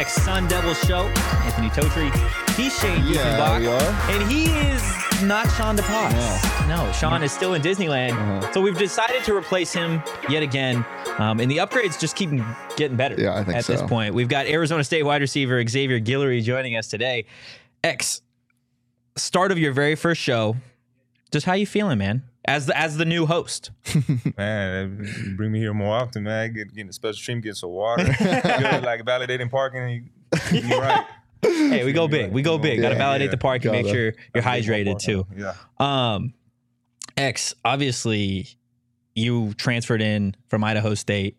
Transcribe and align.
Phoenix 0.00 0.24
Sun 0.24 0.48
Devil 0.48 0.72
Show. 0.72 1.08
Anthony 1.44 1.68
Totri. 1.68 2.56
He's 2.56 2.74
Shane 2.78 3.04
Yeah, 3.04 3.36
Diefenbach, 3.36 3.60
we 3.60 3.66
are. 3.66 4.10
And 4.10 4.30
he 4.32 4.44
is 4.44 5.22
not 5.22 5.46
Sean 5.52 5.76
DePaz. 5.76 6.66
No, 6.66 6.90
Sean 6.92 7.22
is 7.22 7.32
still 7.32 7.52
in 7.52 7.60
Disneyland. 7.60 8.12
Uh-huh. 8.12 8.50
So 8.52 8.62
we've 8.62 8.78
decided 8.78 9.24
to 9.24 9.36
replace 9.36 9.74
him 9.74 10.02
yet 10.30 10.42
again. 10.42 10.86
Um, 11.18 11.38
and 11.38 11.50
the 11.50 11.58
upgrades 11.58 12.00
just 12.00 12.16
keep 12.16 12.30
getting 12.78 12.96
better 12.96 13.20
Yeah, 13.20 13.34
I 13.34 13.44
think 13.44 13.58
at 13.58 13.66
this 13.66 13.82
point. 13.82 14.14
We've 14.14 14.26
got 14.28 14.46
Arizona 14.46 14.84
State 14.84 15.02
wide 15.02 15.20
receiver 15.20 15.62
Xavier 15.68 16.00
Guillory 16.00 16.42
joining 16.42 16.76
us 16.76 16.88
today. 16.88 17.26
X, 17.84 18.22
start 19.16 19.52
of 19.52 19.58
your 19.58 19.72
very 19.74 19.96
first 19.96 20.22
show. 20.22 20.56
Just 21.30 21.44
how 21.44 21.52
you 21.52 21.66
feeling, 21.66 21.98
man? 21.98 22.22
As 22.46 22.66
the, 22.66 22.76
as 22.76 22.96
the 22.96 23.04
new 23.04 23.26
host. 23.26 23.70
Man, 24.36 25.34
bring 25.36 25.52
me 25.52 25.58
here 25.58 25.74
more 25.74 25.94
often, 25.94 26.22
man. 26.22 26.52
Get, 26.54 26.74
getting 26.74 26.88
a 26.88 26.92
special 26.92 27.20
treatment, 27.22 27.44
getting 27.44 27.54
some 27.54 27.70
water, 27.70 28.04
Good, 28.18 28.82
like 28.82 29.02
validating 29.04 29.50
parking. 29.50 30.10
You, 30.50 30.60
you're 30.60 30.80
right. 30.80 31.06
Hey, 31.42 31.86
we 31.86 31.94
go 31.94 32.06
big. 32.06 32.32
We 32.32 32.42
go 32.42 32.58
big. 32.58 32.82
Got 32.82 32.90
to 32.90 32.96
validate 32.96 33.28
yeah. 33.28 33.30
the 33.30 33.38
parking. 33.38 33.72
Make 33.72 33.86
Gotta. 33.86 33.94
sure 33.94 34.02
you're 34.02 34.42
Gotta 34.42 34.60
get 34.60 34.68
more 34.68 34.76
hydrated 34.76 34.98
too. 34.98 35.26
Yeah. 35.34 35.54
Um, 35.78 36.34
X, 37.16 37.54
obviously, 37.64 38.46
you 39.14 39.54
transferred 39.54 40.02
in 40.02 40.36
from 40.48 40.62
Idaho 40.62 40.94
State, 40.94 41.38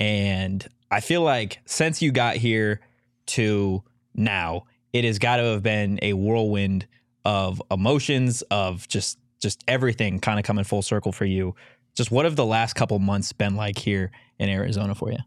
and 0.00 0.66
I 0.90 1.00
feel 1.00 1.20
like 1.20 1.60
since 1.66 2.00
you 2.00 2.12
got 2.12 2.36
here 2.36 2.80
to 3.26 3.82
now, 4.14 4.64
it 4.92 5.04
has 5.04 5.18
got 5.18 5.36
to 5.36 5.44
have 5.44 5.62
been 5.62 5.98
a 6.02 6.12
whirlwind 6.14 6.86
of 7.24 7.62
emotions, 7.70 8.42
of 8.50 8.88
just 8.88 9.18
just 9.42 9.62
everything 9.68 10.20
kind 10.20 10.38
of 10.38 10.44
coming 10.44 10.64
full 10.64 10.82
circle 10.82 11.12
for 11.12 11.24
you. 11.24 11.54
Just 11.94 12.10
what 12.10 12.24
have 12.24 12.36
the 12.36 12.46
last 12.46 12.74
couple 12.74 12.98
months 12.98 13.32
been 13.32 13.56
like 13.56 13.76
here 13.76 14.10
in 14.38 14.48
Arizona 14.48 14.94
for 14.94 15.10
you? 15.10 15.18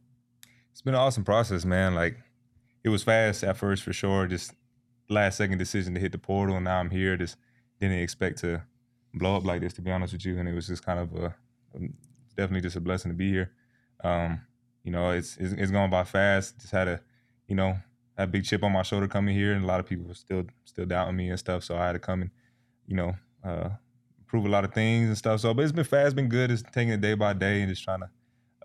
It's 0.72 0.82
been 0.82 0.96
an 0.96 1.00
awesome 1.00 1.24
process, 1.24 1.66
man. 1.66 1.94
Like 1.94 2.18
it 2.84 2.90
was 2.90 3.04
fast 3.04 3.44
at 3.44 3.58
first 3.58 3.84
for 3.84 3.94
sure. 3.94 4.26
Just 4.26 4.54
last 5.10 5.38
second 5.38 5.58
decision 5.58 5.94
to 5.94 6.00
hit 6.00 6.12
the 6.12 6.18
portal, 6.18 6.56
and 6.56 6.66
now 6.66 6.80
I'm 6.80 6.90
here. 6.90 7.18
Just 7.18 7.38
didn't 7.80 8.00
expect 8.00 8.40
to 8.40 8.64
blow 9.14 9.36
up 9.36 9.46
like 9.46 9.62
this, 9.62 9.74
to 9.74 9.82
be 9.82 9.92
honest 9.92 10.14
with 10.14 10.26
you. 10.26 10.40
And 10.40 10.50
it 10.50 10.54
was 10.54 10.68
just 10.68 10.84
kind 10.86 11.00
of 11.00 11.14
a 11.16 11.36
definitely 12.36 12.62
just 12.62 12.76
a 12.76 12.82
blessing 12.82 13.12
to 13.12 13.16
be 13.16 13.30
here. 13.30 13.52
Um, 14.04 14.42
you 14.84 14.92
know, 14.92 15.12
it's, 15.12 15.38
it's 15.38 15.54
it's 15.54 15.72
gone 15.72 15.90
by 15.90 16.04
fast. 16.04 16.60
Just 16.60 16.72
had 16.72 16.88
a, 16.88 17.02
you 17.48 17.56
know, 17.56 17.78
had 18.18 18.30
a 18.30 18.32
big 18.32 18.46
chip 18.46 18.64
on 18.64 18.72
my 18.72 18.82
shoulder 18.82 19.08
coming 19.08 19.36
here, 19.36 19.54
and 19.54 19.64
a 19.64 19.68
lot 19.68 19.80
of 19.80 19.86
people 19.86 20.08
were 20.08 20.14
still 20.14 20.46
still 20.64 20.86
doubting 20.86 21.16
me 21.16 21.30
and 21.30 21.40
stuff. 21.40 21.64
So 21.64 21.78
I 21.78 21.88
had 21.88 21.94
to 21.94 22.00
come 22.00 22.22
and, 22.24 22.32
you 22.88 22.96
know, 22.96 23.16
uh, 23.44 23.70
prove 24.36 24.46
a 24.46 24.50
lot 24.50 24.66
of 24.66 24.74
things 24.74 25.08
and 25.08 25.18
stuff. 25.18 25.40
So, 25.40 25.54
but 25.54 25.64
it's 25.64 25.72
been 25.72 25.86
fast, 25.86 26.08
it's 26.08 26.14
been 26.14 26.28
good. 26.28 26.52
It's 26.52 26.62
taking 26.62 26.90
it 26.90 27.00
day 27.00 27.14
by 27.14 27.32
day 27.32 27.62
and 27.62 27.70
just 27.70 27.84
trying 27.84 28.02
to, 28.02 28.10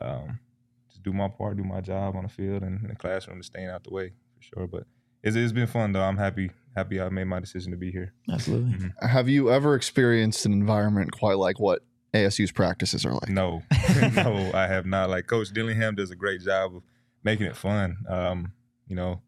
um, 0.01 0.41
just 0.89 1.05
do 1.05 1.13
my 1.13 1.29
part, 1.29 1.57
do 1.57 1.63
my 1.63 1.81
job 1.81 2.17
on 2.17 2.25
the 2.25 2.29
field 2.29 2.63
and 2.63 2.83
in 2.83 2.89
the 2.89 2.97
classroom, 2.97 3.39
just 3.39 3.53
staying 3.53 3.69
out 3.69 3.85
the 3.85 3.91
way 3.91 4.13
for 4.35 4.43
sure. 4.43 4.67
But 4.67 4.85
it's, 5.23 5.37
it's 5.37 5.53
been 5.53 5.69
fun 5.69 5.93
though. 5.93 6.03
I'm 6.03 6.17
happy 6.17 6.51
happy 6.75 7.01
I 7.01 7.09
made 7.09 7.25
my 7.25 7.39
decision 7.39 7.71
to 7.71 7.77
be 7.77 7.93
here. 7.93 8.13
Absolutely. 8.33 8.91
Have 9.01 9.29
you 9.29 9.51
ever 9.51 9.77
experienced 9.77 10.45
an 10.45 10.53
environment 10.53 11.13
quite 11.13 11.39
like 11.39 11.61
what 11.61 11.83
ASU's 12.13 12.51
practices 12.51 13.05
are 13.05 13.13
like? 13.13 13.29
No, 13.29 13.63
no, 14.15 14.51
I 14.53 14.67
have 14.67 14.87
not. 14.87 15.09
Like 15.09 15.29
Coach 15.29 15.53
Dillingham 15.53 15.95
does 15.95 16.11
a 16.11 16.17
great 16.17 16.41
job 16.41 16.75
of 16.75 16.83
making 17.23 17.47
it 17.47 17.57
fun. 17.57 17.97
Um, 18.09 18.53
you 18.89 18.97
know, 18.97 19.23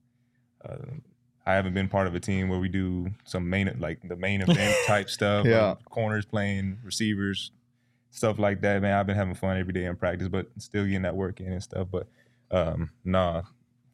uh, 0.69 0.77
I 1.47 1.55
haven't 1.55 1.75
been 1.75 1.89
part 1.89 2.07
of 2.07 2.15
a 2.15 2.21
team 2.21 2.49
where 2.49 2.59
we 2.61 2.69
do 2.69 3.09
some 3.25 3.49
main 3.51 3.75
like 3.79 3.99
the 4.09 4.17
main 4.17 4.41
event 4.49 4.75
type 4.87 5.11
stuff. 5.11 5.45
Yeah. 5.47 5.71
like 5.71 5.85
corners 5.87 6.25
playing 6.25 6.79
receivers, 6.85 7.51
stuff 8.11 8.39
like 8.39 8.61
that. 8.63 8.81
Man, 8.83 8.93
I've 8.97 9.07
been 9.07 9.17
having 9.17 9.35
fun 9.35 9.57
every 9.59 9.73
day 9.73 9.85
in 9.87 9.97
practice, 9.97 10.29
but 10.29 10.47
still 10.59 10.85
getting 10.85 11.03
that 11.03 11.17
work 11.17 11.41
in 11.41 11.53
and 11.53 11.63
stuff. 11.63 11.89
But 11.91 12.07
um, 12.51 12.91
nah, 13.05 13.43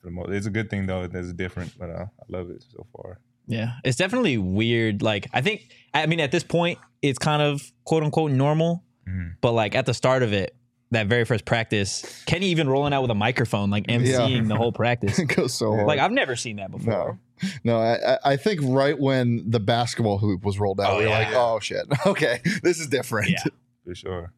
for 0.00 0.04
the 0.06 0.10
most, 0.10 0.30
it's 0.30 0.46
a 0.46 0.50
good 0.50 0.68
thing 0.70 0.86
though. 0.86 1.06
That's 1.06 1.32
different, 1.32 1.78
but 1.78 1.90
uh, 1.90 2.06
I 2.20 2.24
love 2.28 2.50
it 2.50 2.64
so 2.70 2.86
far. 2.94 3.18
Yeah, 3.46 3.72
it's 3.82 3.96
definitely 3.96 4.36
weird. 4.36 5.00
Like, 5.00 5.26
I 5.32 5.40
think, 5.40 5.70
I 5.94 6.04
mean, 6.04 6.20
at 6.20 6.30
this 6.30 6.44
point, 6.44 6.78
it's 7.00 7.18
kind 7.18 7.40
of 7.40 7.72
quote 7.84 8.02
unquote 8.02 8.30
normal, 8.32 8.84
Mhm. 9.08 9.36
but 9.40 9.52
like 9.52 9.74
at 9.74 9.86
the 9.86 9.94
start 9.94 10.22
of 10.22 10.34
it, 10.34 10.54
that 10.90 11.06
very 11.06 11.24
first 11.24 11.44
practice, 11.46 12.22
Kenny 12.26 12.46
even 12.48 12.68
rolling 12.68 12.92
out 12.92 13.00
with 13.02 13.10
a 13.10 13.14
microphone, 13.14 13.70
like 13.70 13.86
emceeing 13.86 14.48
the 14.48 14.56
whole 14.56 14.72
practice. 14.72 15.18
it 15.18 15.26
goes 15.26 15.54
so 15.54 15.72
hard. 15.74 15.86
Like, 15.86 15.98
I've 15.98 16.12
never 16.12 16.36
seen 16.36 16.56
that 16.56 16.70
before. 16.70 16.92
no, 16.92 17.18
no. 17.64 17.78
I, 17.78 18.14
I- 18.14 18.18
I 18.32 18.36
think 18.36 18.60
right 18.64 18.98
when 18.98 19.48
the 19.50 19.60
basketball 19.60 20.18
hoop 20.18 20.44
was 20.44 20.58
rolled 20.58 20.80
out, 20.80 20.92
Oh, 20.94 20.98
we 20.98 21.04
were 21.04 21.10
yeah. 21.10 21.18
like, 21.18 21.28
"Oh 21.34 21.58
shit, 21.60 21.86
okay, 22.06 22.40
this 22.62 22.80
is 22.80 22.86
different." 22.88 23.30
Yeah. 23.30 23.44
For 23.84 23.94
sure. 23.94 24.32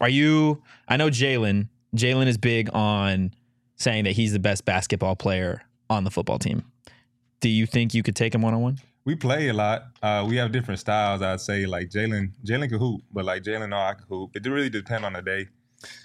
Are 0.00 0.08
you, 0.08 0.62
I 0.88 0.96
know 0.96 1.08
Jalen, 1.08 1.68
Jalen 1.96 2.26
is 2.26 2.36
big 2.38 2.68
on 2.74 3.32
saying 3.76 4.04
that 4.04 4.12
he's 4.12 4.32
the 4.32 4.38
best 4.38 4.64
basketball 4.64 5.16
player 5.16 5.62
on 5.90 6.04
the 6.04 6.10
football 6.10 6.38
team. 6.38 6.62
Do 7.40 7.48
you 7.48 7.66
think 7.66 7.94
you 7.94 8.02
could 8.02 8.16
take 8.16 8.34
him 8.34 8.42
one 8.42 8.54
on 8.54 8.60
one? 8.60 8.78
we 9.04 9.14
play 9.14 9.48
a 9.48 9.52
lot. 9.52 9.84
Uh, 10.02 10.26
we 10.28 10.34
have 10.36 10.50
different 10.50 10.80
styles. 10.80 11.22
I'd 11.22 11.40
say 11.40 11.64
like 11.64 11.90
Jalen, 11.90 12.32
Jalen 12.44 12.68
can 12.68 12.78
hoop, 12.80 13.02
but 13.12 13.24
like 13.24 13.42
Jalen, 13.44 13.68
no, 13.68 13.76
I 13.78 13.94
can 13.94 14.04
hoop. 14.08 14.34
It 14.34 14.44
really 14.46 14.68
depends 14.68 15.04
on 15.06 15.12
the 15.12 15.22
day. 15.22 15.46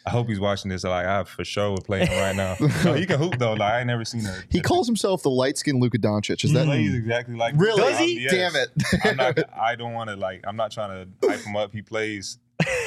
I 0.06 0.10
hope 0.10 0.28
he's 0.28 0.40
watching 0.40 0.70
this. 0.70 0.84
Like 0.84 1.06
I 1.06 1.24
for 1.24 1.44
sure 1.44 1.72
would 1.72 1.84
play 1.84 2.06
him 2.06 2.18
right 2.20 2.36
now. 2.36 2.56
no, 2.86 2.94
he 2.94 3.06
can 3.06 3.20
hoop 3.20 3.38
though. 3.38 3.54
Like 3.54 3.74
I 3.74 3.78
ain't 3.80 3.88
never 3.88 4.06
seen 4.06 4.26
a. 4.26 4.44
He 4.50 4.62
calls 4.62 4.88
himself 4.88 5.24
the 5.24 5.30
light 5.30 5.58
skinned 5.58 5.82
Luka 5.82 5.98
Doncic. 5.98 6.44
Is 6.44 6.54
that 6.54 6.66
plays 6.66 6.94
exactly 6.94 7.36
like 7.36 7.56
Really? 7.58 7.82
Does 7.82 8.00
he? 8.00 8.22
Yes. 8.22 8.32
Damn 8.32 8.56
it! 8.56 8.70
I'm 9.06 9.18
not. 9.18 9.40
I 9.58 9.76
don't 9.76 9.94
want 9.94 10.10
to 10.10 10.16
like. 10.16 10.42
I'm 10.46 10.56
not 10.56 10.72
trying 10.72 11.06
to 11.22 11.30
hype 11.30 11.42
him 11.42 11.56
up. 11.56 11.72
He 11.72 11.82
plays 11.82 12.38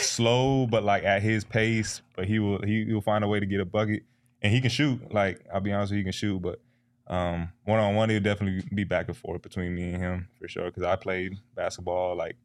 slow, 0.00 0.66
but 0.66 0.84
like 0.84 1.04
at 1.04 1.22
his 1.22 1.44
pace. 1.44 2.02
But 2.16 2.26
he 2.26 2.38
will. 2.38 2.62
He 2.62 2.92
will 2.92 3.00
find 3.00 3.24
a 3.24 3.28
way 3.28 3.40
to 3.40 3.46
get 3.46 3.60
a 3.60 3.64
bucket, 3.64 4.02
and 4.42 4.52
he 4.52 4.60
can 4.60 4.70
shoot. 4.70 5.12
Like 5.12 5.44
I'll 5.52 5.60
be 5.60 5.72
honest, 5.72 5.90
with 5.90 5.98
you, 5.98 6.00
he 6.00 6.04
can 6.04 6.12
shoot. 6.12 6.40
But 6.40 6.60
um, 7.06 7.50
one 7.64 7.78
on 7.78 7.94
one, 7.94 8.10
it'll 8.10 8.22
definitely 8.22 8.68
be 8.74 8.84
back 8.84 9.08
and 9.08 9.16
forth 9.16 9.42
between 9.42 9.74
me 9.74 9.92
and 9.92 10.02
him 10.02 10.28
for 10.40 10.48
sure. 10.48 10.64
Because 10.66 10.82
I 10.82 10.96
played 10.96 11.36
basketball 11.54 12.16
like 12.16 12.36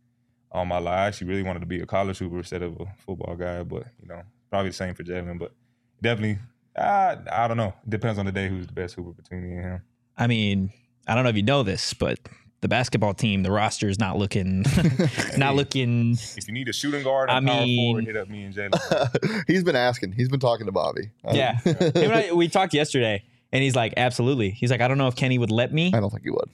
all 0.52 0.66
my 0.66 0.80
life. 0.80 0.98
I 0.98 1.08
actually 1.08 1.28
really 1.28 1.44
wanted 1.44 1.60
to 1.60 1.66
be 1.66 1.80
a 1.82 1.86
college 1.86 2.18
hooper 2.18 2.38
instead 2.38 2.62
of 2.62 2.80
a 2.80 2.86
football 3.06 3.36
guy. 3.36 3.64
But 3.64 3.86
you 4.02 4.08
know, 4.08 4.22
probably 4.50 4.70
the 4.70 4.76
same 4.76 4.94
for 4.96 5.04
Jalen. 5.04 5.40
But 5.40 5.54
definitely, 6.02 6.40
I 6.78 7.18
I 7.32 7.48
don't 7.48 7.58
know. 7.58 7.74
Depends 7.88 8.20
on 8.20 8.26
the 8.26 8.32
day 8.32 8.50
who's 8.50 8.68
the 8.68 8.74
best 8.74 8.96
hooper 8.96 9.12
between 9.12 9.44
me 9.44 9.56
and 9.58 9.64
him. 9.66 9.82
I 10.18 10.28
mean, 10.28 10.72
I 11.08 11.16
don't 11.16 11.24
know 11.24 11.30
if 11.30 11.36
you 11.36 11.44
know 11.44 11.64
this, 11.64 11.94
but 11.94 12.20
the 12.62 12.68
basketball 12.68 13.14
team, 13.14 13.44
the 13.44 13.52
roster 13.52 13.88
is 13.88 14.00
not 14.00 14.18
looking, 14.18 14.66
not 15.38 15.56
looking. 15.56 16.18
If 16.36 16.46
you 16.48 16.54
need 16.54 16.68
a 16.68 16.74
shooting 16.74 17.04
guard, 17.04 17.30
I 17.30 17.38
and 17.38 17.48
power 17.48 17.62
mean- 17.62 17.88
forward, 17.90 18.06
hit 18.06 18.18
up 18.18 18.30
me 18.30 18.44
and 18.44 18.54
Jalen. 18.54 19.44
He's 19.48 19.64
been 19.64 19.78
asking. 19.78 20.12
He's 20.12 20.28
been 20.30 20.42
talking 20.42 20.66
to 20.66 20.72
Bobby. 20.72 21.10
Um, 21.24 21.36
Yeah. 21.36 21.58
I- 21.66 22.32
we 22.34 22.48
talked 22.50 22.74
yesterday, 22.74 23.24
and 23.54 23.64
he's 23.64 23.76
like, 23.76 23.94
absolutely. 23.96 24.50
He's 24.52 24.72
like, 24.72 24.82
I 24.82 24.88
don't 24.90 24.98
know 24.98 25.08
if 25.08 25.16
Kenny 25.16 25.38
would 25.38 25.52
let 25.52 25.72
me. 25.74 25.92
I 25.94 26.00
don't 26.02 26.10
think 26.10 26.24
he 26.24 26.32
would. 26.32 26.50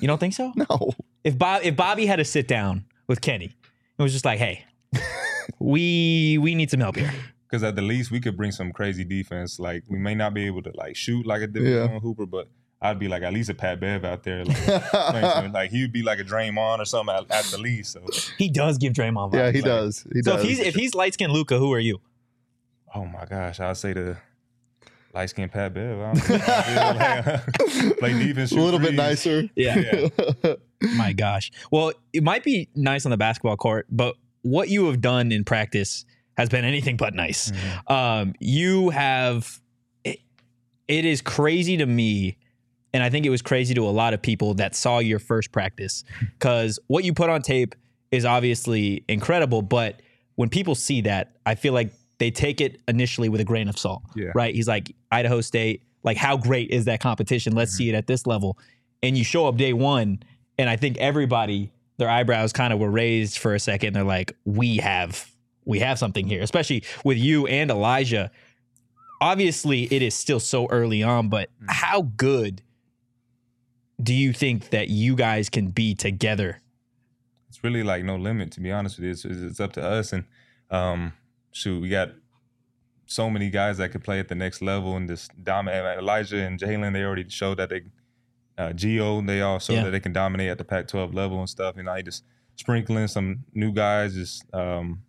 You 0.00 0.06
don't 0.06 0.18
think 0.18 0.34
so? 0.34 0.52
No. 0.54 0.92
If 1.24 1.36
Bob, 1.38 1.62
if 1.64 1.74
Bobby 1.76 2.06
had 2.06 2.16
to 2.16 2.24
sit 2.24 2.46
down 2.46 2.84
with 3.08 3.20
Kenny, 3.20 3.46
it 3.98 4.02
was 4.02 4.12
just 4.12 4.24
like, 4.24 4.38
hey, 4.38 4.64
we 5.58 6.38
we 6.40 6.54
need 6.54 6.70
some 6.70 6.80
help 6.80 6.96
here. 6.96 7.12
Because 7.52 7.64
at 7.64 7.76
the 7.76 7.82
least 7.82 8.10
we 8.10 8.18
could 8.18 8.34
bring 8.34 8.50
some 8.50 8.72
crazy 8.72 9.04
defense. 9.04 9.58
Like 9.60 9.84
we 9.86 9.98
may 9.98 10.14
not 10.14 10.32
be 10.32 10.46
able 10.46 10.62
to 10.62 10.72
like 10.74 10.96
shoot 10.96 11.26
like 11.26 11.42
a 11.42 11.46
Division 11.46 11.90
Yeah. 11.92 11.98
Hooper, 11.98 12.24
but 12.24 12.48
I'd 12.80 12.98
be 12.98 13.08
like 13.08 13.22
at 13.22 13.34
least 13.34 13.50
a 13.50 13.54
Pat 13.54 13.78
Bev 13.78 14.06
out 14.06 14.22
there. 14.22 14.42
Like, 14.46 15.52
like 15.52 15.70
he'd 15.70 15.92
be 15.92 16.02
like 16.02 16.18
a 16.18 16.24
Draymond 16.24 16.78
or 16.78 16.86
something 16.86 17.14
at, 17.14 17.30
at 17.30 17.44
the 17.44 17.58
least. 17.58 17.92
So 17.92 18.06
He 18.38 18.48
does 18.48 18.78
give 18.78 18.94
Draymond 18.94 19.32
vibes. 19.32 19.34
yeah, 19.34 19.50
he 19.50 19.58
Like, 19.60 19.64
does. 19.66 20.06
He 20.14 20.22
So 20.22 20.32
does. 20.36 20.42
if 20.44 20.48
he's 20.48 20.58
if 20.60 20.74
he's 20.74 20.94
light 20.94 21.12
skinned 21.12 21.34
Luka, 21.34 21.58
who 21.58 21.70
are 21.74 21.78
you? 21.78 22.00
oh 22.94 23.04
my 23.04 23.26
gosh, 23.26 23.60
I'd 23.60 23.76
say 23.76 23.92
the 23.92 24.16
light 25.12 25.28
skinned 25.28 25.52
Pat 25.52 25.74
Bev. 25.74 25.98
I 26.00 26.14
don't 26.14 27.76
know. 27.76 27.92
Play 27.98 28.12
defense, 28.14 28.50
a 28.50 28.54
shoot 28.54 28.62
little 28.64 28.80
bit 28.80 28.88
threes. 28.88 28.96
nicer. 28.96 29.42
Yeah. 29.54 30.08
My 30.96 31.12
gosh. 31.12 31.52
Well, 31.70 31.92
it 32.14 32.22
might 32.22 32.44
be 32.44 32.70
nice 32.74 33.04
on 33.04 33.10
the 33.10 33.18
basketball 33.18 33.58
court, 33.58 33.86
but 33.90 34.14
what 34.42 34.68
you 34.68 34.86
have 34.86 35.00
done 35.00 35.32
in 35.32 35.44
practice 35.44 36.04
has 36.36 36.48
been 36.48 36.64
anything 36.64 36.96
but 36.96 37.14
nice. 37.14 37.52
Um, 37.86 38.34
you 38.40 38.90
have. 38.90 39.60
It, 40.04 40.20
it 40.88 41.04
is 41.04 41.20
crazy 41.20 41.76
to 41.76 41.86
me, 41.86 42.36
and 42.92 43.02
I 43.02 43.10
think 43.10 43.26
it 43.26 43.30
was 43.30 43.42
crazy 43.42 43.74
to 43.74 43.86
a 43.86 43.90
lot 43.90 44.14
of 44.14 44.22
people 44.22 44.54
that 44.54 44.74
saw 44.74 44.98
your 44.98 45.18
first 45.18 45.52
practice 45.52 46.04
because 46.20 46.78
what 46.86 47.04
you 47.04 47.14
put 47.14 47.30
on 47.30 47.42
tape 47.42 47.74
is 48.10 48.24
obviously 48.24 49.04
incredible, 49.08 49.62
but 49.62 50.02
when 50.36 50.48
people 50.48 50.74
see 50.74 51.00
that, 51.02 51.32
I 51.46 51.54
feel 51.54 51.72
like 51.72 51.92
they 52.18 52.30
take 52.30 52.60
it 52.60 52.80
initially 52.86 53.28
with 53.28 53.40
a 53.40 53.44
grain 53.44 53.68
of 53.68 53.78
salt. 53.78 54.02
Yeah. 54.14 54.32
Right? 54.34 54.54
He's 54.54 54.68
like 54.68 54.94
Idaho 55.10 55.40
State. 55.40 55.82
Like, 56.04 56.16
how 56.16 56.36
great 56.36 56.70
is 56.70 56.84
that 56.86 57.00
competition? 57.00 57.54
Let's 57.54 57.72
see 57.72 57.88
it 57.88 57.94
at 57.94 58.06
this 58.06 58.26
level. 58.26 58.58
And 59.02 59.16
you 59.16 59.24
show 59.24 59.46
up 59.46 59.56
day 59.56 59.72
one, 59.72 60.22
and 60.58 60.68
I 60.68 60.76
think 60.76 60.98
everybody, 60.98 61.72
their 61.98 62.08
eyebrows 62.08 62.52
kind 62.52 62.72
of 62.72 62.78
were 62.78 62.90
raised 62.90 63.38
for 63.38 63.54
a 63.54 63.60
second. 63.60 63.94
They're 63.94 64.04
like, 64.04 64.36
we 64.44 64.78
have, 64.78 65.30
we 65.64 65.78
have 65.80 65.98
something 65.98 66.26
here, 66.26 66.42
especially 66.42 66.84
with 67.04 67.18
you 67.18 67.46
and 67.46 67.70
Elijah. 67.70 68.30
Obviously, 69.20 69.84
it 69.84 70.02
is 70.02 70.14
still 70.14 70.40
so 70.40 70.66
early 70.66 71.02
on, 71.02 71.28
but 71.28 71.50
how 71.68 72.02
good 72.02 72.62
do 74.02 74.12
you 74.14 74.32
think 74.32 74.70
that 74.70 74.88
you 74.88 75.14
guys 75.14 75.48
can 75.48 75.68
be 75.68 75.94
together? 75.94 76.62
it's 77.52 77.62
really 77.62 77.82
like 77.82 78.02
no 78.02 78.16
limit 78.16 78.50
to 78.50 78.62
be 78.62 78.72
honest 78.72 78.96
with 78.96 79.04
you. 79.04 79.10
It's, 79.10 79.26
it's 79.26 79.40
it's 79.42 79.60
up 79.60 79.74
to 79.74 79.84
us 79.84 80.14
and 80.14 80.24
um 80.70 81.12
shoot, 81.50 81.82
we 81.82 81.90
got 81.90 82.12
so 83.04 83.28
many 83.28 83.50
guys 83.50 83.76
that 83.76 83.90
could 83.92 84.02
play 84.02 84.18
at 84.18 84.28
the 84.28 84.34
next 84.34 84.62
level 84.62 84.96
and 84.96 85.06
just 85.06 85.30
dominate. 85.44 85.98
Elijah 85.98 86.38
and 86.38 86.58
Jalen, 86.58 86.94
they 86.94 87.02
already 87.02 87.28
showed 87.28 87.58
that 87.58 87.68
they, 87.68 87.82
uh, 88.58 88.72
Geo, 88.72 89.20
they 89.22 89.40
all 89.40 89.58
showed 89.58 89.74
Yeah. 89.74 89.84
that 89.84 89.90
they 89.90 90.00
can 90.00 90.12
dominate 90.12 90.50
at 90.50 90.58
the 90.58 90.64
Pac-12 90.64 91.14
level 91.14 91.38
and 91.38 91.48
stuff. 91.48 91.76
And 91.76 91.88
I 91.88 92.02
just 92.02 92.24
sprinkling 92.56 93.08
some 93.08 93.44
new 93.54 93.72
guys, 93.72 94.14
just 94.14 94.44
um, 94.54 95.02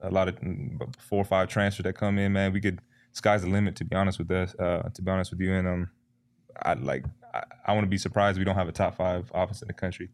a 0.00 0.10
lot 0.10 0.28
of 0.28 0.36
mm, 0.40 0.78
four 0.98 1.20
or 1.20 1.24
five 1.24 1.48
transfers 1.48 1.84
that 1.84 1.94
come 1.94 2.18
in. 2.18 2.32
Man, 2.32 2.52
we 2.52 2.60
could 2.60 2.80
sky's 3.12 3.42
the 3.42 3.48
limit. 3.48 3.76
To 3.76 3.84
be 3.84 3.96
honest 3.96 4.18
with 4.18 4.30
us, 4.30 4.54
uh, 4.58 4.88
to 4.94 5.02
be 5.02 5.10
honest 5.10 5.30
with 5.30 5.40
you, 5.40 5.52
and 5.54 5.66
um, 5.68 5.90
I 6.62 6.74
like 6.74 7.04
I, 7.34 7.42
I 7.66 7.72
want 7.72 7.84
to 7.84 7.88
be 7.90 7.98
surprised 7.98 8.38
we 8.38 8.44
don't 8.44 8.54
have 8.56 8.68
a 8.68 8.72
top 8.72 8.96
five 8.96 9.30
offense 9.34 9.62
in 9.62 9.68
the 9.68 9.74
country. 9.74 10.10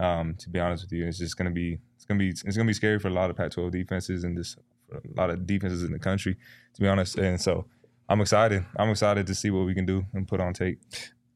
Um, 0.00 0.34
to 0.38 0.50
be 0.50 0.58
honest 0.58 0.84
with 0.84 0.92
you, 0.92 1.06
it's 1.06 1.18
just 1.18 1.36
gonna 1.36 1.50
be 1.50 1.78
it's 1.96 2.04
gonna 2.04 2.18
be 2.18 2.30
it's 2.30 2.56
gonna 2.56 2.66
be 2.66 2.72
scary 2.74 2.98
for 2.98 3.08
a 3.08 3.12
lot 3.12 3.30
of 3.30 3.36
Pac-12 3.36 3.70
defenses 3.70 4.24
and 4.24 4.36
just 4.36 4.58
for 4.88 4.96
a 4.96 5.00
lot 5.16 5.30
of 5.30 5.46
defenses 5.46 5.84
in 5.84 5.92
the 5.92 5.98
country. 5.98 6.36
To 6.74 6.80
be 6.80 6.88
honest, 6.88 7.16
and 7.16 7.40
so 7.40 7.66
I'm 8.08 8.20
excited. 8.20 8.64
I'm 8.76 8.90
excited 8.90 9.26
to 9.28 9.34
see 9.34 9.50
what 9.50 9.66
we 9.66 9.74
can 9.74 9.86
do 9.86 10.04
and 10.12 10.26
put 10.26 10.40
on 10.40 10.52
tape. 10.52 10.80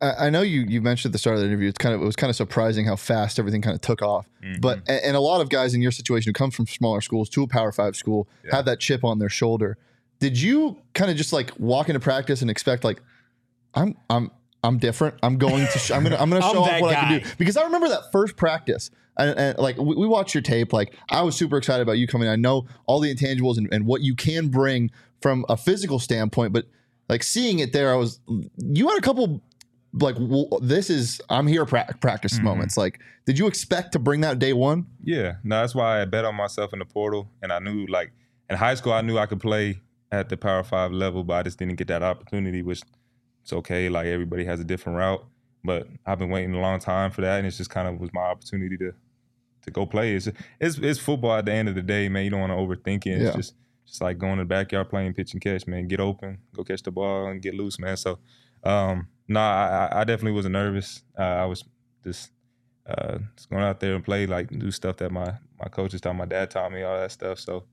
I 0.01 0.31
know 0.31 0.43
you 0.43 0.61
you 0.61 0.81
mentioned 0.81 1.11
at 1.11 1.13
the 1.13 1.19
start 1.19 1.35
of 1.37 1.41
the 1.41 1.49
interview. 1.49 1.69
It's 1.69 1.79
kind 1.79 1.95
of 1.95 2.01
it 2.01 2.05
was 2.05 2.15
kind 2.15 2.31
of 2.31 2.37
surprising 2.37 2.87
how 2.87 2.95
fast 2.95 3.39
everything 3.39 3.63
kind 3.63 3.75
of 3.75 3.81
took 3.81 4.01
off. 4.01 4.29
Mm-hmm. 4.45 4.61
But 4.61 4.89
and, 4.89 5.17
a 5.17 5.21
lot 5.21 5.41
of 5.41 5.49
guys 5.49 5.75
in 5.75 5.83
your 5.83 5.91
situation 5.91 6.29
who 6.29 6.33
come 6.35 6.53
from 6.53 6.67
smaller 6.67 7.01
schools 7.01 7.29
to 7.31 7.43
a 7.43 7.49
Power 7.49 7.73
Five 7.73 7.97
school 7.97 8.29
Yeah. 8.45 8.57
have 8.57 8.65
that 8.67 8.79
chip 8.79 9.03
on 9.03 9.19
their 9.19 9.29
shoulder. 9.29 9.77
Did 10.21 10.41
you 10.41 10.77
kind 10.95 11.11
of 11.11 11.17
just 11.17 11.33
like 11.33 11.51
walk 11.59 11.89
into 11.89 12.01
practice 12.01 12.43
and 12.43 12.51
expect 12.51 12.85
like 12.85 13.01
I'm 13.75 13.97
I'm 14.09 14.31
I'm 14.63 14.79
different. 14.79 15.17
I'm 15.23 15.37
going 15.37 15.67
to 15.67 15.79
sh- 15.79 15.91
I'm 15.91 16.05
gonna 16.05 16.17
I'm 16.17 16.31
gonna 16.31 16.45
I'm 16.45 16.53
show 16.53 16.63
off 16.63 16.69
that 16.71 16.81
what 16.81 16.95
I 16.97 17.01
can 17.01 17.21
do 17.21 17.29
because 17.37 17.57
I 17.57 17.65
remember 17.65 17.89
that 17.89 18.13
first 18.13 18.37
practice. 18.37 18.91
And, 19.17 19.37
and 19.37 19.59
like 19.59 19.77
we, 19.79 19.97
we 19.97 20.07
watched 20.07 20.33
your 20.33 20.43
tape, 20.43 20.73
like 20.73 20.95
I 21.11 21.23
was 21.23 21.35
super 21.35 21.57
excited 21.57 21.83
about 21.83 21.99
you 21.99 22.07
coming. 22.07 22.29
I 22.29 22.37
know 22.37 22.67
all 22.87 23.01
the 23.01 23.13
intangibles 23.13 23.59
and, 23.59 23.69
and 23.73 23.85
what 23.85 24.01
you 24.03 24.15
can 24.15 24.47
bring 24.49 24.93
from 25.21 25.45
a 25.49 25.57
physical 25.57 25.99
standpoint, 25.99 26.53
but 26.53 26.67
like 27.09 27.25
seeing 27.25 27.59
it 27.59 27.73
there, 27.73 27.93
I 27.93 27.97
was 27.97 28.21
you 28.59 28.89
had 28.89 28.97
a 28.99 29.01
couple 29.01 29.43
like 29.93 30.17
w- 30.17 30.49
this 30.61 30.91
is 30.91 31.21
I'm 31.31 31.47
here 31.47 31.65
pra- 31.65 31.95
practice 32.01 32.39
Mhm. 32.39 32.43
moments. 32.45 32.77
Like, 32.77 33.01
did 33.27 33.39
you 33.39 33.47
expect 33.47 33.93
to 33.93 33.99
bring 33.99 34.21
that 34.23 34.39
day 34.39 34.53
one? 34.53 34.87
Yeah, 35.03 35.37
no, 35.45 35.61
that's 35.61 35.75
why 35.75 36.03
I 36.03 36.05
bet 36.05 36.25
on 36.25 36.35
myself 36.35 36.73
in 36.73 36.79
the 36.79 36.85
portal, 36.85 37.31
and 37.43 37.53
I 37.53 37.59
knew 37.59 37.87
like 37.87 38.13
in 38.51 38.57
high 38.57 38.75
school 38.75 38.93
I 38.93 39.01
knew 39.01 39.19
I 39.19 39.27
could 39.27 39.41
play 39.41 39.81
at 40.13 40.29
the 40.29 40.37
Power 40.37 40.63
Five 40.63 40.93
level, 40.93 41.25
but 41.25 41.35
I 41.35 41.43
just 41.43 41.59
didn't 41.59 41.77
get 41.77 41.89
that 41.89 42.03
opportunity, 42.03 42.63
which 42.63 42.83
it's 43.43 43.53
okay. 43.53 43.89
Like 43.89 44.07
everybody 44.07 44.45
has 44.45 44.61
a 44.61 44.65
different 44.65 44.99
route, 44.99 45.25
but 45.65 45.87
I've 46.07 46.19
been 46.19 46.31
waiting 46.31 46.55
a 46.55 46.61
long 46.61 46.81
time 46.81 47.11
for 47.11 47.21
that, 47.23 47.39
and 47.39 47.47
it's 47.47 47.57
just 47.57 47.71
kind 47.71 47.89
of 47.89 47.99
was 48.01 48.11
my 48.13 48.23
opportunity 48.23 48.77
to 48.79 48.93
to 49.63 49.71
go 49.71 49.87
play. 49.87 50.15
It's 50.15 50.29
it's 50.61 50.79
it's 50.79 50.99
football 50.99 51.33
at 51.37 51.45
the 51.47 51.53
end 51.53 51.69
of 51.69 51.75
the 51.75 51.83
day, 51.83 52.09
man. 52.09 52.25
You 52.25 52.31
don't 52.31 52.41
want 52.41 52.53
to 52.53 52.57
overthink 52.57 53.07
it. 53.07 53.21
Yeah. 53.21 53.29
It's 53.29 53.37
just 53.37 53.55
just 53.87 54.01
like 54.03 54.19
going 54.19 54.37
to 54.37 54.43
the 54.43 54.47
backyard 54.49 54.91
playing 54.91 55.15
pitch 55.15 55.33
and 55.33 55.41
catch, 55.43 55.67
man. 55.67 55.89
Get 55.89 55.99
open, 56.01 56.39
go 56.55 56.63
catch 56.63 56.83
the 56.83 56.91
ball, 56.91 57.29
and 57.29 57.41
get 57.41 57.55
loose, 57.55 57.79
man. 57.79 57.97
So, 57.97 58.19
um, 58.63 59.09
no, 59.29 59.41
I, 59.41 59.89
I- 60.01 60.05
definitely 60.05 60.33
wasn't 60.33 60.55
nervous. 60.55 61.03
Uh, 61.19 61.23
I 61.23 61.45
was 61.45 61.65
just 62.05 62.31
uh, 62.89 63.19
just 63.37 63.51
going 63.51 63.63
out 63.63 63.81
there 63.81 63.95
and 63.95 64.05
play, 64.05 64.27
like 64.27 64.49
do 64.51 64.71
stuff 64.71 64.97
that 64.99 65.13
my 65.13 65.35
my 65.61 65.69
coaches 65.69 66.01
taught, 66.01 66.15
my 66.17 66.25
dad 66.25 66.51
taught 66.51 66.73
me, 66.73 66.83
all 66.83 66.99
that 66.99 67.13
stuff. 67.13 67.39
So, 67.39 67.65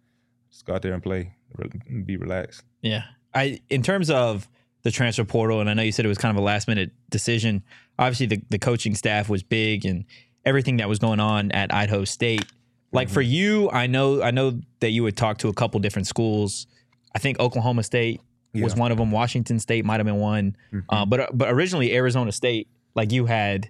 just 0.51 0.65
go 0.65 0.75
out 0.75 0.81
there 0.81 0.93
and 0.93 1.01
play, 1.03 1.33
re- 1.57 2.01
be 2.03 2.17
relaxed. 2.17 2.63
Yeah. 2.81 3.03
I 3.33 3.59
in 3.69 3.81
terms 3.83 4.09
of 4.09 4.47
the 4.83 4.91
transfer 4.91 5.23
portal, 5.25 5.59
and 5.61 5.69
I 5.69 5.73
know 5.73 5.81
you 5.83 5.91
said 5.91 6.05
it 6.05 6.09
was 6.09 6.17
kind 6.17 6.35
of 6.35 6.41
a 6.41 6.45
last 6.45 6.67
minute 6.67 6.91
decision. 7.09 7.63
Obviously, 7.97 8.25
the, 8.27 8.41
the 8.49 8.59
coaching 8.59 8.93
staff 8.95 9.29
was 9.29 9.41
big 9.43 9.85
and 9.85 10.05
everything 10.45 10.77
that 10.77 10.87
was 10.89 10.99
going 10.99 11.19
on 11.19 11.51
at 11.53 11.73
Idaho 11.73 12.03
State. 12.05 12.45
Like 12.91 13.09
for 13.09 13.21
you, 13.21 13.69
I 13.71 13.87
know 13.87 14.21
I 14.21 14.31
know 14.31 14.59
that 14.79 14.91
you 14.91 15.03
had 15.05 15.17
talked 15.17 15.41
to 15.41 15.49
a 15.49 15.53
couple 15.53 15.79
different 15.81 16.07
schools. 16.07 16.67
I 17.13 17.19
think 17.19 17.39
Oklahoma 17.39 17.83
State 17.83 18.21
was 18.61 18.73
Yeah. 18.73 18.79
one 18.79 18.91
of 18.91 18.97
them. 18.97 19.11
Washington 19.11 19.59
State 19.59 19.85
might 19.85 19.97
have 19.99 20.05
been 20.05 20.17
one, 20.19 20.55
Mhm. 20.73 20.83
uh, 20.89 21.05
but 21.05 21.37
but 21.37 21.49
originally 21.49 21.93
Arizona 21.95 22.31
State, 22.31 22.67
like 22.95 23.11
you 23.11 23.25
had, 23.25 23.69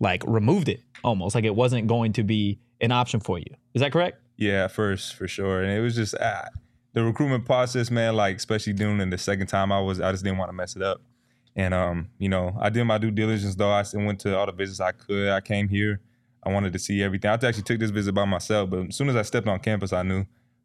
like 0.00 0.22
removed 0.26 0.68
it 0.68 0.80
almost 1.04 1.34
like 1.34 1.44
it 1.44 1.54
wasn't 1.54 1.86
going 1.86 2.12
to 2.14 2.22
be 2.22 2.58
an 2.80 2.92
option 2.92 3.20
for 3.20 3.38
you. 3.38 3.46
Is 3.74 3.80
that 3.80 3.92
correct? 3.92 4.18
Yeah, 4.36 4.64
at 4.64 4.72
first 4.72 5.14
for 5.14 5.28
sure, 5.28 5.62
and 5.62 5.70
it 5.72 5.80
was 5.80 5.94
just 5.94 6.14
ah, 6.20 6.46
the 6.94 7.02
recruitment 7.04 7.44
process, 7.44 7.90
man. 7.90 8.16
Like 8.16 8.36
especially 8.36 8.72
doing 8.72 9.00
it 9.00 9.10
the 9.10 9.18
second 9.18 9.46
time, 9.46 9.70
I 9.72 9.80
was 9.80 10.00
I 10.00 10.10
just 10.12 10.24
didn't 10.24 10.38
want 10.38 10.48
to 10.48 10.52
mess 10.54 10.74
it 10.76 10.82
up, 10.82 11.00
and 11.54 11.72
um, 11.74 12.08
you 12.18 12.28
know, 12.28 12.56
I 12.60 12.70
did 12.70 12.84
my 12.84 12.98
due 12.98 13.10
diligence 13.10 13.54
though. 13.54 13.70
I 13.70 13.82
still 13.82 14.04
went 14.04 14.20
to 14.20 14.36
all 14.36 14.46
the 14.46 14.52
visits 14.52 14.80
I 14.80 14.92
could. 14.92 15.28
I 15.28 15.40
came 15.40 15.68
here. 15.68 16.00
I 16.44 16.50
wanted 16.50 16.72
to 16.72 16.78
see 16.80 17.02
everything. 17.02 17.30
I 17.30 17.34
actually 17.34 17.62
took 17.62 17.78
this 17.78 17.90
visit 17.90 18.12
by 18.14 18.24
myself, 18.24 18.70
but 18.70 18.88
as 18.88 18.96
soon 18.96 19.08
as 19.08 19.14
I 19.14 19.22
stepped 19.22 19.46
on 19.46 19.60
campus, 19.60 19.92
I 19.92 20.02
knew 20.02 20.24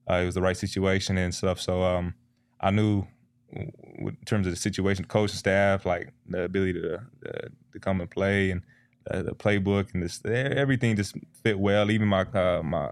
uh, 0.10 0.16
it 0.16 0.26
was 0.26 0.34
the 0.36 0.42
right 0.42 0.58
situation 0.58 1.18
and 1.20 1.36
stuff. 1.36 1.62
So 1.62 1.84
um, 1.84 2.16
I 2.60 2.72
knew 2.72 3.06
in 3.52 4.18
terms 4.26 4.46
of 4.48 4.54
the 4.54 4.58
situation, 4.58 5.06
coach 5.06 5.32
and 5.32 5.40
staff, 5.40 5.86
like 5.86 6.12
the 6.28 6.44
ability 6.44 6.74
to 6.74 6.96
uh, 6.96 7.48
to 7.74 7.80
come 7.80 8.02
and 8.02 8.10
play 8.10 8.52
and 8.52 8.62
uh, 9.10 9.22
the 9.24 9.32
playbook 9.32 9.94
and 9.94 10.04
this 10.04 10.22
everything 10.26 10.96
just 10.96 11.16
fit 11.44 11.58
well. 11.60 11.90
Even 11.92 12.08
my 12.08 12.22
uh, 12.22 12.62
my 12.64 12.92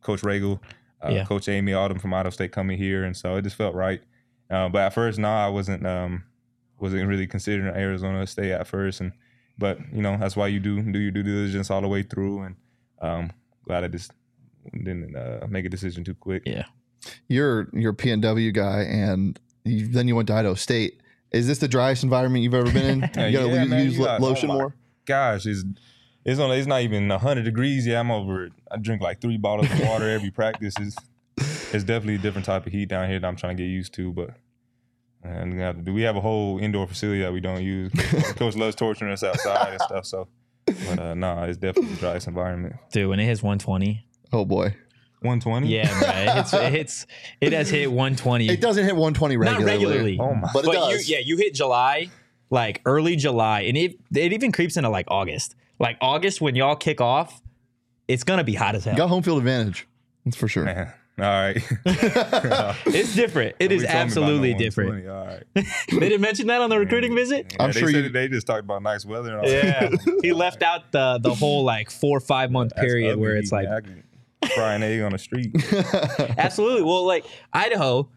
coach 0.00 0.22
Ragle, 0.22 0.60
uh, 1.04 1.10
Yeah. 1.10 1.24
coach 1.24 1.48
Amy 1.48 1.74
Autumn 1.74 1.98
from 1.98 2.14
Idaho 2.14 2.30
State 2.30 2.52
coming 2.52 2.78
here, 2.78 3.04
and 3.04 3.16
so 3.16 3.36
it 3.36 3.42
just 3.42 3.56
felt 3.56 3.74
right. 3.74 4.00
Uh, 4.50 4.68
but 4.68 4.80
at 4.82 4.94
first, 4.94 5.18
no, 5.18 5.28
I 5.28 5.48
wasn't 5.48 5.86
um, 5.86 6.24
wasn't 6.78 7.06
really 7.06 7.26
considering 7.26 7.74
Arizona 7.74 8.26
State 8.26 8.52
at 8.52 8.66
first, 8.66 9.00
and 9.00 9.12
but 9.58 9.78
you 9.92 10.02
know 10.02 10.16
that's 10.18 10.36
why 10.36 10.48
you 10.48 10.58
do 10.60 10.80
do 10.82 10.98
your 10.98 11.10
due 11.12 11.22
diligence 11.22 11.70
all 11.70 11.80
the 11.82 11.88
way 11.88 12.02
through, 12.02 12.42
and 12.42 12.56
um, 13.00 13.30
glad 13.64 13.84
I 13.84 13.88
just 13.88 14.12
didn't 14.72 15.14
uh, 15.16 15.46
make 15.48 15.64
a 15.64 15.68
decision 15.68 16.02
too 16.04 16.14
quick. 16.14 16.42
Yeah. 16.46 16.64
You're 17.28 17.68
you're 17.72 17.92
a 17.92 17.96
PNW 17.96 18.54
guy, 18.54 18.82
and 18.82 19.38
you, 19.64 19.88
then 19.88 20.08
you 20.08 20.16
went 20.16 20.26
to 20.28 20.34
Idaho 20.34 20.54
State. 20.54 21.00
Is 21.30 21.46
this 21.46 21.58
the 21.58 21.68
driest 21.68 22.02
environment 22.04 22.42
you've 22.44 22.54
ever 22.54 22.70
been 22.70 22.84
in? 22.86 23.00
You 23.02 23.08
gotta 23.14 23.30
yeah, 23.30 23.40
lo- 23.44 23.64
man, 23.66 23.84
use 23.84 23.98
you 23.98 24.04
got- 24.04 24.20
lotion 24.20 24.50
oh 24.50 24.54
more. 24.54 24.74
Gosh, 25.06 25.46
it's 25.46 25.64
it's 26.24 26.38
on. 26.38 26.50
It's 26.52 26.66
not 26.66 26.82
even 26.82 27.08
hundred 27.10 27.44
degrees. 27.44 27.86
Yeah, 27.86 28.00
I'm 28.00 28.10
over. 28.10 28.44
it. 28.44 28.52
I 28.70 28.76
drink 28.76 29.02
like 29.02 29.20
three 29.20 29.38
bottles 29.38 29.70
of 29.72 29.80
water 29.80 30.08
every 30.08 30.30
practice. 30.40 30.74
It's 30.78 30.96
it's 31.74 31.84
definitely 31.84 32.16
a 32.16 32.18
different 32.18 32.44
type 32.44 32.66
of 32.66 32.72
heat 32.72 32.88
down 32.88 33.08
here 33.08 33.18
that 33.18 33.26
I'm 33.26 33.36
trying 33.36 33.56
to 33.56 33.62
get 33.62 33.68
used 33.68 33.94
to, 33.94 34.12
but. 34.12 34.30
And 35.24 35.54
we 35.54 35.60
have 35.60 35.76
to 35.76 35.82
do. 35.82 35.94
We 35.94 36.02
have 36.02 36.16
a 36.16 36.20
whole 36.20 36.58
indoor 36.58 36.86
facility 36.88 37.20
that 37.22 37.32
we 37.32 37.40
don't 37.40 37.62
use. 37.62 37.92
Coach 38.34 38.56
loves 38.56 38.74
torturing 38.74 39.12
us 39.12 39.22
outside 39.22 39.70
and 39.74 39.80
stuff. 39.82 40.04
So, 40.04 40.26
but 40.66 40.98
uh, 40.98 41.14
no, 41.14 41.44
it's 41.44 41.58
definitely 41.58 41.94
the 41.94 42.00
driest 42.00 42.26
environment. 42.26 42.74
Dude, 42.92 43.08
when 43.08 43.20
it 43.20 43.26
hits 43.26 43.40
120. 43.40 44.04
Oh 44.32 44.44
boy, 44.44 44.74
120. 45.24 45.68
Yeah, 45.68 45.84
man. 46.00 46.28
It 46.28 46.34
hits, 46.34 46.52
it 46.54 46.72
hits 46.72 47.06
it 47.40 47.52
has 47.52 47.70
hit 47.70 47.88
120. 47.90 48.48
it 48.48 48.60
doesn't 48.60 48.84
hit 48.84 48.92
120 48.94 49.36
regularly. 49.36 49.64
Not 49.64 49.70
regularly. 49.70 50.18
Oh 50.20 50.34
my. 50.34 50.48
but 50.52 50.64
it 50.64 50.66
but 50.66 50.72
does. 50.72 51.08
you 51.08 51.16
yeah, 51.16 51.22
you 51.24 51.36
hit 51.36 51.54
July, 51.54 52.08
like 52.50 52.80
early 52.86 53.16
July, 53.16 53.60
and 53.62 53.76
it 53.76 53.96
it 54.14 54.32
even 54.32 54.52
creeps 54.52 54.76
into 54.76 54.88
like 54.90 55.06
August. 55.08 55.54
Like 55.78 55.96
August 56.00 56.40
when 56.40 56.54
y'all 56.54 56.76
kick 56.76 57.00
off, 57.00 57.40
it's 58.08 58.24
gonna 58.24 58.44
be 58.44 58.54
hot 58.54 58.74
as 58.74 58.84
hell. 58.84 58.96
Got 58.96 59.08
home 59.08 59.22
field 59.22 59.38
advantage. 59.38 59.86
That's 60.24 60.36
for 60.36 60.48
sure. 60.48 60.64
Man. 60.66 60.92
All 61.18 61.26
right. 61.26 61.62
It's 62.86 63.14
different. 63.14 63.56
It 63.58 63.70
is 63.70 63.82
Nobody 63.82 63.84
told 63.84 63.84
me 63.84 63.84
about 63.84 63.92
no 63.92 64.00
absolutely 64.02 64.54
different. 64.54 65.08
All 65.08 65.26
right. 65.26 65.42
they 65.54 65.98
didn't 65.98 66.20
mention 66.22 66.46
that 66.46 66.60
on 66.62 66.70
the 66.70 66.78
recruiting 66.78 67.14
visit. 67.14 67.54
I'm 67.60 67.70
they 67.70 67.80
sure 67.80 67.90
said 67.90 68.04
you- 68.04 68.08
they 68.10 68.28
just 68.28 68.46
talked 68.46 68.60
about 68.60 68.82
nice 68.82 69.04
weather. 69.04 69.36
And 69.38 69.46
all 69.46 69.52
Yeah, 69.52 69.88
that. 69.90 70.20
he 70.22 70.32
left 70.32 70.62
out 70.62 70.90
the 70.90 71.18
the 71.22 71.34
whole 71.34 71.64
like 71.64 71.90
four 71.90 72.16
or 72.16 72.20
five 72.20 72.50
month 72.50 72.74
period 72.76 73.12
ugly 73.12 73.20
where 73.22 73.36
it's 73.36 73.52
like 73.52 73.68
man. 73.68 74.02
I 74.42 74.46
could 74.46 74.54
fry 74.54 74.74
an 74.74 74.82
egg 74.82 75.00
on 75.02 75.12
the 75.12 75.18
street. 75.18 75.54
Absolutely. 76.38 76.82
Well, 76.82 77.06
like 77.06 77.24
Idaho, 77.52 78.08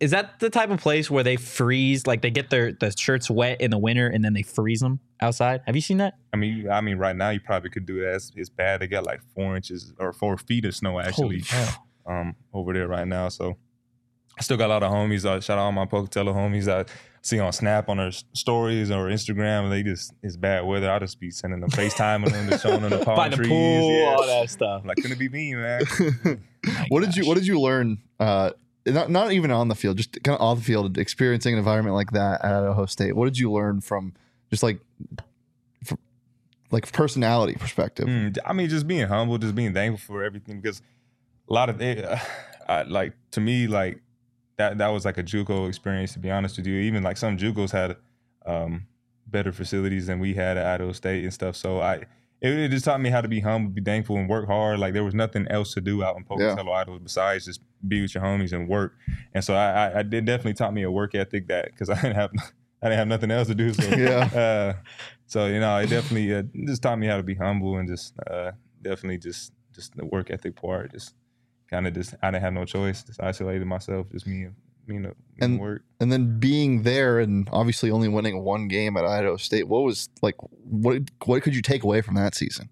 is 0.00 0.12
that 0.12 0.40
the 0.40 0.50
type 0.50 0.70
of 0.70 0.80
place 0.80 1.10
where 1.10 1.24
they 1.24 1.36
freeze? 1.36 2.06
Like 2.06 2.22
they 2.22 2.30
get 2.30 2.50
their 2.50 2.72
the 2.72 2.94
shirts 2.96 3.30
wet 3.30 3.60
in 3.60 3.70
the 3.70 3.78
winter 3.78 4.08
and 4.08 4.24
then 4.24 4.32
they 4.32 4.42
freeze 4.42 4.80
them 4.80 5.00
outside. 5.20 5.62
Have 5.66 5.74
you 5.74 5.82
seen 5.82 5.98
that? 5.98 6.14
I 6.32 6.36
mean, 6.36 6.70
I 6.70 6.80
mean, 6.80 6.98
right 6.98 7.16
now 7.16 7.30
you 7.30 7.40
probably 7.40 7.70
could 7.70 7.86
do 7.86 8.00
that. 8.00 8.14
It's, 8.14 8.32
it's 8.36 8.50
bad. 8.50 8.80
They 8.80 8.86
got 8.86 9.04
like 9.04 9.20
four 9.34 9.56
inches 9.56 9.92
or 9.98 10.12
four 10.12 10.36
feet 10.36 10.64
of 10.64 10.74
snow 10.74 11.00
actually 11.00 11.42
um, 12.06 12.36
over 12.52 12.72
there 12.72 12.88
right 12.88 13.06
now. 13.06 13.28
So 13.28 13.56
I 14.38 14.42
still 14.42 14.56
got 14.56 14.66
a 14.66 14.74
lot 14.74 14.82
of 14.82 14.92
homies. 14.92 15.24
Uh, 15.24 15.40
shout 15.40 15.58
out 15.58 15.62
all 15.62 15.72
my 15.72 15.86
Pocatello 15.86 16.32
homies 16.32 16.68
I 16.68 16.84
see 17.28 17.38
on 17.38 17.52
Snap 17.52 17.88
on 17.88 17.96
their 17.98 18.08
s- 18.08 18.24
stories 18.32 18.90
or 18.90 19.06
Instagram. 19.08 19.64
And 19.64 19.72
they 19.72 19.82
just 19.82 20.12
it's 20.22 20.36
bad 20.36 20.64
weather. 20.64 20.90
I 20.90 20.98
just 20.98 21.20
be 21.20 21.30
sending 21.30 21.60
them 21.60 21.70
FaceTiming 21.70 22.32
them, 22.32 22.48
just 22.48 22.62
showing 22.62 22.80
them 22.82 22.90
the 22.90 22.98
palm 23.04 23.16
By 23.16 23.28
the 23.28 23.36
trees. 23.36 23.48
pool, 23.48 23.90
yeah. 23.92 24.14
all 24.16 24.26
that 24.26 24.50
stuff. 24.50 24.82
Like, 24.84 24.96
couldn't 24.96 25.12
it 25.12 25.18
be 25.18 25.28
me, 25.28 25.54
man? 25.54 25.82
what 26.88 27.00
did 27.04 27.16
you 27.16 27.26
What 27.26 27.34
did 27.36 27.46
you 27.46 27.60
learn? 27.60 27.98
Uh, 28.18 28.50
not 28.86 29.10
not 29.10 29.32
even 29.32 29.50
on 29.50 29.68
the 29.68 29.74
field, 29.74 29.96
just 29.98 30.12
kind 30.22 30.34
of 30.36 30.40
off 30.40 30.58
the 30.58 30.64
field, 30.64 30.96
experiencing 30.96 31.52
an 31.54 31.58
environment 31.58 31.94
like 31.94 32.12
that 32.12 32.44
at 32.44 32.52
Idaho 32.54 32.86
State. 32.86 33.14
What 33.14 33.26
did 33.26 33.38
you 33.38 33.52
learn 33.52 33.80
from 33.82 34.14
just 34.50 34.62
like, 34.62 34.80
fr- 35.84 35.96
like 36.70 36.90
personality 36.90 37.54
perspective? 37.54 38.06
Mm, 38.06 38.38
I 38.46 38.52
mean, 38.54 38.68
just 38.70 38.86
being 38.86 39.06
humble, 39.06 39.36
just 39.36 39.54
being 39.54 39.74
thankful 39.74 40.14
for 40.16 40.22
everything 40.24 40.60
because 40.60 40.80
a 41.48 41.52
lot 41.52 41.68
of 41.68 41.82
it, 41.82 42.02
uh, 42.04 42.16
I, 42.68 42.82
like 42.82 43.12
to 43.32 43.40
me, 43.40 43.66
like 43.66 44.00
that 44.58 44.78
that 44.78 44.88
was 44.88 45.04
like 45.04 45.18
a 45.18 45.22
JUCO 45.22 45.68
experience. 45.68 46.12
To 46.12 46.18
be 46.18 46.30
honest 46.30 46.56
with 46.56 46.66
you, 46.66 46.74
even 46.80 47.02
like 47.02 47.16
some 47.16 47.36
JUCOs 47.36 47.70
had 47.70 47.96
um, 48.44 48.86
better 49.26 49.52
facilities 49.52 50.06
than 50.06 50.18
we 50.18 50.34
had 50.34 50.56
at 50.56 50.66
Idaho 50.66 50.92
State 50.92 51.24
and 51.24 51.32
stuff. 51.32 51.56
So 51.56 51.80
I, 51.80 51.94
it, 52.40 52.52
it 52.52 52.70
just 52.70 52.84
taught 52.84 53.00
me 53.00 53.10
how 53.10 53.20
to 53.20 53.28
be 53.28 53.40
humble, 53.40 53.70
be 53.72 53.82
thankful, 53.82 54.16
and 54.16 54.28
work 54.28 54.46
hard. 54.46 54.78
Like 54.78 54.94
there 54.94 55.04
was 55.04 55.14
nothing 55.14 55.46
else 55.48 55.74
to 55.74 55.80
do 55.80 56.02
out 56.02 56.16
in 56.16 56.24
Pocatello 56.24 56.72
Idols 56.72 57.00
besides 57.02 57.44
just 57.46 57.60
be 57.86 58.02
with 58.02 58.14
your 58.14 58.22
homies 58.24 58.52
and 58.52 58.68
work. 58.68 58.94
And 59.34 59.44
so 59.44 59.54
I, 59.54 59.86
I, 59.88 59.98
I 60.00 60.02
did 60.02 60.24
definitely 60.24 60.54
taught 60.54 60.74
me 60.74 60.82
a 60.82 60.90
work 60.90 61.14
ethic 61.14 61.48
that 61.48 61.66
because 61.66 61.88
I 61.94 61.94
didn't 62.00 62.16
have 62.16 62.30
I 62.82 62.86
didn't 62.86 62.98
have 62.98 63.08
nothing 63.08 63.30
else 63.30 63.48
to 63.48 63.54
do. 63.54 63.72
So 63.72 63.82
Yeah. 63.96 64.28
uh, 64.34 64.82
so 65.26 65.46
you 65.46 65.60
know, 65.60 65.76
it 65.78 65.90
definitely 65.90 66.34
uh, 66.34 66.42
just 66.66 66.82
taught 66.82 66.98
me 66.98 67.06
how 67.06 67.16
to 67.16 67.22
be 67.22 67.34
humble 67.34 67.76
and 67.76 67.88
just 67.88 68.14
uh, 68.28 68.52
definitely 68.82 69.18
just 69.18 69.52
just 69.72 69.96
the 69.96 70.04
work 70.04 70.30
ethic 70.30 70.56
part. 70.56 70.92
Just 70.92 71.14
kind 71.70 71.86
of 71.86 71.94
just 71.94 72.14
I 72.22 72.30
didn't 72.30 72.42
have 72.42 72.52
no 72.52 72.64
choice. 72.64 73.02
Just 73.02 73.22
isolated 73.22 73.66
myself. 73.66 74.06
Just 74.10 74.26
me 74.26 74.44
and 74.44 74.54
me 74.86 74.96
and, 74.96 75.06
me 75.06 75.12
and 75.40 75.60
work. 75.60 75.82
And 76.00 76.10
then 76.10 76.38
being 76.38 76.82
there 76.82 77.20
and 77.20 77.48
obviously 77.52 77.90
only 77.90 78.08
winning 78.08 78.42
one 78.42 78.68
game 78.68 78.96
at 78.96 79.04
Idaho 79.04 79.36
State, 79.36 79.68
what 79.68 79.84
was 79.84 80.08
like? 80.22 80.36
What 80.64 81.02
what 81.24 81.42
could 81.42 81.54
you 81.54 81.62
take 81.62 81.82
away 81.84 82.00
from 82.00 82.14
that 82.14 82.34
season? 82.34 82.70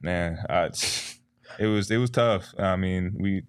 man, 0.00 0.38
I, 0.48 0.66
it 1.58 1.66
was 1.66 1.90
it 1.90 1.98
was 1.98 2.10
tough. 2.10 2.54
I 2.58 2.76
mean, 2.76 3.14
we. 3.18 3.42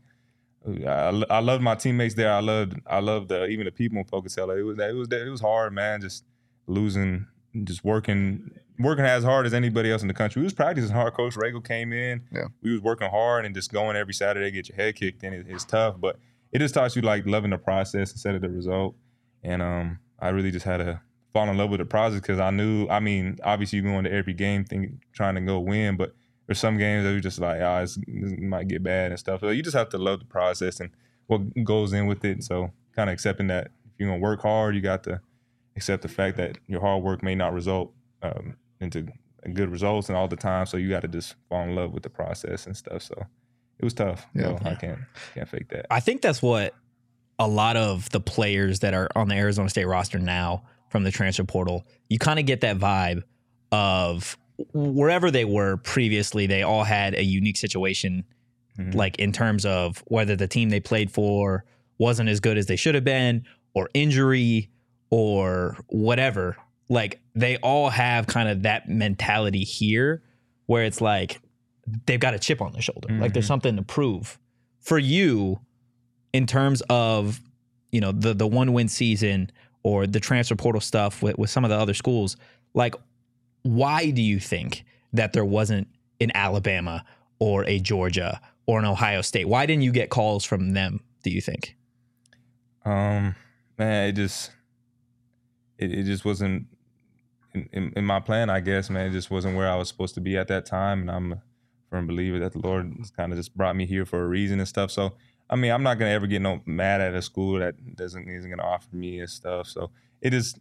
I, 0.85 1.23
I 1.29 1.39
loved 1.39 1.63
my 1.63 1.75
teammates 1.75 2.15
there. 2.15 2.33
I 2.33 2.41
loved 2.41 2.77
I 2.85 2.99
loved 2.99 3.31
uh, 3.31 3.45
even 3.45 3.65
the 3.65 3.71
people 3.71 3.99
in 3.99 4.03
Pocatello. 4.03 4.57
It 4.57 4.63
was 4.63 4.77
it 4.77 4.95
was 4.95 5.07
it 5.09 5.29
was 5.29 5.39
hard, 5.39 5.71
man. 5.71 6.01
Just 6.01 6.25
losing, 6.65 7.25
just 7.63 7.85
working 7.85 8.51
working 8.79 9.05
as 9.05 9.23
hard 9.23 9.45
as 9.45 9.53
anybody 9.53 9.91
else 9.91 10.01
in 10.01 10.07
the 10.07 10.13
country. 10.13 10.41
We 10.41 10.45
was 10.45 10.53
practicing 10.53 10.91
hard. 10.91 11.13
Coach 11.13 11.35
Ragle 11.35 11.65
came 11.65 11.93
in. 11.93 12.23
Yeah. 12.31 12.45
we 12.61 12.71
was 12.71 12.81
working 12.81 13.09
hard 13.09 13.45
and 13.45 13.55
just 13.55 13.71
going 13.71 13.95
every 13.95 14.13
Saturday, 14.13 14.51
get 14.51 14.69
your 14.69 14.75
head 14.75 14.95
kicked 14.95 15.23
in. 15.23 15.33
It, 15.33 15.45
it's 15.49 15.65
tough, 15.65 15.95
but 15.99 16.19
it 16.51 16.59
just 16.59 16.73
taught 16.73 16.95
you 16.95 17.01
like 17.01 17.25
loving 17.25 17.51
the 17.51 17.57
process 17.57 18.11
instead 18.11 18.35
of 18.35 18.41
the 18.41 18.49
result. 18.49 18.95
And 19.43 19.61
um, 19.61 19.99
I 20.19 20.29
really 20.29 20.51
just 20.51 20.65
had 20.65 20.77
to 20.77 21.01
fall 21.33 21.49
in 21.49 21.57
love 21.57 21.69
with 21.69 21.79
the 21.79 21.85
process 21.85 22.19
because 22.19 22.39
I 22.39 22.49
knew. 22.51 22.87
I 22.89 22.99
mean, 22.99 23.37
obviously, 23.43 23.79
you're 23.79 23.91
going 23.91 24.05
to 24.05 24.11
every 24.11 24.33
game 24.33 24.63
thinking 24.63 25.01
trying 25.13 25.35
to 25.35 25.41
go 25.41 25.59
win, 25.59 25.97
but 25.97 26.13
there's 26.45 26.59
some 26.59 26.77
games 26.77 27.03
that 27.03 27.11
you're 27.11 27.19
just 27.19 27.39
like, 27.39 27.61
ah, 27.61 27.81
it's, 27.81 27.97
it 27.97 28.39
might 28.39 28.67
get 28.67 28.83
bad 28.83 29.11
and 29.11 29.19
stuff. 29.19 29.41
So 29.41 29.49
you 29.49 29.61
just 29.61 29.75
have 29.75 29.89
to 29.89 29.97
love 29.97 30.19
the 30.19 30.25
process 30.25 30.79
and 30.79 30.89
what 31.27 31.41
goes 31.63 31.93
in 31.93 32.07
with 32.07 32.23
it. 32.23 32.43
So 32.43 32.71
kind 32.95 33.09
of 33.09 33.13
accepting 33.13 33.47
that 33.47 33.67
if 33.85 33.91
you're 33.99 34.09
gonna 34.09 34.21
work 34.21 34.41
hard, 34.41 34.75
you 34.75 34.81
got 34.81 35.03
to 35.03 35.21
accept 35.75 36.01
the 36.01 36.07
fact 36.07 36.37
that 36.37 36.57
your 36.67 36.81
hard 36.81 37.03
work 37.03 37.21
may 37.21 37.35
not 37.35 37.53
result 37.53 37.93
um, 38.23 38.55
into 38.79 39.07
good 39.53 39.69
results 39.69 40.09
and 40.09 40.17
all 40.17 40.27
the 40.27 40.35
time. 40.35 40.65
So 40.65 40.77
you 40.77 40.89
got 40.89 41.01
to 41.01 41.07
just 41.07 41.35
fall 41.49 41.63
in 41.63 41.75
love 41.75 41.93
with 41.93 42.03
the 42.03 42.09
process 42.09 42.65
and 42.67 42.75
stuff. 42.75 43.01
So 43.03 43.15
it 43.79 43.83
was 43.85 43.93
tough. 43.93 44.25
Yeah. 44.33 44.57
Yeah, 44.61 44.69
I 44.69 44.75
can't 44.75 44.99
can't 45.33 45.47
fake 45.49 45.69
that. 45.69 45.85
I 45.89 45.99
think 45.99 46.21
that's 46.21 46.41
what 46.41 46.73
a 47.39 47.47
lot 47.47 47.77
of 47.77 48.09
the 48.09 48.19
players 48.19 48.79
that 48.79 48.93
are 48.93 49.07
on 49.15 49.27
the 49.27 49.35
Arizona 49.35 49.69
State 49.69 49.85
roster 49.85 50.17
now 50.19 50.63
from 50.89 51.03
the 51.03 51.11
transfer 51.11 51.43
portal, 51.43 51.85
you 52.09 52.17
kind 52.17 52.39
of 52.39 52.45
get 52.45 52.61
that 52.61 52.77
vibe 52.77 53.21
of 53.71 54.37
wherever 54.73 55.29
they 55.29 55.45
were 55.45 55.77
previously, 55.77 56.47
they 56.47 56.63
all 56.63 56.83
had 56.83 57.13
a 57.13 57.23
unique 57.23 57.57
situation, 57.57 58.23
Mhm. 58.79 58.95
like 58.95 59.17
in 59.19 59.31
terms 59.31 59.65
of 59.65 60.03
whether 60.07 60.35
the 60.35 60.47
team 60.47 60.69
they 60.69 60.79
played 60.79 61.11
for 61.11 61.63
wasn't 61.99 62.29
as 62.29 62.39
good 62.39 62.57
as 62.57 62.65
they 62.67 62.75
should 62.75 62.95
have 62.95 63.03
been, 63.03 63.45
or 63.75 63.89
injury, 63.93 64.69
or 65.11 65.77
whatever. 65.87 66.57
Like 66.89 67.19
they 67.35 67.57
all 67.57 67.89
have 67.89 68.27
kind 68.27 68.47
of 68.49 68.63
that 68.63 68.87
mentality 68.87 69.63
here 69.63 70.23
where 70.67 70.83
it's 70.83 71.01
like 71.01 71.39
they've 72.05 72.19
got 72.19 72.33
a 72.33 72.39
chip 72.39 72.61
on 72.61 72.73
their 72.73 72.81
shoulder. 72.81 73.07
Like 73.11 73.33
there's 73.33 73.45
Mhm. 73.45 73.49
something 73.49 73.75
to 73.77 73.81
prove. 73.81 74.37
For 74.79 74.97
you, 74.99 75.59
in 76.33 76.45
terms 76.47 76.81
of 76.89 77.41
you 77.91 78.01
know 78.01 78.11
the 78.11 78.33
the 78.33 78.47
one 78.47 78.73
win 78.73 78.87
season 78.89 79.49
or 79.83 80.05
the 80.05 80.19
transfer 80.19 80.55
portal 80.55 80.81
stuff 80.81 81.21
with, 81.23 81.37
with 81.37 81.49
some 81.49 81.63
of 81.63 81.69
the 81.69 81.77
other 81.77 81.93
schools 81.93 82.35
like 82.73 82.93
why 83.63 84.11
do 84.11 84.21
you 84.21 84.39
think 84.39 84.83
that 85.13 85.31
there 85.31 85.45
wasn't 85.45 85.87
an 86.19 86.29
alabama 86.35 87.05
or 87.39 87.63
a 87.65 87.79
georgia 87.79 88.41
or 88.65 88.77
an 88.77 88.83
ohio 88.85 89.21
state 89.21 89.47
why 89.47 89.65
didn't 89.65 89.83
you 89.83 89.91
get 89.93 90.09
calls 90.09 90.43
from 90.43 90.73
them 90.73 90.99
do 91.23 91.29
you 91.29 91.39
think 91.39 91.75
Um, 92.85 93.35
man, 93.77 94.09
it 94.09 94.13
just 94.13 94.51
it, 95.77 95.91
it 95.91 96.03
just 96.03 96.25
wasn't 96.25 96.67
in, 97.71 97.93
in, 97.95 98.05
my 98.05 98.19
plan. 98.19 98.49
I 98.49 98.59
guess, 98.59 98.89
man, 98.89 99.07
it 99.07 99.11
just 99.11 99.31
wasn't 99.31 99.55
where 99.55 99.69
I 99.69 99.75
was 99.75 99.87
supposed 99.87 100.15
to 100.15 100.21
be 100.21 100.37
at 100.37 100.47
that 100.47 100.65
time, 100.65 101.01
and 101.01 101.11
I'm 101.11 101.33
a 101.33 101.41
firm 101.89 102.07
believer 102.07 102.39
that 102.39 102.53
the 102.53 102.59
Lord 102.59 102.93
kind 103.15 103.31
of 103.31 103.37
just 103.37 103.55
brought 103.55 103.75
me 103.75 103.85
here 103.85 104.05
for 104.05 104.23
a 104.23 104.27
reason 104.27 104.59
and 104.59 104.67
stuff. 104.67 104.91
So, 104.91 105.13
I 105.49 105.55
mean, 105.55 105.71
I'm 105.71 105.83
not 105.83 105.99
gonna 105.99 106.11
ever 106.11 106.27
get 106.27 106.41
no 106.41 106.61
mad 106.65 107.01
at 107.01 107.13
a 107.13 107.21
school 107.21 107.59
that 107.59 107.95
doesn't 107.95 108.29
isn't 108.29 108.49
gonna 108.49 108.63
offer 108.63 108.95
me 108.95 109.19
and 109.19 109.29
stuff. 109.29 109.67
So 109.67 109.91
it 110.21 110.33
is. 110.33 110.55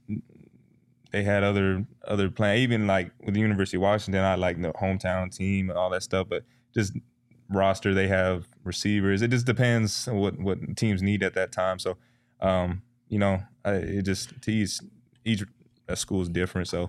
They 1.13 1.23
had 1.23 1.43
other 1.43 1.87
other 2.07 2.31
plan, 2.31 2.59
even 2.59 2.87
like 2.87 3.11
with 3.25 3.35
the 3.35 3.41
University 3.41 3.77
of 3.77 3.83
Washington. 3.83 4.23
I 4.23 4.35
like 4.35 4.61
the 4.61 4.73
hometown 4.73 5.35
team 5.35 5.71
and 5.71 5.79
all 5.79 5.91
that 5.91 6.03
stuff, 6.03 6.29
but 6.29 6.45
just 6.75 6.93
roster 7.49 7.95
they 7.95 8.09
have 8.09 8.49
receivers. 8.65 9.23
It 9.23 9.31
just 9.31 9.47
depends 9.47 10.07
what 10.07 10.39
what 10.39 10.77
teams 10.77 11.03
need 11.03 11.23
at 11.23 11.35
that 11.35 11.53
time. 11.53 11.79
So 11.79 11.97
um, 12.41 12.83
you 13.09 13.19
know, 13.19 13.43
I, 13.65 13.73
it 13.73 14.03
just 14.03 14.41
to 14.43 14.53
each 14.53 14.81
each 15.25 15.45
school 15.95 16.23
is 16.23 16.29
different. 16.29 16.69
So 16.69 16.89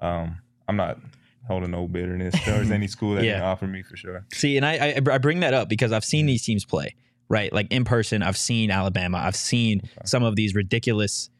um, 0.00 0.36
I'm 0.68 0.76
not 0.76 0.98
holding 1.46 1.70
no 1.70 1.88
bitterness 1.88 2.34
towards 2.44 2.70
any 2.70 2.86
school 2.86 3.14
that 3.14 3.24
Yeah. 3.24 3.34
can 3.34 3.42
offer 3.42 3.66
me 3.66 3.82
for 3.82 3.96
sure. 3.96 4.24
see 4.32 4.56
and 4.58 4.66
I, 4.66 4.72
I 4.98 5.14
i 5.14 5.18
bring 5.18 5.40
that 5.40 5.54
up 5.54 5.66
because 5.70 5.92
i've 5.92 6.04
seen 6.04 6.26
these 6.26 6.44
teams 6.44 6.66
play 6.66 6.94
right 7.30 7.50
like 7.54 7.72
in 7.72 7.84
person 7.84 8.22
i've 8.22 8.36
seen 8.36 8.70
alabama 8.70 9.16
i've 9.16 9.34
seen 9.34 9.80
Okay. 9.82 9.92
some 10.04 10.22
of 10.24 10.36
these 10.36 10.54
ridiculous 10.54 11.30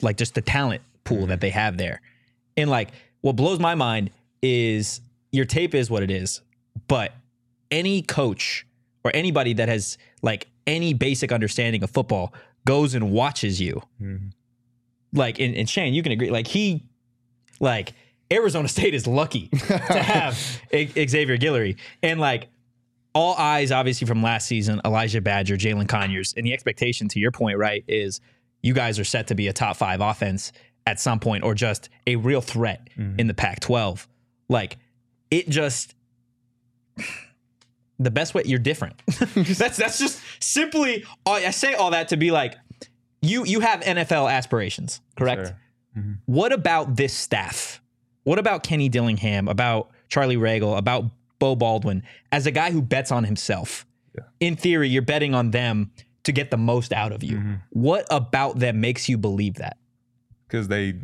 like 0.00 0.16
just 0.16 0.34
the 0.34 0.40
talent 0.40 0.80
pool 1.04 1.26
that 1.26 1.42
they 1.42 1.50
have 1.50 1.76
there 1.76 2.00
and 2.56 2.70
like 2.70 2.92
what 3.20 3.36
blows 3.36 3.58
my 3.58 3.74
mind 3.74 4.10
is 4.40 5.02
your 5.30 5.44
tape 5.44 5.74
is 5.74 5.90
what 5.90 6.02
it 6.02 6.10
is 6.10 6.40
but 6.88 7.12
any 7.70 8.00
coach 8.00 8.66
or 9.04 9.10
anybody 9.14 9.52
that 9.52 9.68
has 9.68 9.98
like 10.22 10.46
any 10.66 10.94
basic 10.94 11.32
understanding 11.32 11.82
of 11.82 11.90
football 11.90 12.32
goes 12.64 12.94
and 12.94 13.10
watches 13.12 13.60
you 13.60 13.82
Mhm. 14.02 14.32
Like 15.12 15.40
and, 15.40 15.54
and 15.56 15.68
Shane, 15.68 15.92
you 15.94 16.02
can 16.02 16.12
agree. 16.12 16.30
Like 16.30 16.46
he, 16.46 16.84
like 17.60 17.92
Arizona 18.32 18.68
State 18.68 18.94
is 18.94 19.06
lucky 19.06 19.48
to 19.66 19.76
have 20.02 20.34
Xavier 20.72 21.36
Guillory, 21.36 21.76
and 22.02 22.20
like 22.20 22.48
all 23.14 23.34
eyes, 23.36 23.72
obviously 23.72 24.06
from 24.06 24.22
last 24.22 24.46
season, 24.46 24.80
Elijah 24.84 25.20
Badger, 25.20 25.56
Jalin 25.56 25.88
Conyers, 25.88 26.32
and 26.36 26.46
the 26.46 26.52
expectation, 26.52 27.08
to 27.08 27.18
your 27.18 27.32
point, 27.32 27.58
right, 27.58 27.82
is 27.88 28.20
you 28.62 28.72
guys 28.72 28.98
are 29.00 29.04
set 29.04 29.26
to 29.28 29.34
be 29.34 29.48
a 29.48 29.52
top 29.52 29.76
five 29.76 30.00
offense 30.00 30.52
at 30.86 31.00
some 31.00 31.18
point, 31.18 31.42
or 31.44 31.54
just 31.54 31.88
a 32.06 32.14
real 32.16 32.40
threat 32.40 32.88
Mhm. 32.96 33.18
in 33.18 33.26
the 33.26 33.34
Pac-12. 33.34 34.06
Like 34.48 34.76
it 35.30 35.48
just. 35.48 35.94
The 37.98 38.10
best 38.10 38.32
way 38.34 38.42
you're 38.46 38.58
different. 38.58 38.94
that's 39.34 39.76
that's 39.76 39.98
just 39.98 40.20
simply. 40.40 41.04
I 41.26 41.50
say 41.50 41.74
all 41.74 41.90
that 41.90 42.08
to 42.08 42.16
be 42.16 42.30
like, 42.30 42.54
you 43.22 43.44
you 43.44 43.60
have 43.60 43.80
NFL 43.80 44.30
aspirations, 44.30 45.00
correct? 45.16 45.48
Sure. 45.48 46.04
What 46.26 46.52
about 46.52 46.96
this 46.96 47.12
staff? 47.12 47.80
What 48.24 48.38
about 48.38 48.62
Kenny 48.62 48.88
Dillingham? 48.88 49.48
About 49.48 49.90
Charlie 50.08 50.36
Ragle? 50.36 50.76
About 50.78 51.04
Beau 51.38 51.56
Baldwin? 51.56 52.02
As 52.32 52.46
a 52.46 52.50
guy 52.50 52.70
who 52.70 52.80
bets 52.82 53.10
on 53.10 53.24
himself, 53.24 53.86
Yeah. 54.16 54.24
in 54.40 54.56
theory, 54.56 54.88
you're 54.88 55.02
betting 55.02 55.34
on 55.34 55.50
them 55.50 55.90
to 56.22 56.32
get 56.32 56.50
the 56.50 56.56
most 56.56 56.92
out 56.92 57.12
of 57.12 57.22
you. 57.24 57.38
Mhm. 57.38 57.60
What 57.70 58.06
about 58.10 58.58
them 58.58 58.80
makes 58.80 59.08
you 59.08 59.18
believe 59.18 59.54
that? 59.54 59.76
because 60.48 60.66
they 60.68 60.94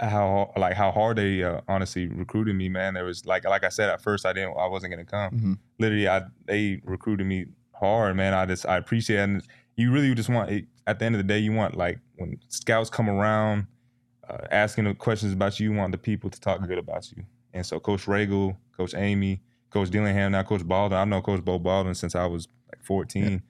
how 0.00 0.50
like 0.56 0.74
how 0.74 0.90
hard 0.90 1.16
they 1.18 1.42
uh, 1.42 1.60
honestly 1.68 2.06
recruited 2.08 2.56
me 2.56 2.68
man 2.68 2.94
there 2.94 3.04
was 3.04 3.24
like 3.26 3.44
like 3.44 3.62
i 3.64 3.68
said 3.68 3.88
at 3.90 4.00
first 4.00 4.24
i 4.26 4.32
didn't 4.32 4.56
i 4.58 4.66
wasn't 4.66 4.90
gonna 4.90 5.04
come 5.04 5.30
Mhm. 5.30 5.58
literally 5.78 6.08
i 6.08 6.22
they 6.46 6.80
recruited 6.84 7.26
me 7.26 7.44
hard 7.78 8.16
man 8.16 8.32
i 8.34 8.46
just 8.46 8.66
i 8.66 8.76
appreciate 8.78 9.18
it 9.18 9.22
and 9.24 9.42
you 9.76 9.90
really 9.90 10.14
just 10.14 10.28
want 10.28 10.50
at 10.86 10.98
the 10.98 11.04
end 11.04 11.14
of 11.14 11.18
the 11.18 11.24
day 11.24 11.38
you 11.38 11.52
want 11.52 11.76
like 11.76 11.98
when 12.16 12.38
scouts 12.48 12.90
come 12.90 13.08
around 13.08 13.66
uh, 14.28 14.46
asking 14.50 14.84
the 14.84 14.94
questions 14.94 15.32
about 15.32 15.58
you 15.58 15.70
you 15.70 15.76
want 15.76 15.92
the 15.92 15.98
people 15.98 16.30
to 16.30 16.40
talk 16.40 16.66
good 16.66 16.78
about 16.78 17.10
you 17.12 17.24
and 17.52 17.64
so 17.64 17.80
coach 17.80 18.06
ragle 18.06 18.56
coach 18.76 18.94
amy 18.94 19.40
coach 19.70 19.90
dillingham 19.90 20.32
now 20.32 20.42
coach 20.42 20.66
baldwin 20.66 21.00
i've 21.00 21.08
known 21.08 21.22
coach 21.22 21.44
beau 21.44 21.58
baldwin 21.58 21.94
since 21.94 22.14
i 22.14 22.26
was 22.26 22.48
like 22.70 22.82
14 22.82 23.42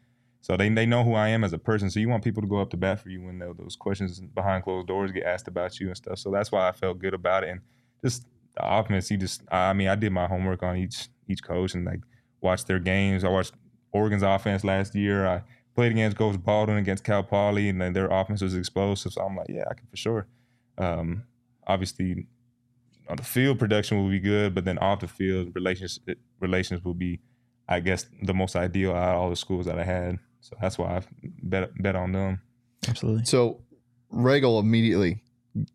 so 0.42 0.56
they, 0.56 0.68
they 0.68 0.86
know 0.86 1.04
who 1.04 1.14
I 1.14 1.28
am 1.28 1.44
as 1.44 1.52
a 1.52 1.58
person. 1.58 1.88
So 1.88 2.00
you 2.00 2.08
want 2.08 2.24
people 2.24 2.42
to 2.42 2.48
go 2.48 2.60
up 2.60 2.68
to 2.70 2.76
bat 2.76 3.00
for 3.00 3.08
you 3.08 3.22
when 3.22 3.38
those 3.38 3.76
questions 3.76 4.20
behind 4.20 4.64
closed 4.64 4.88
doors 4.88 5.12
get 5.12 5.22
asked 5.22 5.46
about 5.46 5.78
you 5.78 5.86
and 5.86 5.96
stuff. 5.96 6.18
So 6.18 6.32
that's 6.32 6.50
why 6.50 6.68
I 6.68 6.72
felt 6.72 6.98
good 6.98 7.14
about 7.14 7.44
it. 7.44 7.50
And 7.50 7.60
just 8.04 8.26
the 8.56 8.68
offense, 8.68 9.08
you 9.08 9.16
just 9.16 9.42
I 9.52 9.72
mean, 9.72 9.86
I 9.86 9.94
did 9.94 10.10
my 10.10 10.26
homework 10.26 10.64
on 10.64 10.76
each 10.76 11.08
each 11.28 11.44
coach 11.44 11.74
and 11.74 11.84
like 11.84 12.00
watched 12.40 12.66
their 12.66 12.80
games. 12.80 13.22
I 13.22 13.28
watched 13.28 13.54
Oregon's 13.92 14.24
offense 14.24 14.64
last 14.64 14.96
year. 14.96 15.28
I 15.28 15.42
played 15.74 15.92
against 15.92 16.16
Coach 16.16 16.42
Baldwin 16.42 16.76
against 16.78 17.04
Cal 17.04 17.22
Poly, 17.22 17.68
and 17.68 17.80
then 17.80 17.92
their 17.92 18.08
offense 18.08 18.42
was 18.42 18.54
explosive. 18.54 19.12
So 19.12 19.22
I'm 19.22 19.36
like, 19.36 19.46
yeah, 19.48 19.64
I 19.70 19.74
can 19.74 19.86
for 19.86 19.96
sure. 19.96 20.26
Um, 20.78 21.24
obviously, 21.66 22.26
on 23.08 23.16
the 23.16 23.22
field, 23.24 23.58
production 23.58 23.98
will 24.02 24.08
be 24.10 24.20
good, 24.20 24.54
but 24.54 24.64
then 24.64 24.78
off 24.78 25.00
the 25.00 25.08
field, 25.08 25.54
relations 25.54 25.98
relations 26.40 26.84
will 26.84 26.94
be, 26.94 27.20
I 27.68 27.80
guess, 27.80 28.06
the 28.22 28.34
most 28.34 28.56
ideal 28.56 28.92
out 28.92 29.14
of 29.14 29.20
all 29.20 29.30
the 29.30 29.36
schools 29.36 29.66
that 29.66 29.78
I 29.78 29.84
had. 29.84 30.18
So 30.40 30.56
that's 30.60 30.78
why 30.78 30.96
I 30.96 31.02
bet 31.42 31.70
bet 31.82 31.96
on 31.96 32.12
them. 32.12 32.40
Absolutely. 32.88 33.24
So 33.24 33.60
Ragle 34.12 34.60
immediately 34.60 35.22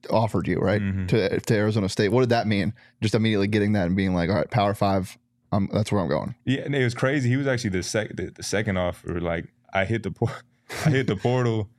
offered 0.10 0.48
you 0.48 0.60
right 0.60 0.82
Mhm. 0.82 1.08
to 1.10 1.40
to 1.40 1.54
Arizona 1.56 1.88
State. 1.90 2.10
What 2.10 2.22
did 2.22 2.30
that 2.30 2.48
mean? 2.48 2.74
Just 3.02 3.16
immediately 3.16 3.48
getting 3.48 3.74
that 3.74 3.88
and 3.88 3.96
being 3.96 4.14
like, 4.14 4.30
all 4.30 4.36
right, 4.36 4.50
Power 4.50 4.74
Five. 4.74 5.18
Um, 5.54 5.70
that's 5.72 5.92
where 5.94 6.02
I'm 6.02 6.10
going. 6.10 6.36
Yeah, 6.44 6.62
and 6.66 6.76
it 6.76 6.84
was 6.84 6.94
crazy. 6.94 7.30
He 7.30 7.38
was 7.38 7.48
actually 7.48 7.70
the 7.70 7.84
sec 7.84 8.16
the, 8.18 8.32
the 8.32 8.44
second 8.44 8.76
offer. 8.78 9.22
Like 9.22 9.46
I 9.74 9.86
hit 9.86 10.04
the 10.04 10.12
por- 10.12 10.42
I 10.86 10.90
hit 10.90 11.08
the 11.08 11.16
portal, 11.16 11.70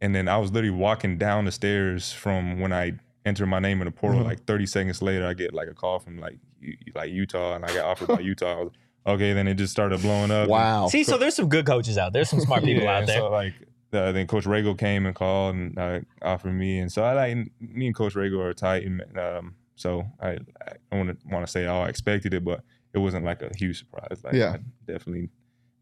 and 0.00 0.14
then 0.14 0.28
I 0.28 0.36
was 0.38 0.52
literally 0.52 0.76
walking 0.76 1.18
down 1.18 1.44
the 1.44 1.52
stairs 1.52 2.12
from 2.12 2.60
when 2.60 2.72
I 2.72 2.92
entered 3.24 3.46
my 3.46 3.58
name 3.58 3.80
in 3.80 3.86
the 3.86 3.90
portal. 3.92 4.22
Mhm. 4.22 4.26
Like 4.26 4.44
30 4.46 4.66
seconds 4.66 5.02
later, 5.02 5.26
I 5.26 5.34
get 5.34 5.52
like 5.52 5.68
a 5.68 5.74
call 5.74 5.98
from 5.98 6.18
like 6.18 6.38
U- 6.60 6.76
like 6.94 7.10
Utah, 7.10 7.54
and 7.56 7.64
I 7.64 7.68
got 7.74 7.84
offered 7.84 8.08
by 8.08 8.20
Utah. 8.20 8.52
I 8.60 8.62
was, 8.62 8.72
okay, 9.06 9.32
then 9.32 9.46
it 9.48 9.54
just 9.54 9.72
started 9.72 10.00
blowing 10.00 10.30
up. 10.30 10.48
Wow. 10.48 10.88
See, 10.88 11.04
so 11.04 11.18
there's 11.18 11.34
some 11.34 11.48
good 11.48 11.66
coaches 11.66 11.98
out 11.98 12.12
there, 12.12 12.20
There's 12.20 12.30
some 12.30 12.40
smart 12.40 12.62
people 12.64 12.84
Yeah, 12.84 12.98
out 12.98 13.06
there. 13.06 13.18
So 13.18 13.30
like 13.30 13.54
uh, 13.92 14.12
then 14.12 14.26
Coach 14.26 14.44
Ragle 14.44 14.76
came 14.78 15.06
and 15.06 15.14
called 15.14 15.54
and 15.54 15.78
uh, 15.78 16.00
offered 16.22 16.52
me, 16.52 16.78
and 16.80 16.90
so 16.92 17.02
I 17.04 17.14
like 17.14 17.36
me 17.60 17.86
and 17.86 17.94
Coach 17.94 18.14
Ragle 18.14 18.40
are 18.44 18.52
tight, 18.52 18.84
and 18.84 19.02
um, 19.18 19.54
so 19.76 20.04
I 20.20 20.30
I 20.30 20.72
don't 20.90 21.06
want 21.06 21.20
to 21.20 21.28
want 21.28 21.46
to 21.46 21.50
say 21.50 21.66
oh 21.66 21.80
I 21.80 21.88
expected 21.88 22.32
it, 22.34 22.44
but 22.44 22.62
it 22.94 22.98
wasn't 22.98 23.24
like 23.24 23.42
a 23.42 23.50
huge 23.56 23.78
surprise. 23.78 24.20
Like 24.24 24.34
Yeah. 24.34 24.54
I 24.54 24.58
definitely 24.90 25.28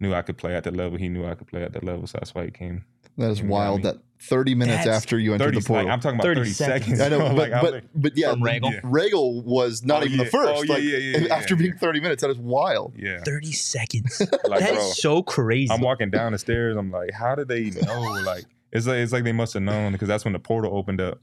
knew 0.01 0.13
I 0.15 0.23
could 0.23 0.37
play 0.37 0.55
at 0.55 0.65
that 0.65 0.77
level. 0.77 0.99
He 0.99 1.09
knew 1.09 1.27
I 1.27 1.35
could 1.35 1.47
play 1.47 1.63
at 1.63 1.73
that 1.73 1.85
level, 1.85 2.07
so 2.07 2.19
that's 2.19 2.35
why 2.35 2.45
he 2.45 2.51
came. 2.51 2.85
That 3.17 3.31
is 3.31 3.43
wild. 3.43 3.83
that 3.85 3.99
30 4.23 4.55
minutes 4.57 4.85
That's 4.87 4.97
after 4.97 5.19
you 5.19 5.35
entered 5.35 5.45
Thirty, 5.47 5.61
the 5.61 5.67
portal. 5.67 5.85
like, 5.85 5.93
I'm 5.93 6.01
talking 6.01 6.17
about 6.19 6.25
30 6.25 6.41
thirty, 6.41 6.51
seconds. 6.51 6.99
seconds. 6.99 7.01
I 7.01 7.09
know, 7.11 7.19
but 7.37 7.51
like, 7.51 7.61
but, 7.63 7.73
like, 7.75 7.85
but 7.95 8.17
yeah, 8.17 8.35
Ragle. 8.35 8.73
Yeah. 8.73 8.81
Ragle 8.81 9.45
was 9.45 9.85
not 9.85 10.03
Oh, 10.03 10.07
even 10.07 10.19
yeah. 10.19 10.25
the 10.25 10.31
first. 10.31 10.49
Oh, 10.51 10.63
yeah, 10.63 10.73
like, 10.75 10.83
yeah, 10.83 10.97
yeah, 10.99 11.19
yeah, 11.19 11.35
after 11.35 11.55
yeah. 11.55 11.59
being 11.61 11.73
30 11.75 12.01
minutes, 12.01 12.23
that 12.23 12.31
is 12.31 12.39
wild. 12.39 12.95
yeah. 12.97 13.21
30 13.25 13.53
seconds. 13.53 14.21
Like, 14.49 14.61
That 14.61 14.73
bro, 14.75 14.79
is 14.89 14.97
so 15.01 15.23
crazy. 15.23 15.71
I'm 15.73 15.81
walking 15.81 16.11
down 16.11 16.33
the 16.33 16.39
stairs. 16.39 16.77
I'm 16.77 16.91
like, 16.91 17.13
how 17.13 17.35
did 17.37 17.47
they 17.49 17.71
know? 17.71 18.19
Like, 18.25 18.45
it's 18.73 18.87
like 18.89 18.97
it's 18.97 19.13
like 19.13 19.23
they 19.23 19.33
must 19.33 19.55
have 19.55 19.63
known 19.63 19.93
because 19.93 20.09
that's 20.09 20.25
when 20.25 20.33
the 20.33 20.41
portal 20.41 20.77
opened 20.77 21.01
up. 21.01 21.21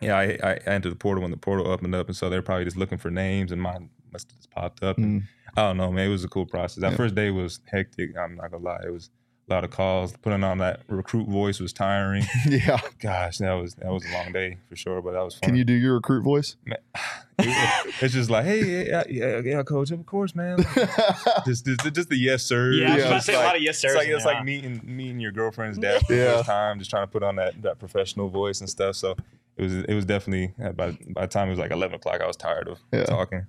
Yeah, 0.00 0.16
I, 0.16 0.38
I 0.42 0.54
entered 0.66 0.90
the 0.92 0.96
portal 0.96 1.20
when 1.22 1.30
the 1.30 1.36
portal 1.36 1.68
opened 1.68 1.94
up, 1.94 2.06
and 2.06 2.16
so 2.16 2.30
they're 2.30 2.40
probably 2.42 2.64
just 2.64 2.78
looking 2.78 2.96
for 2.96 3.10
names, 3.10 3.52
and 3.52 3.60
mine 3.60 3.90
must 4.12 4.30
have 4.30 4.38
just 4.38 4.50
popped 4.50 4.82
up. 4.82 4.98
And 4.98 5.22
Mm. 5.22 5.26
I 5.56 5.62
don't 5.62 5.76
know, 5.76 5.90
man. 5.92 6.06
It 6.06 6.10
was 6.12 6.24
a 6.24 6.28
cool 6.28 6.46
process. 6.46 6.80
That 6.80 6.92
Yeah. 6.92 6.96
first 6.96 7.14
day 7.14 7.30
was 7.30 7.60
hectic. 7.66 8.16
I'm 8.16 8.36
not 8.36 8.50
gonna 8.50 8.62
lie. 8.64 8.80
It 8.86 8.90
was 8.92 9.10
a 9.50 9.52
lot 9.54 9.64
of 9.64 9.70
calls. 9.70 10.16
Putting 10.16 10.44
on 10.44 10.58
that 10.58 10.80
recruit 10.88 11.28
voice 11.28 11.60
was 11.60 11.72
tiring. 11.72 12.24
yeah. 12.48 12.80
Gosh, 13.00 13.38
that 13.38 13.52
was 13.54 13.74
that 13.74 13.90
was 13.90 14.04
a 14.08 14.12
long 14.12 14.32
day 14.32 14.58
for 14.68 14.76
sure, 14.76 15.02
but 15.02 15.12
that 15.12 15.22
was 15.22 15.34
fun. 15.34 15.48
Can 15.48 15.56
you 15.56 15.64
do 15.64 15.74
your 15.74 15.94
recruit 15.94 16.22
voice? 16.22 16.56
Man, 16.64 16.78
it- 17.38 17.94
it's 18.02 18.14
just 18.14 18.30
like, 18.30 18.44
hey, 18.46 18.86
yeah, 18.88 19.02
yeah, 19.10 19.40
yeah, 19.44 19.62
coach, 19.62 19.90
of 19.90 20.06
course, 20.06 20.34
man. 20.34 20.58
just, 21.44 21.66
just, 21.66 21.92
just 21.92 22.08
the 22.08 22.16
yes 22.16 22.42
sir. 22.44 22.72
Yeah, 22.72 22.92
I 22.92 22.94
was 22.96 23.04
about 23.04 23.08
to 23.10 23.14
just 23.16 23.26
say 23.26 23.34
a 23.34 23.38
lot 23.40 23.56
of 23.56 23.62
yes 23.62 23.78
sirs 23.78 23.92
It's 23.94 23.98
like 23.98 24.08
it's 24.08 24.24
like 24.24 24.44
meeting 24.44 24.80
meeting 24.84 25.20
your 25.20 25.32
girlfriend's 25.32 25.76
dad 25.78 26.00
for 26.06 26.14
the 26.14 26.24
first 26.24 26.46
time, 26.46 26.78
just 26.78 26.90
trying 26.90 27.04
to 27.06 27.10
put 27.10 27.22
on 27.22 27.36
that 27.36 27.60
that 27.62 27.78
professional 27.78 28.28
voice 28.28 28.60
and 28.60 28.70
stuff. 28.70 28.96
So 28.96 29.16
it 29.56 29.62
was 29.62 29.74
it 29.74 29.94
was 29.94 30.04
definitely 30.06 30.54
uh, 30.64 30.72
by 30.72 30.92
by 31.08 31.22
the 31.22 31.26
time 31.26 31.48
it 31.48 31.50
was 31.50 31.58
like 31.58 31.72
eleven 31.72 31.96
o'clock, 31.96 32.20
I 32.22 32.26
was 32.26 32.36
tired 32.36 32.68
of 32.68 32.78
Yeah. 32.92 33.04
talking. 33.04 33.46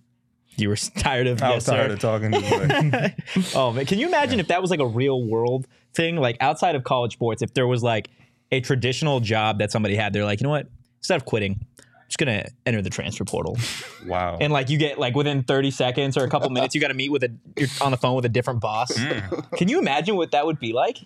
You 0.58 0.70
were 0.70 0.76
tired 0.98 1.28
of 1.28 1.42
I 1.42 1.50
yes, 1.50 1.56
was 1.56 1.66
tired 1.66 1.88
sir. 1.90 1.94
of 1.94 2.00
talking. 2.00 2.32
Just 2.32 2.94
like, 2.94 3.18
oh 3.56 3.72
man, 3.72 3.86
can 3.86 4.00
you 4.00 4.08
imagine 4.08 4.40
if 4.40 4.48
that 4.48 4.62
was 4.62 4.72
like 4.72 4.80
a 4.80 4.88
real 4.88 5.24
world 5.24 5.68
thing, 5.94 6.18
like 6.18 6.38
outside 6.40 6.76
of 6.76 6.84
college 6.84 7.14
sports? 7.14 7.42
If 7.42 7.54
there 7.54 7.68
was 7.68 7.84
like 7.84 8.10
a 8.52 8.62
traditional 8.62 9.20
job 9.20 9.60
that 9.60 9.72
somebody 9.72 9.96
had, 9.96 10.14
they're 10.14 10.26
like, 10.26 10.40
you 10.40 10.46
know 10.46 10.52
what? 10.52 10.68
Instead 11.00 11.16
of 11.16 11.26
quitting, 11.26 11.60
I'm 11.80 11.86
just 12.08 12.18
gonna 12.18 12.46
enter 12.66 12.82
the 12.82 12.90
transfer 12.90 13.26
portal, 13.26 13.58
wow. 14.06 14.38
and 14.40 14.54
like 14.54 14.70
you 14.70 14.78
get 14.78 15.00
like 15.00 15.16
within 15.16 15.44
30 15.44 15.72
seconds 15.72 16.18
or 16.18 16.24
a 16.24 16.30
couple 16.30 16.50
minutes, 16.50 16.76
you 16.76 16.82
got 16.82 16.90
to 16.90 16.94
meet 16.94 17.10
with 17.10 17.24
a 17.24 17.36
you're 17.58 17.68
on 17.82 17.92
the 17.92 17.98
phone 17.98 18.16
with 18.16 18.26
a 18.26 18.30
different 18.30 18.62
boss. 18.62 18.92
Mm. 18.94 19.58
Can 19.58 19.68
you 19.68 19.80
imagine 19.80 20.16
what 20.16 20.32
that 20.32 20.46
would 20.46 20.60
be 20.60 20.72
like? 20.72 21.00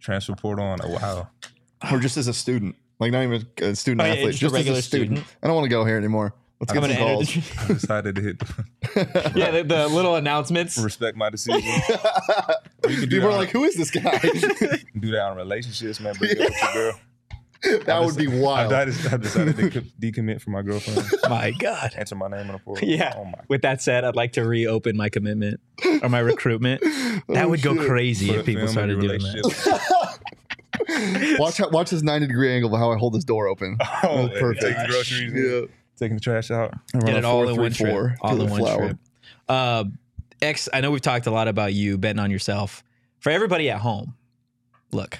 Transfer 0.00 0.34
portal 0.34 0.64
on. 0.64 0.78
Wow. 0.84 1.28
or 1.90 1.98
just 1.98 2.16
as 2.16 2.28
a 2.28 2.34
student? 2.34 2.76
Like 3.00 3.12
not 3.12 3.22
even 3.22 3.46
a 3.62 3.74
student 3.74 4.02
Oh, 4.02 4.04
yeah, 4.04 4.12
athlete, 4.12 4.34
just 4.34 4.54
a 4.54 4.56
regular 4.56 4.78
as 4.78 4.84
a 4.84 4.86
student. 4.86 5.18
student. 5.18 5.36
I 5.42 5.46
don't 5.46 5.56
want 5.56 5.64
to 5.64 5.70
go 5.70 5.84
here 5.86 5.96
anymore. 5.96 6.34
Let's 6.60 6.72
I'm 6.72 6.80
get 6.80 6.80
gonna 6.98 7.10
enter 7.10 7.24
the, 7.24 7.56
I 7.58 7.66
decided 7.68 8.14
to 8.16 8.20
hit 8.22 8.42
yeah, 9.34 9.50
the, 9.50 9.62
the 9.64 9.88
little 9.88 10.16
announcements. 10.16 10.76
respect 10.78 11.16
my 11.16 11.30
decision. 11.30 11.62
You 12.88 12.96
can 13.00 13.08
do 13.10 13.16
People 13.16 13.28
are 13.28 13.36
like, 13.36 13.50
"Who 13.50 13.64
is 13.64 13.76
this 13.76 13.90
guy?" 13.90 14.18
do 14.98 15.10
that 15.10 15.20
on 15.22 15.36
relationships, 15.36 16.00
man. 16.00 16.14
Break 16.14 16.32
up 16.32 16.38
with 16.48 16.62
your 16.62 16.72
girl. 16.72 17.00
that 17.84 18.02
would 18.02 18.16
be 18.16 18.26
wild. 18.26 18.72
I 18.72 18.86
decided, 18.86 19.12
I 19.12 19.16
decided 19.18 19.72
to 19.72 19.80
decommit 20.00 20.40
from 20.40 20.54
my 20.54 20.62
girlfriend. 20.62 21.06
My 21.28 21.50
God. 21.50 21.92
Enter 21.96 22.14
my 22.16 22.28
name 22.28 22.46
on 22.48 22.52
the 22.54 22.58
portal. 22.58 22.88
Yeah. 22.88 23.12
Oh. 23.16 23.30
With 23.48 23.60
that 23.62 23.82
said, 23.82 24.04
I'd 24.04 24.16
like 24.16 24.32
to 24.32 24.44
reopen 24.44 24.96
my 24.96 25.10
commitment 25.10 25.60
or 26.02 26.08
my 26.08 26.20
recruitment. 26.20 26.80
Oh, 26.84 27.20
that 27.28 27.44
Oh, 27.44 27.48
would 27.50 27.60
go 27.62 27.74
crazy 27.76 28.30
if 28.30 28.46
people 28.46 28.66
started 28.66 28.98
doing 29.00 29.20
that. 29.20 30.18
watch 31.38 31.58
how, 31.58 31.68
watch 31.68 31.90
this 31.90 32.02
90 32.02 32.26
degree 32.28 32.50
angle 32.52 32.74
of 32.74 32.80
how 32.80 32.90
I 32.92 32.96
hold 32.96 33.12
this 33.14 33.24
door 33.24 33.46
open. 33.46 33.76
Oh, 34.02 34.30
perfect. 34.38 34.88
Groceries, 34.90 35.32
Yeah. 35.34 35.66
Taking 36.00 36.16
the 36.16 36.20
trash 36.20 36.50
out. 36.50 36.74
Run 36.94 37.04
Get 37.06 37.16
it 37.16 37.24
all 37.24 37.48
in 37.48 37.56
one 37.56 37.70
4-3-4 37.70 37.76
trip. 37.76 38.18
All 38.20 38.32
in 38.32 38.38
the 38.38 38.44
one 38.46 38.60
flower. 38.60 38.78
trip. 38.78 38.98
Uh, 39.48 39.84
X, 40.42 40.68
I 40.72 40.80
know 40.80 40.90
we've 40.90 41.00
talked 41.00 41.26
a 41.26 41.30
lot 41.30 41.48
about 41.48 41.74
you 41.74 41.98
betting 41.98 42.18
on 42.20 42.30
yourself. 42.30 42.82
For 43.18 43.30
everybody 43.30 43.70
at 43.70 43.80
home, 43.80 44.14
look, 44.92 45.18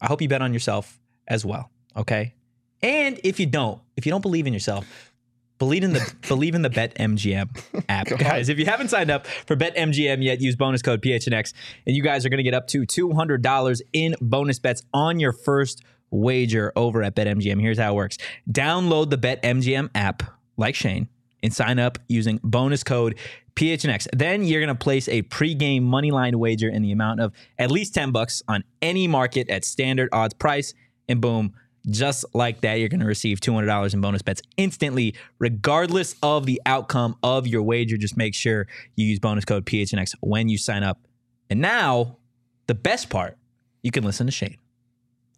I 0.00 0.06
hope 0.06 0.22
you 0.22 0.28
bet 0.28 0.42
on 0.42 0.52
yourself 0.52 0.98
as 1.28 1.44
well. 1.44 1.70
Okay. 1.96 2.34
And 2.82 3.20
if 3.22 3.38
you 3.38 3.46
don't, 3.46 3.80
if 3.96 4.06
you 4.06 4.10
don't 4.10 4.22
believe 4.22 4.46
in 4.46 4.52
yourself, 4.52 5.12
believe 5.58 5.84
in 5.84 5.92
the 5.92 6.14
believe 6.28 6.54
in 6.54 6.62
the 6.62 6.70
BetMGM 6.70 7.84
app, 7.88 8.08
guys. 8.18 8.48
If 8.48 8.58
you 8.58 8.64
haven't 8.64 8.88
signed 8.88 9.10
up 9.10 9.26
for 9.26 9.54
BetMGM 9.54 10.22
yet, 10.22 10.40
use 10.40 10.56
bonus 10.56 10.82
code 10.82 11.02
PHNX, 11.02 11.52
and 11.86 11.94
you 11.94 12.02
guys 12.02 12.24
are 12.26 12.30
going 12.30 12.38
to 12.38 12.42
get 12.44 12.54
up 12.54 12.66
to 12.68 12.86
two 12.86 13.12
hundred 13.12 13.42
dollars 13.42 13.82
in 13.92 14.16
bonus 14.20 14.58
bets 14.58 14.82
on 14.92 15.20
your 15.20 15.32
first 15.32 15.82
wager 16.12 16.72
over 16.76 17.02
at 17.02 17.16
BetMGM. 17.16 17.60
Here's 17.60 17.78
how 17.78 17.92
it 17.92 17.96
works: 17.96 18.18
download 18.50 19.10
the 19.10 19.18
BetMGM 19.18 19.90
app, 19.96 20.22
like 20.56 20.76
Shane, 20.76 21.08
and 21.42 21.52
sign 21.52 21.80
up 21.80 21.98
using 22.08 22.38
bonus 22.44 22.84
code 22.84 23.18
PHNX. 23.54 24.06
Then 24.12 24.44
you're 24.44 24.60
going 24.60 24.74
to 24.74 24.82
place 24.82 25.08
a 25.08 25.22
pregame 25.22 25.82
money 25.82 26.10
line 26.10 26.38
wager 26.38 26.68
in 26.68 26.82
the 26.82 26.92
amount 26.92 27.20
of 27.20 27.32
at 27.58 27.70
least 27.70 27.94
10 27.94 28.10
bucks 28.10 28.42
on 28.48 28.64
any 28.80 29.06
market 29.06 29.50
at 29.50 29.64
standard 29.64 30.08
odds 30.12 30.34
price. 30.34 30.72
And 31.08 31.20
boom, 31.20 31.54
just 31.90 32.24
like 32.34 32.60
that, 32.62 32.74
you're 32.74 32.88
going 32.88 33.00
to 33.00 33.06
receive 33.06 33.40
$200 33.40 33.94
in 33.94 34.00
bonus 34.00 34.22
bets 34.22 34.40
instantly, 34.56 35.14
regardless 35.38 36.14
of 36.22 36.46
the 36.46 36.60
outcome 36.64 37.16
of 37.22 37.46
your 37.46 37.62
wager. 37.62 37.96
Just 37.96 38.16
make 38.16 38.34
sure 38.34 38.66
you 38.96 39.06
use 39.06 39.18
bonus 39.18 39.44
code 39.44 39.66
PHNX 39.66 40.14
when 40.20 40.48
you 40.48 40.58
sign 40.58 40.82
up. 40.82 40.98
And 41.50 41.60
now, 41.60 42.18
the 42.68 42.74
best 42.74 43.10
part, 43.10 43.36
you 43.82 43.90
can 43.90 44.04
listen 44.04 44.26
to 44.26 44.32
Shane. 44.32 44.56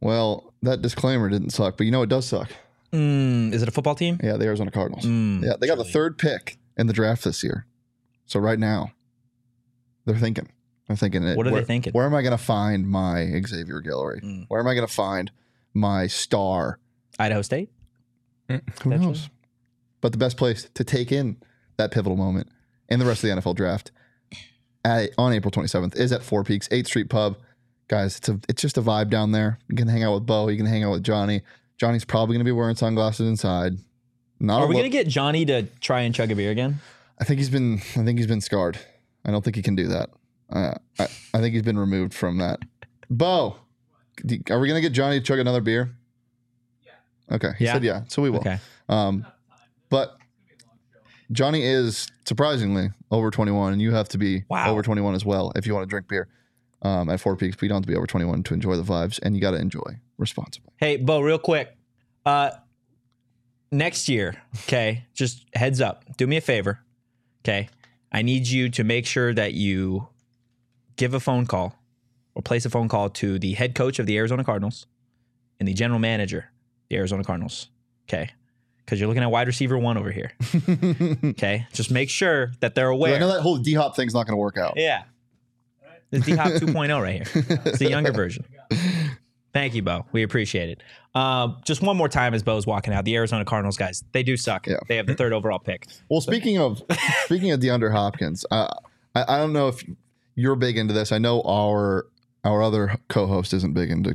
Well, 0.00 0.52
that 0.62 0.82
disclaimer 0.82 1.28
didn't 1.28 1.50
suck, 1.50 1.76
but 1.76 1.84
you 1.84 1.92
know 1.92 2.02
it 2.02 2.08
does 2.08 2.26
suck. 2.26 2.50
Mm, 2.92 3.52
is 3.52 3.62
it 3.62 3.68
a 3.68 3.72
football 3.72 3.94
team? 3.94 4.18
Yeah, 4.22 4.36
the 4.36 4.46
Arizona 4.46 4.70
Cardinals. 4.70 5.04
Mm, 5.04 5.44
yeah, 5.44 5.52
they 5.60 5.66
got 5.66 5.78
the 5.78 5.84
third 5.84 6.18
pick 6.18 6.58
in 6.76 6.86
the 6.86 6.92
draft 6.92 7.24
this 7.24 7.42
year. 7.42 7.66
So 8.26 8.40
right 8.40 8.58
now, 8.58 8.92
they're 10.06 10.16
thinking. 10.16 10.48
They're 10.88 10.96
thinking. 10.96 11.22
What 11.36 11.46
are 11.46 11.50
they 11.50 11.54
where, 11.54 11.64
thinking? 11.64 11.92
Where 11.92 12.06
am 12.06 12.14
I 12.14 12.22
going 12.22 12.36
to 12.36 12.42
find 12.42 12.88
my 12.88 13.40
Xavier 13.46 13.80
Guillory? 13.80 14.22
Mm. 14.22 14.46
Where 14.48 14.60
am 14.60 14.66
I 14.66 14.74
going 14.74 14.86
to 14.86 14.92
find 14.92 15.30
my 15.72 16.06
star? 16.06 16.78
Idaho 17.18 17.42
State? 17.42 17.70
Who 18.48 18.90
knows? 18.90 19.28
But 20.00 20.12
the 20.12 20.18
best 20.18 20.36
place 20.36 20.68
to 20.74 20.82
take 20.82 21.12
in 21.12 21.36
that 21.76 21.92
pivotal 21.92 22.16
moment 22.16 22.48
and 22.88 23.00
the 23.00 23.06
rest 23.06 23.22
of 23.22 23.30
the 23.30 23.36
NFL 23.36 23.54
draft 23.54 23.92
at, 24.84 25.10
on 25.16 25.32
April 25.32 25.50
27th 25.50 25.94
is 25.96 26.12
at 26.12 26.22
Four 26.22 26.42
Peaks 26.42 26.66
8th 26.68 26.86
Street 26.86 27.08
Pub. 27.10 27.36
Guys, 27.90 28.18
it's 28.18 28.28
a 28.28 28.38
it's 28.48 28.62
just 28.62 28.78
a 28.78 28.82
vibe 28.82 29.10
down 29.10 29.32
there. 29.32 29.58
You 29.68 29.74
can 29.74 29.88
hang 29.88 30.04
out 30.04 30.14
with 30.14 30.24
Bo. 30.24 30.46
You 30.48 30.56
can 30.56 30.66
hang 30.66 30.84
out 30.84 30.92
with 30.92 31.02
Johnny. 31.02 31.42
Johnny's 31.76 32.04
probably 32.04 32.34
going 32.34 32.44
to 32.44 32.48
be 32.48 32.52
wearing 32.52 32.76
sunglasses 32.76 33.28
inside. 33.28 33.78
Not 34.38 34.60
Are 34.62 34.68
we 34.68 34.74
lo- 34.76 34.80
going 34.82 34.90
to 34.92 34.96
get 34.96 35.08
Johnny 35.08 35.44
to 35.46 35.64
try 35.80 36.02
and 36.02 36.14
chug 36.14 36.30
a 36.30 36.36
beer 36.36 36.52
again? 36.52 36.78
I 37.18 37.24
think 37.24 37.38
he's 37.38 37.50
been. 37.50 37.78
I 37.96 38.04
think 38.04 38.18
he's 38.18 38.28
been 38.28 38.40
scarred. 38.40 38.78
I 39.24 39.32
don't 39.32 39.42
think 39.42 39.56
he 39.56 39.62
can 39.62 39.74
do 39.74 39.88
that. 39.88 40.10
Uh, 40.50 40.74
I, 41.00 41.04
I 41.34 41.40
think 41.40 41.52
he's 41.52 41.64
been 41.64 41.78
removed 41.78 42.14
from 42.14 42.38
that. 42.38 42.60
Bo, 43.10 43.56
are 44.50 44.60
we 44.60 44.68
gonna 44.68 44.80
get 44.80 44.92
Johnny 44.92 45.18
to 45.18 45.24
chug 45.26 45.40
another 45.40 45.60
beer? 45.60 45.90
Yeah. 46.86 47.34
Okay. 47.36 47.50
He 47.58 47.64
Yeah? 47.64 47.72
said 47.72 47.82
yeah. 47.84 48.02
So 48.06 48.22
we 48.22 48.30
will. 48.30 48.38
Okay. 48.38 48.58
Um, 48.88 49.26
but 49.88 50.16
Johnny 51.32 51.64
is 51.64 52.08
surprisingly 52.24 52.90
over 53.10 53.30
21, 53.32 53.72
and 53.72 53.82
you 53.82 53.92
have 53.92 54.08
to 54.10 54.18
be 54.18 54.44
Wow. 54.48 54.70
over 54.70 54.82
21 54.82 55.14
as 55.16 55.24
well 55.24 55.52
if 55.56 55.66
you 55.66 55.74
want 55.74 55.82
to 55.82 55.90
drink 55.90 56.06
beer 56.08 56.28
um, 56.82 57.08
at 57.10 57.20
Four 57.20 57.36
Peaks. 57.36 57.56
But 57.56 57.62
you 57.62 57.68
don't 57.68 57.76
have 57.76 57.82
to 57.82 57.88
be 57.88 57.96
over 57.96 58.06
21 58.06 58.42
to 58.44 58.54
enjoy 58.54 58.76
the 58.76 58.82
vibes, 58.82 59.18
and 59.22 59.34
you 59.34 59.40
got 59.40 59.52
to 59.52 59.58
enjoy 59.58 59.98
responsibly. 60.18 60.72
Hey, 60.76 60.96
Bo, 60.96 61.20
real 61.20 61.38
quick. 61.38 61.76
Uh, 62.24 62.50
next 63.72 64.08
year, 64.08 64.34
okay, 64.64 65.06
just 65.14 65.44
heads 65.54 65.80
up, 65.80 66.04
do 66.16 66.26
me 66.26 66.36
a 66.36 66.40
favor, 66.40 66.80
okay? 67.42 67.68
I 68.12 68.22
need 68.22 68.46
you 68.46 68.68
to 68.70 68.84
make 68.84 69.06
sure 69.06 69.32
that 69.34 69.54
you 69.54 70.08
give 70.96 71.14
a 71.14 71.20
phone 71.20 71.46
call 71.46 71.74
or 72.34 72.42
place 72.42 72.64
a 72.66 72.70
phone 72.70 72.88
call 72.88 73.08
to 73.10 73.38
the 73.38 73.54
head 73.54 73.74
coach 73.74 73.98
of 73.98 74.06
the 74.06 74.16
Arizona 74.18 74.44
Cardinals 74.44 74.86
and 75.58 75.68
the 75.68 75.74
general 75.74 76.00
manager, 76.00 76.50
the 76.88 76.96
Arizona 76.96 77.24
Cardinals, 77.24 77.68
okay? 78.08 78.30
Because 78.78 78.98
you're 78.98 79.08
looking 79.08 79.22
at 79.22 79.30
wide 79.30 79.46
receiver 79.46 79.78
one 79.78 79.96
over 79.96 80.10
here, 80.10 80.32
okay? 81.24 81.66
Just 81.72 81.90
make 81.90 82.10
sure 82.10 82.52
that 82.60 82.74
they're 82.74 82.88
aware. 82.88 83.14
I 83.14 83.18
know 83.18 83.28
that 83.28 83.40
whole 83.40 83.56
D 83.56 83.74
Hop 83.74 83.94
thing's 83.94 84.14
not 84.14 84.26
going 84.26 84.34
to 84.34 84.40
work 84.40 84.56
out. 84.58 84.74
Yeah. 84.76 85.04
It's 86.12 86.26
D 86.26 86.32
Hop 86.32 86.48
2.0 86.52 87.02
right 87.02 87.26
here. 87.26 87.60
It's 87.64 87.78
the 87.78 87.90
younger 87.90 88.12
version. 88.12 88.44
Thank 89.52 89.74
you, 89.74 89.82
Bo. 89.82 90.06
We 90.12 90.22
appreciate 90.22 90.68
it. 90.68 90.82
Um, 91.14 91.56
just 91.64 91.82
one 91.82 91.96
more 91.96 92.08
time 92.08 92.34
as 92.34 92.42
Bo's 92.42 92.66
walking 92.66 92.94
out. 92.94 93.04
The 93.04 93.16
Arizona 93.16 93.44
Cardinals 93.44 93.76
guys, 93.76 94.04
they 94.12 94.22
do 94.22 94.36
suck. 94.36 94.66
Yeah. 94.66 94.76
They 94.88 94.96
have 94.96 95.06
the 95.06 95.14
third 95.14 95.32
overall 95.32 95.58
pick. 95.58 95.86
Well, 96.08 96.20
speaking 96.20 96.58
of 96.58 96.82
speaking 97.24 97.50
of 97.50 97.60
DeAndre 97.60 97.90
Hopkins, 97.90 98.44
uh, 98.50 98.68
I, 99.14 99.24
I 99.28 99.38
don't 99.38 99.52
know 99.52 99.68
if 99.68 99.82
you're 100.36 100.54
big 100.56 100.78
into 100.78 100.94
this. 100.94 101.10
I 101.10 101.18
know 101.18 101.42
our 101.42 102.06
our 102.44 102.62
other 102.62 102.96
co-host 103.08 103.52
isn't 103.52 103.74
big 103.74 103.90
into 103.90 104.14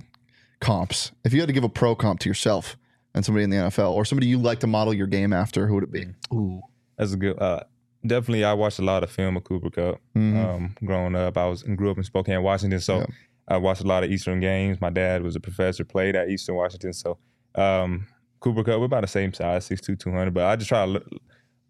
comps. 0.62 1.12
If 1.26 1.34
you 1.34 1.42
had 1.42 1.48
to 1.48 1.54
give 1.54 1.66
a 1.66 1.70
pro 1.70 1.96
comp 1.96 2.22
to 2.22 2.30
yourself 2.30 2.78
and 3.14 3.26
somebody 3.26 3.44
in 3.44 3.50
the 3.50 3.58
NFL 3.58 3.92
or 3.92 4.06
somebody 4.06 4.28
you 4.28 4.38
like 4.38 4.60
to 4.62 4.68
model 4.68 4.94
your 4.94 5.08
game 5.08 5.34
after, 5.34 5.68
who 5.68 5.76
would 5.76 5.84
it 5.84 5.92
be? 5.92 6.06
Ooh. 6.34 6.62
That's 6.98 7.12
a 7.14 7.18
good. 7.18 7.38
Uh, 7.38 7.60
definitely, 8.08 8.44
I 8.44 8.54
watched 8.54 8.80
a 8.80 8.84
lot 8.84 9.04
of 9.04 9.10
film 9.12 9.38
of 9.38 9.44
Cooper 9.44 9.70
Kupp. 9.70 10.02
Mhm. 10.15 10.36
Um, 10.46 10.76
growing 10.86 11.15
up, 11.15 11.38
I 11.38 11.48
was 11.48 11.63
grew 11.63 11.91
up 11.91 11.98
in 11.98 12.04
Spokane, 12.04 12.41
Washington, 12.44 12.80
so 12.80 13.00
Yeah. 13.00 13.06
I 13.48 13.58
watched 13.58 13.82
a 13.82 13.88
lot 13.88 14.04
of 14.04 14.12
Eastern 14.12 14.39
games. 14.39 14.80
My 14.82 14.89
dad 14.89 15.22
was 15.22 15.36
a 15.36 15.39
professor, 15.39 15.84
played 15.86 16.15
at 16.15 16.30
Eastern 16.30 16.56
Washington, 16.56 16.94
so 16.94 17.18
um, 17.56 18.08
Cooper 18.39 18.63
Kupp 18.63 18.80
we're 18.80 18.86
about 18.86 19.02
the 19.02 19.08
same 19.08 19.34
size, 19.34 19.65
6'2", 19.68 19.96
200, 20.00 20.34
But 20.34 20.46
I 20.46 20.56
just 20.56 20.68
try 20.70 20.86
to 20.86 21.02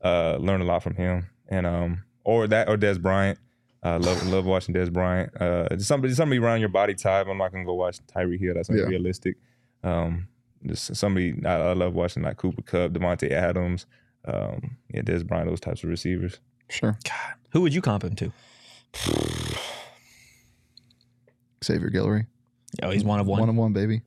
uh, 0.03 0.37
learn 0.39 0.61
a 0.61 0.65
lot 0.65 0.83
from 0.83 0.95
him, 0.95 1.27
and 1.47 1.65
um, 1.65 2.03
or 2.23 2.47
that 2.47 2.67
or 2.69 2.77
Dez 2.77 3.01
Bryant. 3.01 3.37
I 3.83 3.97
love 3.97 4.25
love 4.31 4.45
watching 4.45 4.73
Dez 4.75 4.91
Bryant. 4.91 5.31
Uh, 5.39 5.67
just 5.75 5.87
somebody 5.87 6.13
somebody 6.13 6.39
around 6.39 6.59
your 6.59 6.69
body 6.69 6.95
type. 6.95 7.27
I'm 7.27 7.37
not 7.37 7.51
gonna 7.51 7.65
go 7.65 7.75
watch 7.75 7.99
Tyreek 8.07 8.39
Hill. 8.39 8.53
That's 8.55 8.69
Yeah. 8.69 8.83
unrealistic. 8.83 9.35
Um, 9.83 10.27
just 10.65 10.95
somebody 10.95 11.35
I, 11.45 11.53
I 11.69 11.73
love 11.73 11.93
watching 11.93 12.23
like 12.23 12.37
Cooper 12.37 12.61
Kupp, 12.63 12.91
Davante 12.93 13.29
Adams, 13.31 13.85
um, 14.27 14.77
yeah, 14.93 15.01
Dez 15.01 15.25
Bryant, 15.25 15.49
those 15.49 15.59
types 15.59 15.83
of 15.83 15.89
receivers. 15.89 16.39
Sure, 16.69 16.97
God, 17.03 17.35
Who 17.51 17.61
would 17.61 17.73
you 17.73 17.81
comp 17.81 18.03
him 18.03 18.15
to? 18.15 18.31
Xavier 21.63 21.89
Guillory. 21.89 22.27
Oh, 22.83 22.89
he's 22.91 23.03
one 23.03 23.19
of 23.19 23.27
one. 23.27 23.39
One 23.39 23.49
on 23.49 23.55
one, 23.55 23.73
baby. 23.73 24.01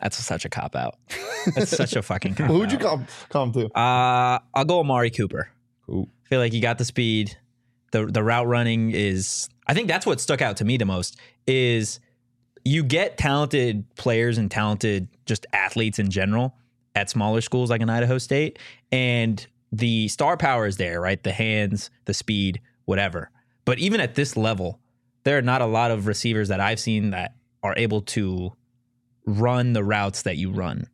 That's 0.00 0.16
such 0.16 0.44
a 0.44 0.48
cop 0.48 0.74
out. 0.74 0.96
That's 1.54 1.76
such 1.76 1.94
a 1.94 2.02
fucking 2.02 2.34
cop 2.34 2.48
who'd 2.48 2.72
you 2.72 2.78
out. 2.78 2.82
come 2.82 3.06
come 3.30 3.52
to? 3.52 3.66
Uh, 3.78 4.38
I'll 4.54 4.64
go 4.64 4.80
Amari 4.80 5.10
Cooper. 5.10 5.48
Cool. 5.86 6.08
I 6.24 6.28
feel 6.28 6.40
like 6.40 6.52
you 6.52 6.60
got 6.60 6.78
the 6.78 6.84
speed. 6.84 7.36
The 7.92 8.06
the 8.06 8.22
route 8.22 8.46
running 8.46 8.90
is 8.90 9.48
I 9.66 9.74
think 9.74 9.88
that's 9.88 10.04
what 10.06 10.20
stuck 10.20 10.42
out 10.42 10.56
to 10.58 10.64
me 10.64 10.76
the 10.76 10.84
most 10.84 11.18
is 11.46 12.00
you 12.64 12.82
get 12.82 13.18
talented 13.18 13.84
players 13.96 14.38
and 14.38 14.50
talented 14.50 15.08
just 15.26 15.46
athletes 15.52 15.98
in 15.98 16.10
general 16.10 16.56
at 16.94 17.10
smaller 17.10 17.40
schools 17.40 17.70
like 17.70 17.80
an 17.80 17.90
Idaho 17.90 18.18
State 18.18 18.58
and 18.92 19.46
the 19.72 20.08
star 20.08 20.36
power 20.36 20.66
is 20.66 20.76
there, 20.76 21.00
right? 21.00 21.22
The 21.22 21.32
hands, 21.32 21.90
the 22.04 22.14
speed, 22.14 22.60
whatever. 22.84 23.30
But 23.64 23.78
even 23.78 24.00
at 24.00 24.14
this 24.14 24.36
level, 24.36 24.80
there 25.24 25.36
are 25.38 25.42
not 25.42 25.62
a 25.62 25.66
lot 25.66 25.90
of 25.90 26.06
receivers 26.06 26.48
that 26.48 26.60
I've 26.60 26.78
seen 26.78 27.10
that 27.10 27.34
are 27.62 27.74
able 27.76 28.02
to 28.02 28.52
run 29.26 29.72
the 29.72 29.82
routes 29.82 30.22
that 30.22 30.36
you 30.36 30.50
run. 30.50 30.86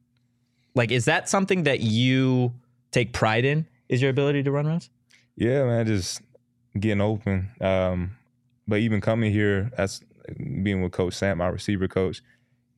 Like 0.74 0.90
is 0.90 1.04
that 1.06 1.28
something 1.28 1.64
that 1.64 1.80
you 1.80 2.54
take 2.90 3.12
pride 3.12 3.44
in? 3.44 3.66
Is 3.88 4.00
your 4.00 4.10
ability 4.10 4.44
to 4.44 4.52
run 4.52 4.66
routes? 4.66 4.88
Yeah, 5.36 5.64
man, 5.64 5.86
just 5.86 6.22
getting 6.78 7.00
open. 7.00 7.50
Um, 7.60 8.12
but 8.68 8.78
even 8.80 9.00
coming 9.00 9.32
here, 9.32 9.70
as 9.76 10.00
being 10.62 10.80
with 10.82 10.92
Coach 10.92 11.14
Sam, 11.14 11.38
my 11.38 11.48
receiver 11.48 11.88
coach, 11.88 12.22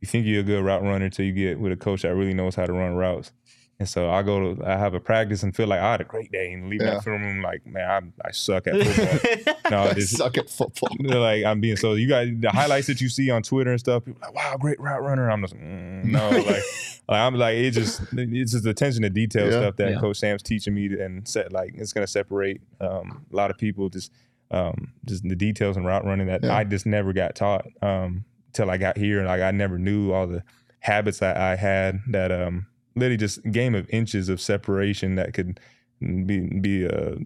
you 0.03 0.07
think 0.09 0.27
you're 0.27 0.41
a 0.41 0.45
good 0.45 0.63
route 0.65 0.83
runner 0.83 1.05
until 1.07 1.25
you 1.25 1.33
get 1.33 1.59
with 1.59 1.73
a 1.73 1.77
coach 1.77 2.03
that 2.03 2.15
really 2.15 2.35
knows 2.35 2.55
how 2.55 2.67
to 2.67 2.73
run 2.73 2.95
routes. 2.95 3.33
And 3.79 3.89
so 3.89 4.11
I 4.11 4.23
go 4.23 4.55
to, 4.55 4.65
I 4.65 4.77
have 4.77 4.95
a 4.95 5.01
practice 5.01 5.43
and 5.43 5.57
feel 5.57 5.67
like 5.67 5.81
I 5.81 5.91
had 5.93 6.01
a 6.01 6.05
great 6.05 6.31
day 6.31 6.53
and 6.53 6.69
leave 6.69 6.83
Yeah. 6.83 6.95
that 6.95 7.05
film 7.05 7.21
room 7.23 7.43
like, 7.43 7.67
man, 7.67 8.13
I, 8.25 8.29
I 8.29 8.31
suck 8.31 8.69
at 8.69 8.75
football. 8.81 9.55
no, 9.71 9.79
I 9.79 9.87
it's, 9.97 10.11
suck 10.17 10.39
at 10.39 10.49
football. 10.49 10.91
like 11.01 11.45
I'm 11.45 11.61
being 11.61 11.77
so 11.77 11.95
you 11.95 12.07
guys 12.09 12.29
the 12.39 12.51
highlights 12.51 12.87
that 12.89 13.01
you 13.01 13.09
see 13.09 13.31
on 13.31 13.43
Twitter 13.43 13.71
and 13.73 13.81
stuff. 13.81 14.05
People 14.05 14.23
are 14.23 14.29
like 14.29 14.37
wow, 14.37 14.57
great 14.57 14.79
route 14.79 15.03
runner. 15.03 15.29
I'm 15.31 15.41
just 15.43 15.57
mm, 15.57 16.05
no 16.05 16.31
like, 16.31 16.47
like 16.47 16.63
I'm 17.09 17.35
like 17.35 17.57
it 17.57 17.73
just 17.73 18.03
it's 18.13 18.53
just 18.53 18.67
attention 18.67 19.03
to 19.03 19.11
detail 19.11 19.47
Yeah. 19.47 19.61
stuff 19.63 19.77
that 19.77 19.91
Yeah. 19.93 20.01
Coach 20.01 20.19
Sam's 20.19 20.43
teaching 20.45 20.75
me 20.75 20.87
and 21.01 21.27
set 21.27 21.51
like 21.53 21.75
it's 21.77 21.93
gonna 21.93 22.07
separate 22.07 22.61
um, 22.81 23.25
a 23.33 23.37
lot 23.37 23.51
of 23.51 23.59
people 23.59 23.89
just 23.89 24.13
um, 24.53 24.93
just 25.07 25.27
the 25.29 25.35
details 25.35 25.77
and 25.77 25.87
route 25.87 26.05
running 26.05 26.27
that 26.29 26.45
Yeah. 26.45 26.55
I 26.57 26.63
just 26.65 26.87
never 26.87 27.13
got 27.13 27.35
taught 27.35 27.67
um, 27.81 28.27
till 28.53 28.71
I 28.71 28.77
got 28.77 28.97
here. 28.97 29.19
And 29.19 29.29
like 29.29 29.41
I 29.43 29.51
never 29.51 29.79
knew 29.79 30.13
all 30.13 30.27
the 30.27 30.43
habits 30.81 31.19
that 31.19 31.37
I 31.37 31.57
had 31.57 32.01
that 32.09 32.33
um, 32.33 32.67
literally 32.95 33.17
just 33.17 33.43
game 33.51 33.75
of 33.75 33.89
inches 33.91 34.29
of 34.29 34.41
separation 34.41 35.15
that 35.17 35.33
could 35.35 35.61
be 36.01 36.41
be 36.61 36.85
a 36.85 37.17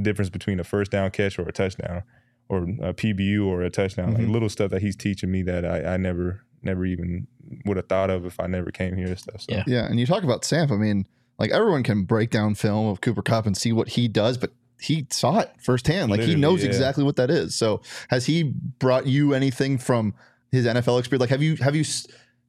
difference 0.00 0.30
between 0.30 0.58
a 0.58 0.64
first 0.64 0.90
down 0.90 1.10
catch 1.10 1.38
or 1.38 1.42
a 1.48 1.52
touchdown 1.52 2.02
or 2.48 2.62
a 2.62 2.92
PBU 2.94 3.46
or 3.46 3.62
a 3.62 3.70
touchdown. 3.70 4.14
Like 4.14 4.24
Mhm. 4.24 4.32
little 4.32 4.48
stuff 4.48 4.70
that 4.70 4.82
he's 4.82 4.96
teaching 4.96 5.30
me 5.30 5.42
that 5.42 5.64
I, 5.64 5.94
I 5.94 5.96
never 5.96 6.42
never 6.62 6.86
even 6.86 7.26
would 7.66 7.76
have 7.76 7.88
thought 7.88 8.08
of 8.10 8.24
if 8.24 8.40
I 8.40 8.46
never 8.46 8.70
came 8.70 8.96
here 8.96 9.08
and 9.08 9.18
stuff. 9.18 9.42
So 9.42 9.54
Yeah. 9.54 9.64
Yeah, 9.66 9.84
and 9.86 10.00
you 10.00 10.06
talk 10.06 10.22
about 10.24 10.44
Samp. 10.44 10.70
I 10.72 10.76
mean, 10.76 11.06
like 11.38 11.50
everyone 11.50 11.82
can 11.82 12.04
break 12.04 12.30
down 12.30 12.54
film 12.54 12.86
of 12.86 13.00
Cooper 13.02 13.22
Kupp 13.22 13.44
and 13.46 13.56
see 13.56 13.72
what 13.72 13.88
he 13.88 14.08
does, 14.08 14.38
but 14.38 14.52
he 14.80 15.06
saw 15.10 15.40
it 15.40 15.50
firsthand. 15.60 16.10
Like 16.10 16.20
he 16.20 16.34
knows 16.34 16.62
yeah. 16.62 16.68
exactly 16.68 17.04
what 17.04 17.16
that 17.16 17.30
is. 17.30 17.54
So, 17.54 17.82
has 18.08 18.26
he 18.26 18.42
brought 18.78 19.06
you 19.06 19.34
anything 19.34 19.78
from 19.78 20.14
his 20.54 20.66
NFL 20.66 20.98
experience? 20.98 21.20
Like, 21.20 21.30
have 21.30 21.42
you 21.42 21.56
have 21.56 21.74
you 21.76 21.84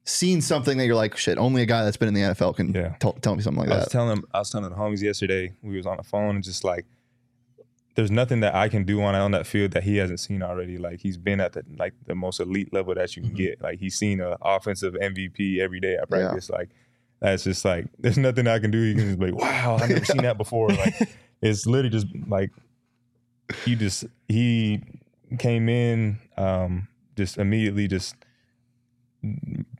seen 0.03 0.41
something 0.41 0.77
that 0.77 0.85
you're 0.85 0.95
like, 0.95 1.17
shit? 1.17 1.37
Only 1.37 1.61
a 1.63 1.65
guy 1.65 1.83
that's 1.83 1.97
been 1.97 2.07
in 2.07 2.13
the 2.13 2.21
NFL 2.21 2.55
can 2.55 2.73
Yeah. 2.73 2.95
tell, 2.99 3.13
tell 3.13 3.35
me 3.35 3.41
something 3.41 3.59
like 3.61 3.69
that. 3.69 3.75
I 3.75 3.79
was 3.79 3.87
telling 3.89 4.23
I 4.33 4.39
was 4.39 4.49
telling 4.49 4.69
the 4.69 4.75
homies 4.75 5.01
yesterday, 5.01 5.53
we 5.61 5.77
was 5.77 5.85
on 5.85 5.97
the 5.97 6.03
phone 6.03 6.35
and 6.35 6.43
just 6.43 6.63
like 6.63 6.85
there's 7.95 8.11
nothing 8.11 8.41
that 8.41 8.53
I 8.53 8.67
can 8.67 8.83
do 8.83 9.01
on 9.01 9.15
on 9.15 9.31
that 9.31 9.47
field 9.47 9.71
that 9.71 9.83
he 9.83 9.97
hasn't 9.97 10.19
seen 10.19 10.43
already. 10.43 10.77
Like 10.77 10.99
he's 10.99 11.17
been 11.17 11.39
at 11.39 11.53
the 11.53 11.63
like 11.77 11.93
the 12.05 12.13
most 12.15 12.39
elite 12.39 12.73
level 12.73 12.93
that 12.95 13.15
you 13.15 13.21
can 13.23 13.31
Mhm. 13.31 13.37
get. 13.37 13.61
Like 13.61 13.79
he's 13.79 13.95
seen 13.97 14.19
an 14.21 14.35
offensive 14.41 14.95
MVP 14.95 15.59
every 15.61 15.79
day 15.79 15.93
at 15.95 15.99
Yeah. 16.01 16.05
practice. 16.27 16.49
Like 16.49 16.69
that's 17.21 17.43
just 17.45 17.63
like 17.65 17.87
there's 17.99 18.17
nothing 18.17 18.47
I 18.47 18.59
can 18.59 18.69
do. 18.71 18.79
You 18.79 18.95
can 18.95 19.05
just 19.05 19.19
be 19.19 19.31
like, 19.31 19.41
wow, 19.41 19.77
I've 19.81 19.89
never 19.89 20.05
seen 20.05 20.21
that 20.23 20.37
before. 20.37 20.69
Like 20.77 21.09
it's 21.41 21.65
literally 21.65 21.89
just 21.89 22.07
like 22.27 22.51
he 23.63 23.75
just 23.75 24.05
he 24.27 24.81
came 25.39 25.69
in 25.69 26.17
um 26.37 26.87
just 27.15 27.37
immediately 27.37 27.87
just 27.87 28.15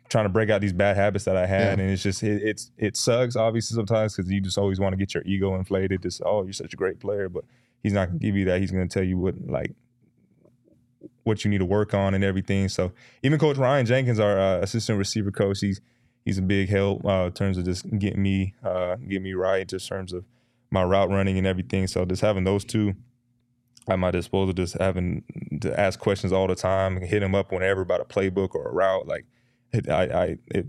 trying 0.10 0.26
to 0.26 0.30
break 0.30 0.50
out 0.50 0.62
these 0.62 0.74
bad 0.74 0.96
habits 0.96 1.26
that 1.26 1.36
I 1.38 1.46
had, 1.46 1.78
Yeah. 1.78 1.84
and 1.84 1.92
it's 1.92 2.04
just 2.04 2.24
it, 2.24 2.42
it's 2.44 2.72
it 2.78 2.98
sucks 2.98 3.36
obviously 3.36 3.76
sometimes 3.76 4.16
because 4.16 4.32
you 4.32 4.42
just 4.42 4.58
always 4.58 4.80
want 4.80 4.94
to 4.94 4.98
get 4.98 5.14
your 5.14 5.24
ego 5.26 5.56
inflated. 5.56 6.02
Just 6.02 6.22
oh, 6.26 6.44
you're 6.44 6.54
such 6.54 6.74
a 6.74 6.78
great 6.78 7.00
player, 7.00 7.30
but 7.30 7.44
he's 7.84 7.94
not 7.94 8.08
gonna 8.08 8.20
give 8.20 8.36
you 8.36 8.46
that. 8.46 8.60
He's 8.60 8.72
gonna 8.72 8.88
tell 8.88 9.04
you 9.04 9.18
what 9.18 9.36
like 9.48 9.74
what 11.24 11.44
you 11.44 11.50
need 11.52 11.60
to 11.60 11.66
work 11.66 11.94
on 11.94 12.14
and 12.14 12.24
everything. 12.24 12.70
So 12.70 12.92
even 13.24 13.40
Coach 13.40 13.58
Ryan 13.58 13.86
Jenkins, 13.86 14.20
our 14.20 14.40
uh, 14.40 14.60
assistant 14.60 14.98
receiver 14.98 15.32
coach, 15.32 15.60
he's 15.60 15.82
he's 16.24 16.38
a 16.38 16.42
big 16.42 16.70
help 16.70 17.06
uh, 17.06 17.26
in 17.28 17.32
terms 17.34 17.58
of 17.58 17.66
just 17.66 17.88
getting 18.00 18.22
me 18.24 18.54
uh, 18.64 18.96
getting 18.96 19.24
me 19.24 19.34
right, 19.34 19.68
just 19.68 19.90
in 19.92 19.98
terms 19.98 20.14
of 20.14 20.24
my 20.72 20.84
route 20.84 21.10
running 21.10 21.38
and 21.38 21.46
everything. 21.46 21.88
So 21.88 22.06
just 22.06 22.22
having 22.22 22.44
those 22.44 22.64
two 22.66 22.96
at 23.88 24.00
my 24.00 24.12
disposal, 24.12 24.54
just 24.54 24.78
having 24.80 25.24
to 25.62 25.80
ask 25.80 26.00
questions 26.00 26.34
all 26.34 26.48
the 26.48 26.56
time, 26.56 26.98
and 26.98 27.06
hit 27.06 27.22
him 27.24 27.36
up 27.36 27.52
whenever 27.52 27.82
about 27.82 28.02
a 28.02 28.06
playbook 28.06 28.56
or 28.56 28.68
a 28.70 28.74
route. 28.74 29.08
Like 29.08 29.26
it, 29.74 29.90
I, 29.90 30.04
I 30.04 30.38
it, 30.48 30.66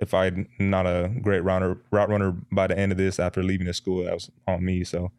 if 0.00 0.12
I'm 0.14 0.48
not 0.58 0.86
a 0.86 1.10
great 1.22 1.40
runner, 1.44 1.78
route 1.90 2.08
runner 2.08 2.36
by 2.50 2.66
the 2.66 2.78
end 2.78 2.92
of 2.92 2.98
this 2.98 3.18
after 3.18 3.42
leaving 3.42 3.66
the 3.66 3.74
school, 3.74 4.04
that 4.04 4.14
was 4.14 4.30
on 4.46 4.64
me. 4.64 4.84
So 4.84 5.12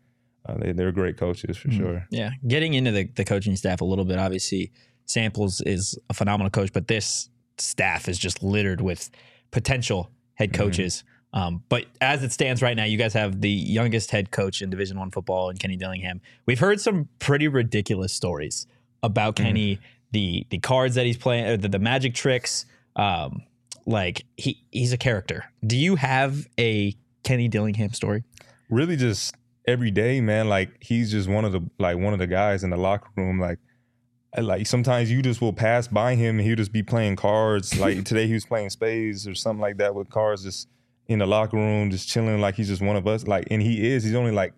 uh, 0.47 0.55
they, 0.57 0.71
they're 0.73 0.91
great 0.91 1.17
coaches 1.17 1.57
for 1.57 1.69
Mhm. 1.69 1.77
sure. 1.77 2.07
Yeah, 2.11 2.31
getting 2.47 2.73
into 2.73 2.91
the, 2.91 3.05
the 3.15 3.25
coaching 3.25 3.55
staff 3.55 3.81
a 3.81 3.85
little 3.85 4.05
bit. 4.05 4.19
Obviously, 4.19 4.71
Samples 5.05 5.61
is 5.61 5.97
a 6.09 6.13
phenomenal 6.13 6.49
coach, 6.49 6.73
but 6.73 6.87
this 6.87 7.29
staff 7.57 8.09
is 8.09 8.17
just 8.19 8.43
littered 8.43 8.81
with 8.81 9.09
potential 9.51 10.11
head 10.33 10.51
Mhm. 10.51 10.55
coaches. 10.57 11.03
Um, 11.35 11.63
but 11.69 11.85
as 12.01 12.23
it 12.23 12.31
stands 12.31 12.61
right 12.61 12.75
now, 12.75 12.85
you 12.85 12.97
guys 12.97 13.13
have 13.13 13.41
the 13.41 13.49
youngest 13.49 14.09
head 14.09 14.31
coach 14.31 14.61
in 14.61 14.69
Division 14.69 14.97
One 14.97 15.11
football, 15.11 15.49
and 15.49 15.59
Kenny 15.59 15.75
Dillingham. 15.75 16.21
We've 16.45 16.59
heard 16.59 16.81
some 16.81 17.09
pretty 17.19 17.47
ridiculous 17.47 18.13
stories 18.13 18.65
about 19.03 19.35
Kenny, 19.35 19.79
the 20.11 20.47
the 20.49 20.59
cards 20.59 20.95
that 20.95 21.05
he's 21.05 21.17
playing, 21.17 21.59
the, 21.61 21.67
the 21.67 21.79
magic 21.79 22.15
tricks. 22.15 22.65
Um, 22.95 23.43
like 23.85 24.25
he 24.37 24.63
he's 24.71 24.93
a 24.93 24.97
character. 24.97 25.45
Do 25.67 25.77
you 25.77 25.97
have 25.97 26.47
a 26.57 26.95
Kenny 27.23 27.47
Dillingham 27.47 27.93
story? 27.93 28.23
really 28.69 28.95
just 28.95 29.35
every 29.67 29.91
day, 29.91 30.21
man. 30.21 30.49
Like 30.49 30.69
he's 30.81 31.11
just 31.11 31.29
one 31.29 31.45
of 31.45 31.51
the 31.51 31.61
like 31.79 31.97
one 31.97 32.13
of 32.13 32.19
the 32.19 32.27
guys 32.27 32.63
in 32.63 32.69
the 32.69 32.77
locker 32.77 33.09
room. 33.15 33.39
Like 33.39 33.59
like 34.37 34.67
sometimes 34.67 35.11
you 35.11 35.21
just 35.21 35.41
will 35.41 35.53
pass 35.53 35.87
by 35.87 36.15
him 36.15 36.39
and 36.39 36.47
he'll 36.47 36.55
just 36.55 36.71
be 36.71 36.83
playing 36.83 37.15
cards. 37.15 37.77
Like 37.79 38.03
today 38.05 38.27
he 38.27 38.33
was 38.33 38.45
playing 38.45 38.69
spades 38.69 39.27
or 39.27 39.35
something 39.35 39.61
like 39.61 39.77
that 39.77 39.95
with 39.95 40.09
cards. 40.09 40.43
Just 40.43 40.67
in 41.07 41.19
the 41.19 41.25
locker 41.27 41.57
room, 41.57 41.91
just 41.91 42.07
chilling 42.09 42.41
like 42.41 42.55
he's 42.55 42.67
just 42.67 42.81
one 42.81 42.95
of 42.95 43.07
us. 43.07 43.27
Like, 43.27 43.47
and 43.51 43.61
he 43.61 43.87
is. 43.91 44.03
He's 44.03 44.15
only 44.15 44.31
like 44.31 44.53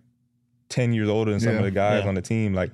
ten 0.68 0.92
years 0.92 1.08
older 1.08 1.30
than 1.30 1.40
some 1.40 1.52
Yeah. 1.52 1.58
of 1.58 1.64
the 1.64 1.70
guys 1.70 2.02
Yeah. 2.02 2.08
on 2.08 2.14
the 2.14 2.22
team. 2.22 2.54
Like, 2.54 2.72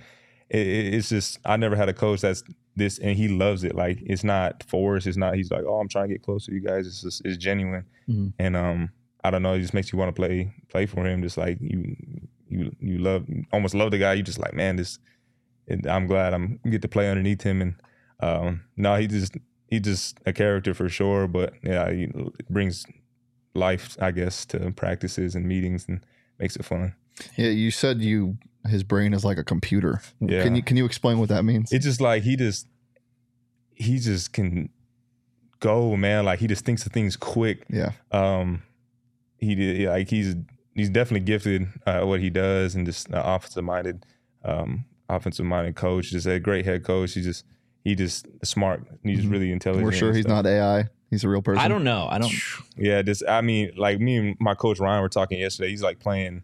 it, 0.51 0.67
it- 0.67 0.95
it's 0.95 1.09
just 1.09 1.39
I 1.45 1.57
never 1.57 1.77
had 1.77 1.89
a 1.89 1.93
coach 1.95 2.21
that's 2.21 2.43
this, 2.77 2.99
and 2.99 3.17
he 3.17 3.29
loves 3.29 3.63
it. 3.65 3.75
Like, 3.75 3.99
it's 4.03 4.25
not 4.25 4.63
forced. 4.65 5.07
It's 5.07 5.17
not. 5.17 5.35
He's 5.37 5.51
like, 5.51 5.65
oh, 5.67 5.79
I'm 5.81 5.89
trying 5.89 6.09
to 6.09 6.15
get 6.15 6.23
close 6.23 6.47
to 6.47 6.53
you 6.53 6.61
guys. 6.61 6.87
It's 6.87 7.03
just 7.03 7.25
it's 7.25 7.37
genuine, 7.37 7.85
Mhm. 8.09 8.33
and 8.39 8.57
um, 8.57 8.91
I 9.23 9.31
don't 9.31 9.43
know. 9.43 9.55
It 9.55 9.61
just 9.61 9.75
makes 9.75 9.93
you 9.93 9.99
want 9.99 10.09
to 10.15 10.21
play 10.21 10.53
play 10.69 10.87
for 10.87 11.07
him. 11.07 11.23
Just 11.23 11.37
like 11.39 11.59
you 11.61 11.97
you 12.49 12.73
you 12.81 12.99
love 12.99 13.27
almost 13.53 13.75
love 13.75 13.91
the 13.91 13.99
guy. 13.99 14.15
You 14.15 14.23
just 14.23 14.39
like 14.39 14.55
man, 14.55 14.77
this. 14.77 14.99
And 15.67 15.87
I'm 15.87 16.07
glad 16.07 16.35
I'm 16.35 16.61
get 16.71 16.83
to 16.83 16.89
play 16.89 17.09
underneath 17.09 17.41
him, 17.43 17.63
and 17.63 17.75
um, 18.21 18.65
no, 18.77 18.97
he 18.97 19.07
just 19.07 19.35
he 19.69 19.81
just 19.81 20.19
a 20.27 20.33
character 20.33 20.75
for 20.75 20.91
sure. 20.91 21.27
But 21.27 21.55
yeah, 21.63 21.91
he 21.91 22.13
brings 22.51 22.85
life, 23.55 23.97
I 24.01 24.11
guess, 24.11 24.45
to 24.47 24.71
practices 24.73 25.35
and 25.35 25.47
meetings 25.47 25.87
and 25.89 26.05
makes 26.39 26.57
it 26.57 26.65
fun. 26.65 26.95
Yeah, 27.37 27.49
you 27.51 27.71
said 27.71 28.01
you 28.01 28.37
his 28.69 28.83
brain 28.83 29.13
is 29.15 29.25
like 29.25 29.39
a 29.39 29.45
computer. 29.45 30.01
Yeah. 30.21 30.43
Can 30.43 30.57
you 30.57 30.63
can 30.63 30.77
you 30.77 30.85
explain 30.85 31.19
what 31.19 31.29
that 31.29 31.45
means? 31.45 31.73
It's 31.73 31.85
just 31.85 32.01
like 32.01 32.23
he 32.23 32.37
just 32.37 32.67
he 33.75 33.99
just 33.99 34.33
can 34.33 34.69
go, 35.61 35.97
man. 35.97 36.25
Like 36.25 36.39
he 36.41 36.47
just 36.47 36.65
thinks 36.65 36.85
of 36.87 36.93
things 36.93 37.17
quick. 37.17 37.65
yeah. 37.69 37.93
Um, 38.13 38.63
he 39.39 39.55
did 39.55 39.89
like 39.89 40.09
he's 40.09 40.35
he's 40.75 40.91
definitely 40.91 41.25
gifted 41.27 41.67
uh, 41.87 41.91
at 42.01 42.07
what 42.07 42.21
he 42.21 42.31
does 42.31 42.75
and 42.75 42.87
just 42.87 43.13
uh, 43.13 43.23
offensive 43.25 43.63
minded, 43.65 44.07
um, 44.45 44.85
offensive 45.09 45.45
minded 45.47 45.77
coach. 45.77 46.11
Just 46.11 46.27
a 46.27 46.41
great 46.41 46.65
head 46.65 46.83
coach. 46.85 47.13
He 47.15 47.21
just 47.23 47.45
he 47.85 47.95
just 47.95 48.27
smart. 48.45 48.83
He's 49.03 49.25
Mhm. 49.27 49.31
really 49.31 49.53
intelligent. 49.53 49.85
We're 49.85 49.93
sure 49.93 50.13
he's 50.15 50.27
not 50.27 50.47
AI. 50.47 50.89
He's 51.15 51.25
a 51.25 51.29
real 51.29 51.43
person. 51.43 51.61
I 51.63 51.69
don't 51.69 51.85
know. 51.85 52.07
I 52.11 52.19
don't. 52.19 52.33
Yeah, 52.77 53.03
this. 53.03 53.23
I 53.27 53.41
mean, 53.41 53.71
like 53.77 54.01
me 54.01 54.17
and 54.17 54.37
my 54.41 54.55
coach 54.55 54.81
Ryan 54.81 55.01
were 55.01 55.09
talking 55.09 55.39
yesterday. 55.39 55.71
He's 55.71 55.83
like 55.83 56.01
playing, 56.01 56.43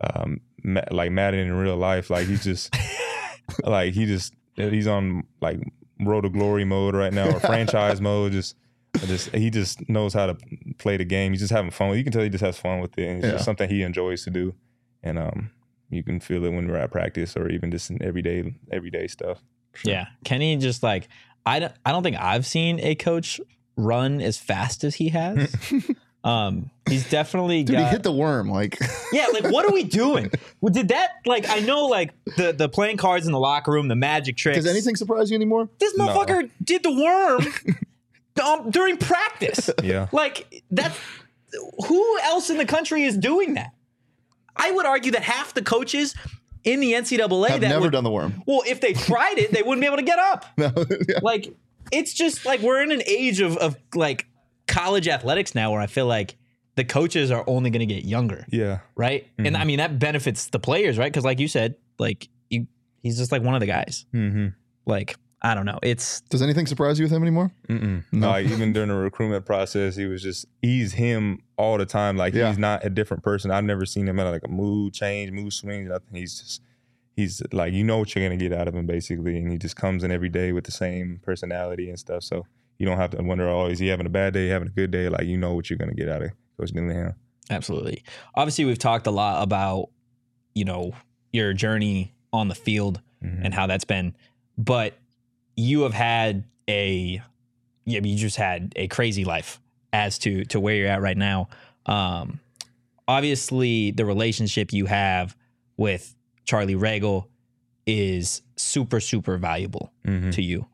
um, 0.00 0.40
ma- 0.64 0.80
like 0.90 1.12
Madden 1.12 1.40
in 1.40 1.52
real 1.52 1.76
life. 1.76 2.08
Like 2.08 2.26
he's 2.26 2.42
just, 2.44 2.74
like 3.64 3.92
he 3.94 4.06
just 4.06 4.32
he's 4.56 4.86
on 4.86 5.24
like 5.42 5.60
road 6.00 6.22
to 6.22 6.30
glory 6.30 6.64
mode 6.64 6.94
right 6.94 7.12
now 7.12 7.28
or 7.28 7.40
franchise 7.40 8.00
mode. 8.00 8.32
Just, 8.32 8.56
just 9.06 9.28
he 9.34 9.50
just 9.50 9.86
knows 9.88 10.14
how 10.14 10.26
to 10.26 10.36
play 10.78 10.96
the 10.96 11.04
game. 11.04 11.32
He's 11.32 11.40
just 11.42 11.52
having 11.52 11.70
fun. 11.70 11.96
You 11.96 12.02
can 12.04 12.12
tell 12.12 12.22
he 12.22 12.30
just 12.30 12.44
has 12.44 12.58
fun 12.58 12.80
with 12.80 12.96
it. 12.98 13.06
And 13.06 13.18
it's 13.18 13.26
Yeah. 13.26 13.32
just 13.32 13.44
something 13.44 13.68
he 13.68 13.82
enjoys 13.82 14.24
to 14.24 14.30
do, 14.30 14.54
and 15.02 15.18
um, 15.18 15.50
you 15.90 16.02
can 16.02 16.20
feel 16.20 16.42
it 16.46 16.50
when 16.54 16.66
we're 16.68 16.76
at 16.76 16.90
practice 16.90 17.36
or 17.36 17.48
even 17.50 17.70
just 17.70 17.90
in 17.90 18.02
everyday 18.02 18.54
everyday 18.72 19.08
stuff. 19.08 19.42
Yeah, 19.84 20.06
Kenny 20.24 20.56
just 20.56 20.82
like 20.82 21.08
I 21.44 21.58
don't. 21.58 21.72
I 21.84 21.92
don't 21.92 22.02
think 22.02 22.16
I've 22.16 22.46
seen 22.46 22.80
a 22.80 22.94
coach 22.94 23.42
run 23.76 24.20
as 24.20 24.38
fast 24.38 24.84
as 24.84 24.94
he 24.96 25.10
has. 25.10 25.54
um, 26.24 26.70
he's 26.88 27.08
definitely 27.08 27.62
Dude, 27.62 27.76
got. 27.76 27.84
he 27.84 27.90
hit 27.90 28.02
the 28.02 28.12
worm. 28.12 28.48
Like 28.50 28.78
yeah, 29.12 29.26
like 29.32 29.44
what 29.52 29.64
are 29.68 29.72
we 29.72 29.84
doing? 29.84 30.30
Well, 30.60 30.72
did 30.72 30.88
that 30.88 31.10
like 31.26 31.48
I 31.48 31.60
know 31.60 31.86
like 31.86 32.12
the 32.36 32.52
the 32.52 32.68
playing 32.68 32.96
cards 32.96 33.26
in 33.26 33.32
the 33.32 33.38
locker 33.40 33.70
room, 33.72 33.88
the 33.88 33.96
magic 33.96 34.36
tricks. 34.36 34.56
does 34.56 34.66
anything 34.66 34.96
surprise 34.96 35.30
you 35.30 35.36
anymore? 35.36 35.68
This 35.78 35.96
No. 35.96 36.08
motherfucker 36.08 36.50
did 36.64 36.82
the 36.82 36.92
worm 36.92 37.46
um, 38.44 38.70
during 38.70 38.96
practice. 38.96 39.70
Yeah, 39.82 40.08
Like 40.12 40.62
that's 40.70 40.98
who 41.86 42.18
else 42.20 42.50
in 42.50 42.58
the 42.58 42.66
country 42.66 43.04
is 43.04 43.16
doing 43.16 43.54
that? 43.54 43.72
I 44.56 44.70
would 44.72 44.86
argue 44.86 45.12
that 45.12 45.22
half 45.22 45.54
the 45.54 45.62
coaches 45.62 46.14
in 46.64 46.80
the 46.80 46.92
NCAA 46.94 47.50
I've 47.50 47.60
that 47.60 47.68
never 47.68 47.82
would, 47.82 47.92
done 47.92 48.04
the 48.04 48.10
worm. 48.10 48.42
well, 48.46 48.62
if 48.66 48.80
they 48.80 48.92
tried 48.94 49.38
it, 49.38 49.52
they 49.52 49.62
wouldn't 49.62 49.80
be 49.80 49.86
able 49.86 49.98
to 49.98 50.02
get 50.02 50.18
up. 50.18 50.44
No. 50.58 50.72
yeah. 51.08 51.18
Like 51.22 51.54
it's 51.92 52.12
just 52.12 52.44
like 52.46 52.60
we're 52.60 52.82
in 52.82 52.92
an 52.92 53.02
age 53.06 53.40
of 53.40 53.56
of 53.58 53.76
like 53.94 54.26
college 54.66 55.08
athletics 55.08 55.54
now 55.54 55.70
where 55.72 55.80
I 55.80 55.86
feel 55.86 56.06
like 56.06 56.36
the 56.74 56.84
coaches 56.84 57.30
are 57.30 57.42
only 57.46 57.70
going 57.70 57.86
to 57.86 57.94
get 57.94 58.04
younger, 58.04 58.44
yeah. 58.50 58.80
right? 58.96 59.26
And 59.38 59.56
Mhm. 59.56 59.60
I 59.60 59.64
mean 59.64 59.78
that 59.78 59.98
benefits 59.98 60.48
the 60.48 60.58
players, 60.58 60.98
right? 60.98 61.10
Because 61.10 61.24
like 61.24 61.38
you 61.40 61.48
said, 61.48 61.76
like 61.98 62.28
you, 62.50 62.66
he's 63.02 63.16
just 63.16 63.32
like 63.32 63.42
one 63.42 63.54
of 63.54 63.60
the 63.60 63.66
guys. 63.66 64.04
Mm-hmm. 64.12 64.48
Like 64.84 65.16
I 65.42 65.54
don't 65.54 65.64
know, 65.66 65.78
it's 65.82 66.22
Does 66.22 66.42
anything 66.42 66.66
surprise 66.66 66.98
you 66.98 67.04
with 67.04 67.12
him 67.12 67.22
anymore? 67.22 67.50
Mm-mm. 67.68 68.02
No. 68.12 68.28
Like 68.28 68.46
even 68.50 68.72
during 68.72 68.88
the 68.88 68.94
recruitment 68.96 69.46
process, 69.46 69.94
he 69.96 70.04
was 70.06 70.22
just 70.22 70.44
he's 70.60 70.92
him 70.92 71.42
all 71.56 71.78
the 71.78 71.86
time. 71.86 72.16
Like 72.16 72.34
Yeah. 72.34 72.48
he's 72.48 72.58
not 72.58 72.84
a 72.84 72.90
different 72.90 73.22
person. 73.22 73.50
I've 73.50 73.64
never 73.64 73.86
seen 73.86 74.06
him 74.08 74.18
in 74.18 74.26
like 74.30 74.42
a 74.44 74.48
mood 74.50 74.92
change, 74.92 75.30
mood 75.30 75.52
swings, 75.52 75.88
nothing. 75.88 76.14
He's 76.14 76.40
just 76.40 76.62
he's 77.16 77.42
like 77.52 77.72
you 77.72 77.82
know 77.82 77.98
what 77.98 78.14
you're 78.14 78.24
gonna 78.24 78.36
get 78.36 78.52
out 78.52 78.68
of 78.68 78.74
him 78.74 78.86
basically, 78.86 79.36
and 79.38 79.50
he 79.50 79.58
just 79.58 79.74
comes 79.76 80.04
in 80.04 80.10
every 80.12 80.28
day 80.28 80.52
with 80.52 80.64
the 80.64 80.70
same 80.72 81.20
personality 81.24 81.88
and 81.88 81.98
stuff. 81.98 82.22
So 82.22 82.46
you 82.78 82.86
don't 82.86 82.98
have 82.98 83.10
to 83.10 83.22
wonder, 83.22 83.48
oh, 83.48 83.66
is 83.66 83.78
he 83.78 83.88
having 83.88 84.06
a 84.06 84.10
bad 84.10 84.34
day, 84.34 84.48
having 84.48 84.68
a 84.68 84.70
good 84.72 84.90
day? 84.90 85.08
Like 85.08 85.24
you 85.26 85.36
know 85.38 85.54
what 85.54 85.68
you're 85.70 85.78
gonna 85.78 85.94
get 85.94 86.08
out 86.08 86.22
of 86.22 86.30
Coach 86.58 86.70
Dillingham. 86.72 87.14
Absolutely. 87.50 88.02
Obviously, 88.34 88.64
we've 88.64 88.78
talked 88.78 89.06
a 89.06 89.10
lot 89.10 89.42
about, 89.42 89.88
you 90.54 90.64
know, 90.64 90.92
your 91.32 91.52
journey 91.52 92.12
on 92.32 92.48
the 92.48 92.54
field 92.54 93.00
Mhm. 93.24 93.40
and 93.44 93.54
how 93.54 93.66
that's 93.66 93.84
been, 93.84 94.14
but 94.58 94.94
you 95.56 95.82
have 95.82 95.94
had 95.94 96.44
a, 96.68 97.22
yeah, 97.84 98.00
you 98.02 98.16
just 98.16 98.36
had 98.36 98.72
a 98.76 98.88
crazy 98.88 99.24
life 99.24 99.60
as 99.92 100.18
to 100.18 100.44
to 100.46 100.58
where 100.60 100.74
you're 100.74 100.88
at 100.88 101.00
right 101.00 101.16
now. 101.16 101.48
Um, 101.86 102.40
obviously, 103.06 103.92
the 103.92 104.04
relationship 104.04 104.72
you 104.72 104.86
have 104.86 105.36
with 105.76 106.15
Charlie 106.46 106.74
Ragle 106.74 107.26
is 107.86 108.42
super 108.56 108.98
super 109.00 109.36
valuable 109.36 109.92
Mhm. 110.06 110.32
to 110.32 110.42
you. 110.42 110.66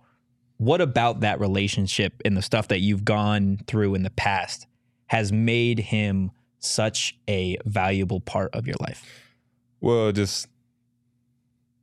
What 0.59 0.81
about 0.81 1.21
that 1.21 1.41
relationship 1.41 2.23
and 2.25 2.37
the 2.37 2.43
stuff 2.43 2.69
that 2.69 2.79
you've 2.81 3.05
gone 3.05 3.59
through 3.67 3.95
in 3.97 4.03
the 4.05 4.11
past 4.11 4.67
has 5.07 5.33
made 5.33 5.81
him 5.81 6.31
such 6.61 7.19
a 7.29 7.57
valuable 7.67 8.21
part 8.21 8.55
of 8.55 8.67
your 8.69 8.77
life? 8.81 9.05
Well, 9.81 10.13
just 10.13 10.47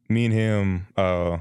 me 0.08 0.25
and 0.25 0.34
him 0.34 0.88
uh, 0.95 1.39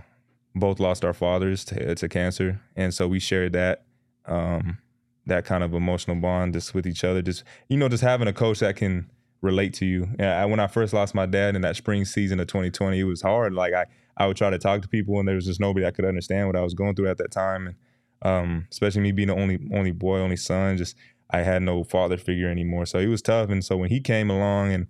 both 0.55 0.81
lost 0.81 1.05
our 1.05 1.15
fathers 1.15 1.65
to, 1.67 1.95
to 1.95 2.09
cancer, 2.09 2.61
and 2.75 2.93
so 2.93 3.07
we 3.07 3.21
shared 3.21 3.53
that 3.53 3.85
um, 4.27 4.79
that 5.27 5.45
kind 5.45 5.63
of 5.65 5.73
emotional 5.73 6.17
bond 6.17 6.53
just 6.55 6.75
with 6.75 6.87
each 6.87 7.05
other. 7.05 7.23
Just 7.23 7.45
you 7.69 7.77
know, 7.79 7.89
just 7.89 8.03
having 8.03 8.27
a 8.29 8.33
coach 8.33 8.59
that 8.59 8.77
can 8.77 9.09
relate 9.40 9.74
to 9.74 9.87
you. 9.87 10.09
I, 10.18 10.44
when 10.46 10.61
I 10.61 10.66
first 10.66 10.92
lost 10.92 11.14
my 11.14 11.27
dad 11.27 11.55
in 11.57 11.62
that 11.62 11.77
spring 11.77 12.05
season 12.05 12.40
of 12.40 12.46
2020, 12.48 12.98
it 12.98 13.05
was 13.05 13.22
hard. 13.22 13.55
Like 13.55 13.74
I, 13.74 13.87
I 14.16 14.27
would 14.27 14.37
try 14.37 14.51
to 14.51 14.59
talk 14.59 14.83
to 14.83 14.88
people, 14.88 15.18
and 15.18 15.29
there 15.29 15.37
was 15.37 15.46
just 15.46 15.61
nobody 15.61 15.87
I 15.87 15.90
could 15.90 16.05
understand 16.05 16.46
what 16.46 16.57
I 16.57 16.62
was 16.62 16.74
going 16.74 16.94
through 16.94 17.09
at 17.09 17.18
that 17.18 17.31
time, 17.31 17.68
and 17.68 17.77
um, 18.22 18.66
especially 18.70 19.03
me 19.03 19.12
being 19.12 19.29
the 19.29 19.35
only 19.35 19.59
only 19.72 19.92
boy, 19.92 20.18
only 20.18 20.37
son. 20.37 20.77
Just 20.77 20.96
I 21.31 21.42
had 21.42 21.62
no 21.62 21.85
father 21.85 22.16
figure 22.16 22.51
anymore, 22.51 22.87
so 22.87 22.98
it 22.98 23.07
was 23.07 23.22
tough. 23.22 23.51
And 23.51 23.64
so 23.64 23.77
when 23.77 23.90
he 23.90 24.01
came 24.01 24.31
along 24.31 24.72
and 24.72 24.87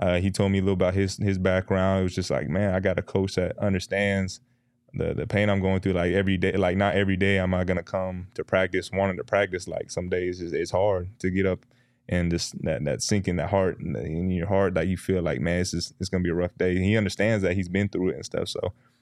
uh, 0.00 0.20
he 0.20 0.30
told 0.30 0.52
me 0.52 0.58
a 0.58 0.62
little 0.62 0.74
about 0.74 0.94
his 0.94 1.16
his 1.16 1.38
background. 1.38 2.00
It 2.00 2.02
was 2.04 2.14
just 2.14 2.30
like, 2.30 2.48
man, 2.48 2.74
I 2.74 2.80
got 2.80 2.98
a 2.98 3.02
coach 3.02 3.34
that 3.34 3.58
understands 3.58 4.40
the 4.94 5.12
the 5.12 5.26
pain 5.26 5.50
I'm 5.50 5.60
going 5.60 5.80
through. 5.80 5.94
Like 5.94 6.12
every 6.12 6.36
day, 6.36 6.52
like 6.52 6.76
not 6.76 6.94
every 6.94 7.16
day 7.16 7.38
am 7.38 7.52
I 7.52 7.64
gonna 7.64 7.82
come 7.82 8.28
to 8.34 8.44
practice, 8.44 8.90
wanting 8.92 9.16
to 9.16 9.24
practice. 9.24 9.66
Like 9.66 9.90
some 9.90 10.08
days 10.08 10.40
it's, 10.40 10.52
it's 10.52 10.70
hard 10.70 11.10
to 11.18 11.30
get 11.30 11.46
up 11.46 11.66
and 12.08 12.30
just 12.30 12.60
that 12.62 12.84
that 12.84 13.02
sink 13.02 13.28
in 13.28 13.36
that 13.36 13.50
heart 13.50 13.80
in, 13.80 13.94
in 13.96 14.30
your 14.30 14.46
heart 14.46 14.74
that 14.74 14.88
you 14.88 14.96
feel 14.96 15.22
like, 15.22 15.40
man, 15.40 15.60
it's 15.60 15.72
just, 15.72 15.94
it's 16.00 16.08
gonna 16.08 16.24
be 16.24 16.30
a 16.30 16.34
rough 16.34 16.56
day. 16.56 16.74
And 16.74 16.84
he 16.84 16.96
understands 16.96 17.42
that 17.42 17.54
he's 17.54 17.68
been 17.68 17.88
through 17.88 18.10
it 18.10 18.16
and 18.16 18.24
stuff. 18.24 18.48
So, 18.48 18.60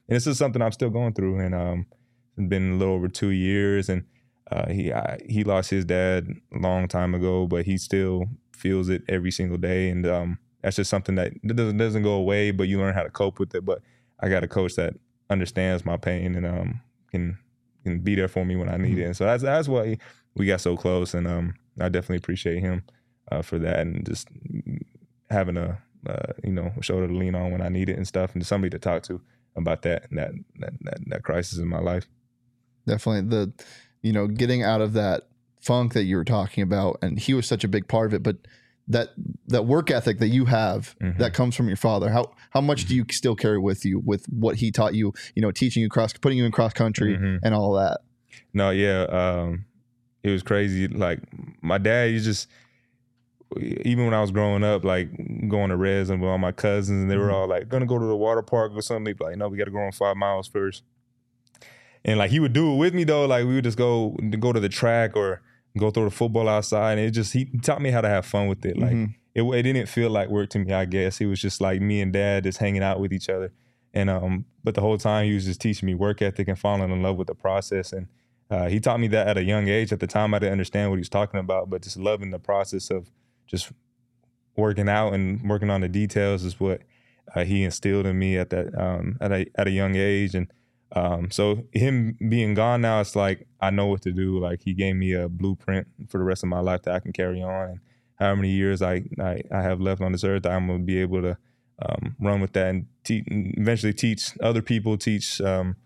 and 0.08 0.16
this 0.16 0.26
is 0.26 0.38
something 0.38 0.60
I'm 0.60 0.72
still 0.72 0.90
going 0.90 1.12
through. 1.14 1.38
And 1.38 1.54
um, 1.54 1.86
it's 2.36 2.48
been 2.48 2.72
a 2.72 2.76
little 2.76 2.94
over 2.94 3.08
two 3.08 3.30
years, 3.30 3.88
and 3.88 4.04
uh, 4.50 4.68
he 4.70 4.92
I, 4.92 5.18
he 5.28 5.44
lost 5.44 5.70
his 5.70 5.84
dad 5.84 6.28
a 6.54 6.58
long 6.58 6.88
time 6.88 7.14
ago, 7.14 7.46
but 7.46 7.64
he 7.64 7.78
still 7.78 8.26
feels 8.52 8.88
it 8.88 9.02
every 9.08 9.30
single 9.30 9.58
day. 9.58 9.88
And 9.88 10.06
um, 10.06 10.38
that's 10.62 10.76
just 10.76 10.90
something 10.90 11.14
that 11.14 11.32
doesn't 11.46 11.76
doesn't 11.76 12.02
go 12.02 12.14
away, 12.14 12.50
but 12.50 12.68
you 12.68 12.78
learn 12.78 12.94
how 12.94 13.04
to 13.04 13.10
cope 13.10 13.38
with 13.38 13.54
it. 13.54 13.64
But 13.64 13.82
I 14.20 14.28
got 14.28 14.44
a 14.44 14.48
coach 14.48 14.74
that 14.76 14.94
understands 15.28 15.84
my 15.84 15.96
pain 15.96 16.36
and 16.36 16.46
um 16.46 16.80
can 17.10 17.36
can 17.82 17.98
be 17.98 18.14
there 18.14 18.28
for 18.28 18.44
me 18.44 18.56
when 18.56 18.68
I 18.68 18.76
need 18.76 18.98
it. 18.98 19.04
And 19.04 19.16
so 19.16 19.24
that's 19.24 19.42
that's 19.42 19.68
why 19.68 19.98
we 20.34 20.46
got 20.46 20.60
so 20.60 20.76
close. 20.76 21.14
And 21.14 21.26
um, 21.26 21.54
I 21.80 21.88
definitely 21.88 22.16
appreciate 22.18 22.60
him 22.60 22.82
uh, 23.30 23.42
for 23.42 23.58
that 23.58 23.80
and 23.80 24.04
just 24.06 24.28
having 25.30 25.56
a 25.56 25.78
uh, 26.08 26.32
you 26.44 26.52
know 26.52 26.72
shoulder 26.80 27.08
to 27.08 27.14
lean 27.14 27.34
on 27.34 27.50
when 27.52 27.60
I 27.62 27.68
need 27.68 27.88
it 27.88 27.96
and 27.96 28.06
stuff, 28.06 28.34
and 28.34 28.46
somebody 28.46 28.70
to 28.70 28.78
talk 28.78 29.02
to 29.04 29.20
about 29.56 29.82
that 29.82 30.06
that 30.12 30.32
that 30.60 30.72
that, 30.82 30.98
that 31.06 31.22
crisis 31.24 31.58
in 31.58 31.68
my 31.68 31.80
life. 31.80 32.06
Definitely 32.86 33.28
the, 33.28 33.52
you 34.02 34.12
know, 34.12 34.28
getting 34.28 34.62
out 34.62 34.80
of 34.80 34.92
that 34.92 35.26
funk 35.60 35.94
that 35.94 36.04
you 36.04 36.16
were 36.16 36.24
talking 36.24 36.62
about, 36.62 36.98
and 37.02 37.18
he 37.18 37.34
was 37.34 37.46
such 37.48 37.64
a 37.64 37.68
big 37.68 37.88
part 37.88 38.06
of 38.06 38.14
it. 38.14 38.22
But 38.22 38.36
that 38.88 39.08
that 39.48 39.66
work 39.66 39.90
ethic 39.90 40.20
that 40.20 40.28
you 40.28 40.44
have 40.44 40.94
Mhm. 41.02 41.18
that 41.18 41.34
comes 41.34 41.56
from 41.56 41.66
your 41.66 41.76
father, 41.76 42.10
how 42.10 42.32
how 42.50 42.60
much 42.60 42.84
do 42.86 42.94
you 42.94 43.04
still 43.10 43.34
carry 43.34 43.58
with 43.58 43.84
you 43.84 43.98
with 43.98 44.26
what 44.26 44.56
he 44.56 44.70
taught 44.70 44.94
you? 44.94 45.12
You 45.34 45.42
know, 45.42 45.50
teaching 45.50 45.82
you 45.82 45.88
cross, 45.88 46.12
putting 46.12 46.38
you 46.38 46.44
in 46.44 46.52
cross 46.52 46.72
country, 46.72 47.16
Mhm. 47.16 47.40
and 47.42 47.52
all 47.52 47.72
that. 47.72 47.98
No, 48.54 48.70
yeah, 48.70 49.02
um, 49.04 49.64
it 50.22 50.30
was 50.30 50.44
crazy. 50.44 50.86
Like 50.86 51.18
my 51.62 51.78
dad, 51.78 52.10
he 52.10 52.20
just 52.20 52.46
even 53.60 54.04
when 54.04 54.14
I 54.14 54.20
was 54.20 54.30
growing 54.30 54.64
up, 54.64 54.84
like 54.84 55.08
going 55.48 55.70
to 55.70 55.76
res 55.76 56.10
and 56.10 56.20
with 56.20 56.28
all 56.30 56.38
my 56.38 56.52
cousins, 56.52 57.02
and 57.02 57.10
they 57.10 57.16
were 57.16 57.28
Mhm. 57.28 57.34
all 57.34 57.46
like, 57.48 57.68
"Gonna 57.68 57.86
go 57.86 57.98
to 57.98 58.04
the 58.06 58.16
water 58.16 58.42
park 58.42 58.72
or 58.74 58.82
something." 58.82 59.14
Be 59.14 59.24
like, 59.24 59.36
"No, 59.36 59.48
we 59.48 59.56
got 59.56 59.66
to 59.66 59.70
go 59.70 59.78
on 59.78 59.92
five 59.92 60.16
miles 60.16 60.48
first. 60.48 60.82
And 62.04 62.18
like 62.18 62.30
he 62.30 62.40
would 62.40 62.52
do 62.52 62.72
it 62.72 62.76
with 62.76 62.94
me 62.94 63.04
though. 63.04 63.26
Like 63.26 63.46
we 63.46 63.54
would 63.54 63.64
just 63.64 63.78
go 63.78 64.10
go 64.38 64.52
to 64.52 64.60
the 64.60 64.68
track 64.68 65.16
or 65.16 65.42
go 65.78 65.90
throw 65.90 66.04
the 66.04 66.10
football 66.10 66.48
outside. 66.48 66.98
And 66.98 67.00
it 67.08 67.10
just 67.10 67.32
he 67.32 67.46
taught 67.62 67.80
me 67.82 67.90
how 67.90 68.00
to 68.00 68.08
have 68.08 68.24
fun 68.26 68.46
with 68.48 68.64
it. 68.64 68.78
Like 68.78 68.92
Mhm. 68.92 69.14
it, 69.34 69.42
it 69.42 69.62
didn't 69.62 69.86
feel 69.86 70.10
like 70.10 70.28
work 70.28 70.50
to 70.50 70.58
me. 70.58 70.72
I 70.72 70.84
guess 70.84 71.20
it 71.20 71.26
was 71.26 71.40
just 71.40 71.60
like 71.60 71.80
me 71.80 72.00
and 72.00 72.12
dad 72.12 72.44
just 72.44 72.58
hanging 72.58 72.82
out 72.82 73.00
with 73.00 73.12
each 73.12 73.28
other. 73.28 73.52
And 73.92 74.08
um, 74.10 74.44
but 74.62 74.74
the 74.74 74.80
whole 74.82 74.98
time 74.98 75.26
he 75.26 75.34
was 75.34 75.44
just 75.46 75.60
teaching 75.60 75.86
me 75.86 75.94
work 75.94 76.22
ethic 76.22 76.48
and 76.48 76.58
falling 76.58 76.90
in 76.90 77.02
love 77.02 77.16
with 77.16 77.26
the 77.28 77.34
process. 77.34 77.92
And 77.92 78.06
uh, 78.50 78.68
he 78.68 78.78
taught 78.78 79.00
me 79.00 79.08
that 79.08 79.26
at 79.26 79.36
a 79.36 79.42
young 79.42 79.66
age. 79.68 79.92
At 79.92 79.98
the 80.00 80.06
time, 80.06 80.32
I 80.34 80.38
didn't 80.38 80.52
understand 80.52 80.90
what 80.90 80.96
he 80.96 81.00
was 81.00 81.08
talking 81.08 81.40
about, 81.40 81.68
but 81.70 81.82
just 81.82 81.96
loving 81.96 82.30
the 82.30 82.38
process 82.38 82.90
of 82.90 83.10
just 83.46 83.72
working 84.56 84.88
out 84.88 85.12
and 85.12 85.48
working 85.48 85.70
on 85.70 85.80
the 85.82 85.88
details 85.88 86.44
is 86.44 86.58
what 86.58 86.82
uh, 87.34 87.44
he 87.44 87.62
instilled 87.64 88.06
in 88.06 88.18
me 88.18 88.38
at 88.38 88.50
that 88.50 88.74
um, 88.78 89.16
at 89.20 89.32
a 89.32 89.46
at 89.56 89.66
a 89.66 89.70
young 89.70 89.96
age. 89.96 90.34
And 90.34 90.50
um, 90.92 91.30
so 91.30 91.64
him 91.72 92.16
being 92.28 92.54
gone 92.54 92.80
now, 92.80 93.00
it's 93.00 93.16
like 93.16 93.46
I 93.60 93.70
know 93.70 93.86
what 93.86 94.02
to 94.02 94.12
do. 94.12 94.38
Like 94.38 94.62
he 94.62 94.74
gave 94.74 94.96
me 94.96 95.12
a 95.12 95.28
blueprint 95.28 95.86
for 96.08 96.18
the 96.18 96.24
rest 96.24 96.42
of 96.42 96.48
my 96.48 96.60
life 96.60 96.82
that 96.82 96.94
I 96.94 97.00
can 97.00 97.12
carry 97.12 97.42
on. 97.42 97.70
And 97.70 97.80
however 98.18 98.36
many 98.36 98.50
years 98.50 98.82
I 98.82 99.02
I, 99.20 99.42
I 99.52 99.62
have 99.62 99.80
left 99.80 100.00
on 100.00 100.12
this 100.12 100.24
earth, 100.24 100.46
I'm 100.46 100.66
gonna 100.66 100.80
be 100.80 100.98
able 100.98 101.22
to 101.22 101.36
um, 101.82 102.16
run 102.20 102.40
with 102.40 102.52
that 102.54 102.68
and 102.68 102.86
te- 103.04 103.24
eventually 103.26 103.92
teach 103.92 104.30
other 104.40 104.62
people, 104.62 104.96
teach 104.96 105.40
um, 105.40 105.76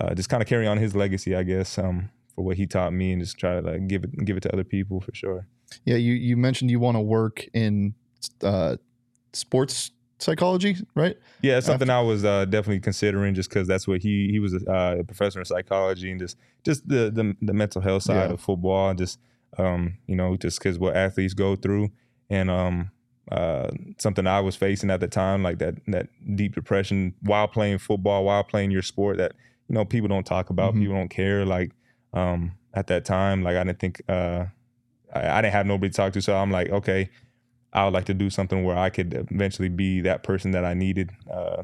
uh, 0.00 0.14
just 0.14 0.28
kind 0.28 0.42
of 0.42 0.48
carry 0.48 0.66
on 0.66 0.78
his 0.78 0.94
legacy, 0.94 1.34
I 1.34 1.42
guess, 1.42 1.78
um, 1.78 2.10
for 2.34 2.44
what 2.44 2.56
he 2.56 2.66
taught 2.66 2.92
me, 2.92 3.12
and 3.12 3.20
just 3.20 3.38
try 3.38 3.60
to 3.60 3.60
like 3.60 3.88
give 3.88 4.04
it 4.04 4.24
give 4.24 4.36
it 4.36 4.42
to 4.44 4.52
other 4.52 4.64
people 4.64 5.00
for 5.00 5.14
sure. 5.14 5.48
Yeah, 5.84 5.96
you 5.96 6.12
you 6.14 6.36
mentioned 6.36 6.70
you 6.70 6.80
want 6.80 6.96
to 6.96 7.00
work 7.00 7.44
in 7.54 7.94
uh, 8.42 8.76
sports 9.32 9.90
psychology, 10.18 10.76
right? 10.94 11.16
Yeah, 11.42 11.58
it's 11.58 11.66
something 11.66 11.90
I 11.90 12.00
was 12.00 12.24
uh, 12.24 12.44
definitely 12.44 12.80
considering, 12.80 13.34
just 13.34 13.48
because 13.48 13.66
that's 13.66 13.88
what 13.88 14.00
he 14.02 14.28
he 14.30 14.38
was 14.38 14.54
a, 14.54 14.70
uh, 14.70 14.96
a 15.00 15.04
professor 15.04 15.38
in 15.40 15.44
psychology 15.44 16.10
and 16.10 16.20
just 16.20 16.36
just 16.64 16.86
the 16.88 17.10
the, 17.10 17.36
the 17.42 17.52
mental 17.52 17.80
health 17.80 18.04
side 18.04 18.28
Yeah. 18.28 18.34
of 18.34 18.40
football, 18.40 18.94
just 18.94 19.18
um, 19.58 19.98
you 20.06 20.16
know, 20.16 20.36
just 20.36 20.58
because 20.58 20.78
what 20.78 20.96
athletes 20.96 21.34
go 21.34 21.56
through, 21.56 21.90
and 22.30 22.48
um, 22.50 22.90
uh, 23.30 23.68
something 23.98 24.26
I 24.26 24.40
was 24.40 24.56
facing 24.56 24.90
at 24.90 25.00
the 25.00 25.08
time, 25.08 25.42
like 25.42 25.58
that 25.58 25.74
that 25.88 26.08
deep 26.36 26.54
depression 26.54 27.14
while 27.22 27.48
playing 27.48 27.78
football, 27.78 28.24
while 28.24 28.44
playing 28.44 28.70
your 28.70 28.82
sport, 28.82 29.16
that 29.18 29.32
you 29.68 29.74
know 29.74 29.84
people 29.84 30.08
don't 30.08 30.24
talk 30.26 30.50
about, 30.50 30.74
Mhm. 30.74 30.78
people 30.80 30.94
don't 30.94 31.08
care. 31.10 31.44
Like 31.44 31.72
um, 32.14 32.52
at 32.74 32.86
that 32.86 33.04
time, 33.04 33.42
like 33.42 33.56
I 33.56 33.64
didn't 33.64 33.80
think 33.80 34.00
uh, 34.08 34.46
I, 35.12 35.38
I 35.38 35.42
didn't 35.42 35.54
have 35.54 35.66
nobody 35.66 35.90
to 35.90 35.96
talk 35.96 36.12
to, 36.14 36.22
so 36.22 36.36
I'm 36.36 36.50
like, 36.50 36.70
okay. 36.70 37.10
I 37.74 37.86
would 37.86 37.94
like 37.94 38.04
to 38.04 38.14
do 38.14 38.28
something 38.28 38.64
where 38.64 38.76
I 38.76 38.90
could 38.90 39.14
eventually 39.14 39.70
be 39.70 40.02
that 40.02 40.22
person 40.24 40.50
that 40.50 40.62
I 40.62 40.74
needed 40.74 41.10
uh, 41.32 41.62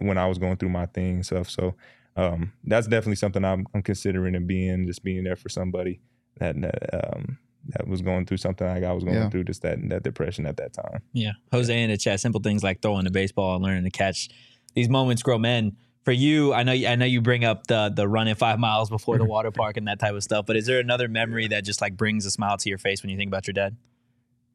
when 0.00 0.18
I 0.18 0.26
was 0.26 0.38
going 0.38 0.56
through 0.56 0.70
my 0.70 0.86
thing 0.86 1.14
and 1.16 1.24
stuff. 1.26 1.48
So 1.48 1.76
um, 2.16 2.52
that's 2.64 2.88
definitely 2.88 3.14
something 3.14 3.44
I'm, 3.44 3.64
I'm 3.74 3.82
considering 3.82 4.34
and 4.34 4.48
being 4.48 4.88
just 4.88 5.04
being 5.04 5.22
there 5.22 5.36
for 5.36 5.48
somebody 5.48 6.00
that 6.38 6.60
that, 6.60 7.14
um, 7.16 7.38
that 7.68 7.86
was 7.86 8.02
going 8.02 8.26
through 8.26 8.38
something 8.38 8.66
like 8.66 8.82
I 8.82 8.92
was 8.92 9.04
going 9.04 9.16
Yeah. 9.16 9.30
through, 9.30 9.44
just 9.44 9.62
that 9.62 9.78
that 9.88 10.02
depression 10.02 10.46
at 10.46 10.56
that 10.56 10.72
time. 10.72 11.02
Yeah. 11.12 11.32
Jose 11.52 11.80
in 11.82 11.90
the 11.90 11.96
chat, 11.96 12.18
simple 12.18 12.40
things 12.40 12.64
like 12.64 12.82
throwing 12.82 13.04
the 13.04 13.12
baseball 13.12 13.54
and 13.54 13.62
learning 13.64 13.84
to 13.84 13.90
catch. 13.90 14.28
These 14.74 14.88
moments 14.88 15.22
grow 15.22 15.38
men. 15.38 15.76
For 16.08 16.12
you, 16.12 16.54
I 16.54 16.62
know 16.62 16.72
I 16.72 16.96
know 16.96 17.04
you 17.04 17.20
bring 17.20 17.44
up 17.44 17.66
the 17.66 17.92
the 17.94 18.08
running 18.08 18.34
five 18.34 18.58
miles 18.58 18.88
before 18.88 19.18
the 19.18 19.26
water 19.26 19.50
park 19.50 19.76
and 19.76 19.86
that 19.88 19.98
type 19.98 20.14
of 20.14 20.22
stuff. 20.22 20.46
But 20.46 20.56
is 20.56 20.64
there 20.64 20.80
another 20.80 21.06
memory 21.06 21.48
that 21.48 21.66
just 21.66 21.82
like 21.82 21.98
brings 21.98 22.24
a 22.24 22.30
smile 22.30 22.56
to 22.56 22.68
your 22.70 22.78
face 22.78 23.02
when 23.02 23.10
you 23.10 23.18
think 23.18 23.28
about 23.28 23.46
your 23.46 23.52
dad? 23.52 23.76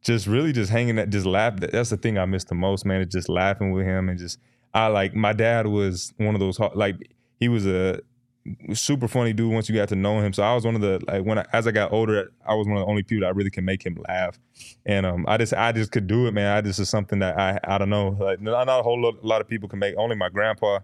just 0.02 0.26
really 0.26 0.52
just 0.52 0.72
hanging 0.72 0.96
that, 0.96 1.12
just 1.12 1.28
laugh 1.28 1.56
that's 1.58 1.92
the 1.92 1.96
thing 1.98 2.18
i 2.18 2.26
miss 2.26 2.44
the 2.44 2.56
most 2.56 2.86
man 2.86 3.02
is 3.02 3.08
just 3.08 3.30
laughing 3.30 3.72
with 3.72 3.86
him 3.86 4.10
and 4.10 4.20
just 4.20 4.38
i 4.74 4.88
like 4.88 5.16
my 5.16 5.32
dad 5.32 5.68
was 5.68 6.13
one 6.18 6.36
of 6.36 6.39
those 6.42 6.60
like 6.76 6.96
he 7.39 7.48
was 7.48 7.66
a 7.66 8.02
super 8.74 9.08
funny 9.08 9.32
dude 9.32 9.50
once 9.50 9.70
you 9.70 9.76
got 9.76 9.88
to 9.88 9.96
know 9.96 10.20
him 10.20 10.34
so 10.34 10.44
i 10.44 10.54
was 10.54 10.66
one 10.66 10.76
of 10.76 10.82
the 10.82 11.00
like 11.08 11.24
when 11.24 11.38
I, 11.38 11.46
as 11.54 11.66
i 11.68 11.72
got 11.72 11.94
older 11.94 12.34
i 12.46 12.54
was 12.54 12.68
one 12.68 12.76
of 12.76 12.82
the 12.82 12.89
only 12.89 13.04
people 13.04 13.26
that 13.26 13.34
really 13.34 13.50
can 13.50 13.63
make 13.63 13.86
him 13.86 13.98
laugh 14.10 14.38
and 14.86 15.06
um 15.06 15.24
i 15.30 15.38
just 15.38 15.54
i 15.54 15.72
just 15.72 15.94
could 15.94 16.08
do 16.08 16.28
it 16.28 16.34
man 16.34 16.58
i 16.58 16.60
just 16.60 16.80
is 16.80 16.89
something 16.89 17.20
that 17.20 17.39
i 17.39 17.58
i 17.63 17.78
don't 17.78 17.89
know 17.89 18.18
like 18.20 18.42
not, 18.42 18.66
not 18.66 18.82
a 18.82 18.84
whole 18.84 19.02
lot, 19.02 19.24
lot 19.24 19.39
of 19.39 19.48
people 19.48 19.70
can 19.70 19.80
make 19.80 19.96
only 19.98 20.18
my 20.18 20.28
grandpa 20.28 20.80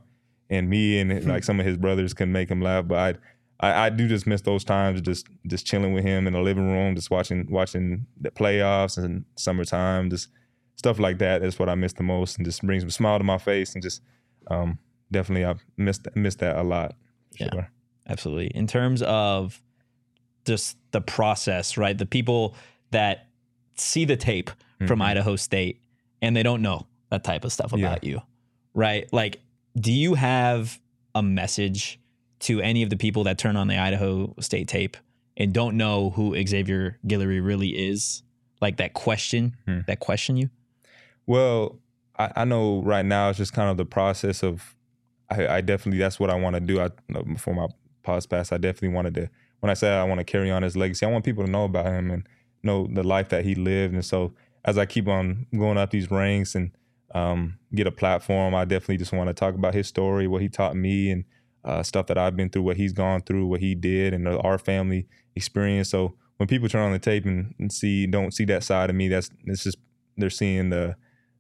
and 0.50 0.70
me 0.70 1.00
and 1.00 1.26
like 1.26 1.44
some 1.44 1.60
of 1.60 1.66
his 1.66 1.78
brothers 1.78 2.14
can 2.14 2.32
make 2.32 2.50
him 2.50 2.62
laugh 2.62 2.88
but 2.88 2.98
i 2.98 3.20
I, 3.62 3.88
I 3.88 3.90
do 3.90 4.08
just 4.08 4.26
miss 4.26 4.40
those 4.40 4.64
times, 4.64 5.02
just 5.02 5.28
just 5.46 5.66
chilling 5.66 5.92
with 5.92 6.06
him 6.06 6.28
in 6.28 6.32
the 6.32 6.40
living 6.40 6.72
room, 6.72 6.96
just 6.96 7.12
watching 7.12 7.46
watching 7.52 8.06
the 8.22 8.32
playoffs 8.32 8.98
and 8.98 9.26
summertime, 9.36 10.10
just 10.10 10.30
stuff 10.78 10.98
like 10.98 11.18
that. 11.18 11.42
That's 11.42 11.60
what 11.60 11.68
I 11.68 11.76
miss 11.76 11.92
the 11.92 12.04
most, 12.04 12.38
and 12.38 12.46
just 12.46 12.62
brings 12.66 12.86
a 12.86 12.90
smile 12.92 13.18
to 13.18 13.26
my 13.26 13.38
face, 13.38 13.74
and 13.74 13.84
just 13.84 14.02
um, 14.50 14.80
definitely 15.12 15.46
I 15.46 15.56
missed 15.76 16.08
missed 16.16 16.40
that 16.40 16.56
a 16.56 16.64
lot. 16.64 16.96
Yeah. 17.38 17.50
Sure. 17.52 17.70
Absolutely. 18.08 18.48
In 18.56 18.66
terms 18.66 19.02
of 19.02 19.62
just 20.46 20.78
the 20.92 21.02
process, 21.02 21.78
right? 21.78 21.98
The 21.98 22.06
people 22.06 22.56
that 22.92 23.28
see 23.76 24.06
the 24.06 24.16
tape 24.16 24.52
from 24.88 25.00
Mhm. 25.00 25.04
Idaho 25.04 25.36
State 25.36 25.82
and 26.22 26.34
they 26.34 26.44
don't 26.44 26.62
know 26.62 26.88
that 27.12 27.26
type 27.26 27.44
of 27.44 27.52
stuff 27.52 27.74
Yeah. 27.76 27.88
about 27.88 28.06
you, 28.06 28.22
right? 28.74 29.12
Like, 29.12 29.42
do 29.80 29.92
you 29.92 30.16
have 30.16 30.80
a 31.16 31.22
message 31.24 32.00
to 32.42 32.62
any 32.62 32.84
of 32.84 32.90
the 32.90 32.98
people 32.98 33.24
that 33.26 33.38
turn 33.38 33.56
on 33.56 33.68
the 33.68 33.78
Idaho 33.78 34.34
State 34.40 34.68
tape 34.68 34.98
and 35.38 35.54
don't 35.54 35.78
know 35.78 36.10
who 36.12 36.36
Xavier 36.48 36.98
Guillory 37.08 37.44
really 37.44 37.70
is? 37.70 38.24
Like 38.62 38.78
that 38.78 38.94
question, 38.94 39.56
Hmm. 39.66 39.80
that 39.88 40.00
question 40.00 40.36
you? 40.38 40.50
Well, 41.26 41.80
I, 42.18 42.32
I 42.38 42.46
know 42.46 42.82
right 42.82 43.06
now 43.06 43.30
it's 43.30 43.38
just 43.38 43.54
kind 43.54 43.70
of 43.70 43.78
the 43.78 43.86
process 43.86 44.44
of. 44.44 44.76
I, 45.30 45.48
I 45.48 45.62
definitely 45.62 46.00
that's 46.00 46.20
what 46.20 46.30
I 46.32 46.36
want 46.36 46.56
to 46.56 46.60
do. 46.60 46.82
I 46.82 46.90
before 47.24 47.54
my 47.54 47.68
pause 48.04 48.26
pass, 48.26 48.52
I 48.52 48.58
definitely 48.58 48.96
wanted 48.96 49.14
to. 49.16 49.30
When 49.60 49.70
I 49.70 49.76
say 49.76 49.90
I 49.90 50.04
want 50.04 50.20
to 50.20 50.24
carry 50.24 50.50
on 50.50 50.64
his 50.64 50.76
legacy, 50.76 51.06
I 51.06 51.10
want 51.10 51.24
people 51.24 51.46
to 51.46 51.52
know 51.52 51.66
about 51.66 51.86
him 51.86 52.10
and 52.10 52.28
know 52.64 52.88
the 52.92 53.04
life 53.04 53.30
that 53.30 53.46
he 53.46 53.56
lived. 53.56 53.94
And 53.94 54.04
so 54.04 54.34
as 54.66 54.78
I 54.78 54.86
keep 54.86 55.08
on 55.08 55.46
going 55.56 55.78
up 55.78 55.92
these 55.92 56.10
ranks 56.10 56.56
and 56.56 56.72
um, 57.16 57.58
get 57.74 57.88
a 57.88 57.92
platform, 57.92 58.54
I 58.56 58.66
definitely 58.66 58.98
just 58.98 59.14
want 59.14 59.30
to 59.30 59.34
talk 59.34 59.56
about 59.56 59.74
his 59.74 59.88
story, 59.88 60.28
what 60.28 60.42
he 60.42 60.50
taught 60.50 60.76
me, 60.76 61.12
and 61.12 61.26
uh, 61.64 61.84
stuff 61.84 62.08
that 62.08 62.18
I've 62.18 62.36
been 62.36 62.50
through, 62.50 62.64
what 62.64 62.78
he's 62.78 62.94
gone 62.94 63.22
through, 63.22 63.48
what 63.48 63.60
he 63.60 63.76
did, 63.76 64.14
and 64.14 64.28
our 64.28 64.58
family 64.58 65.08
experience. 65.36 65.90
So 65.90 66.16
when 66.38 66.48
people 66.48 66.70
turn 66.70 66.84
on 66.84 66.94
the 66.94 67.00
tape 67.00 67.26
and, 67.26 67.54
and 67.60 67.72
see 67.72 68.08
don't 68.08 68.34
see 68.34 68.46
that 68.46 68.64
side 68.64 68.90
of 68.90 68.96
me, 68.96 69.08
that's 69.08 69.30
it's 69.46 69.64
just 69.64 69.78
they're 70.18 70.30
seeing 70.30 70.70
the 70.70 70.96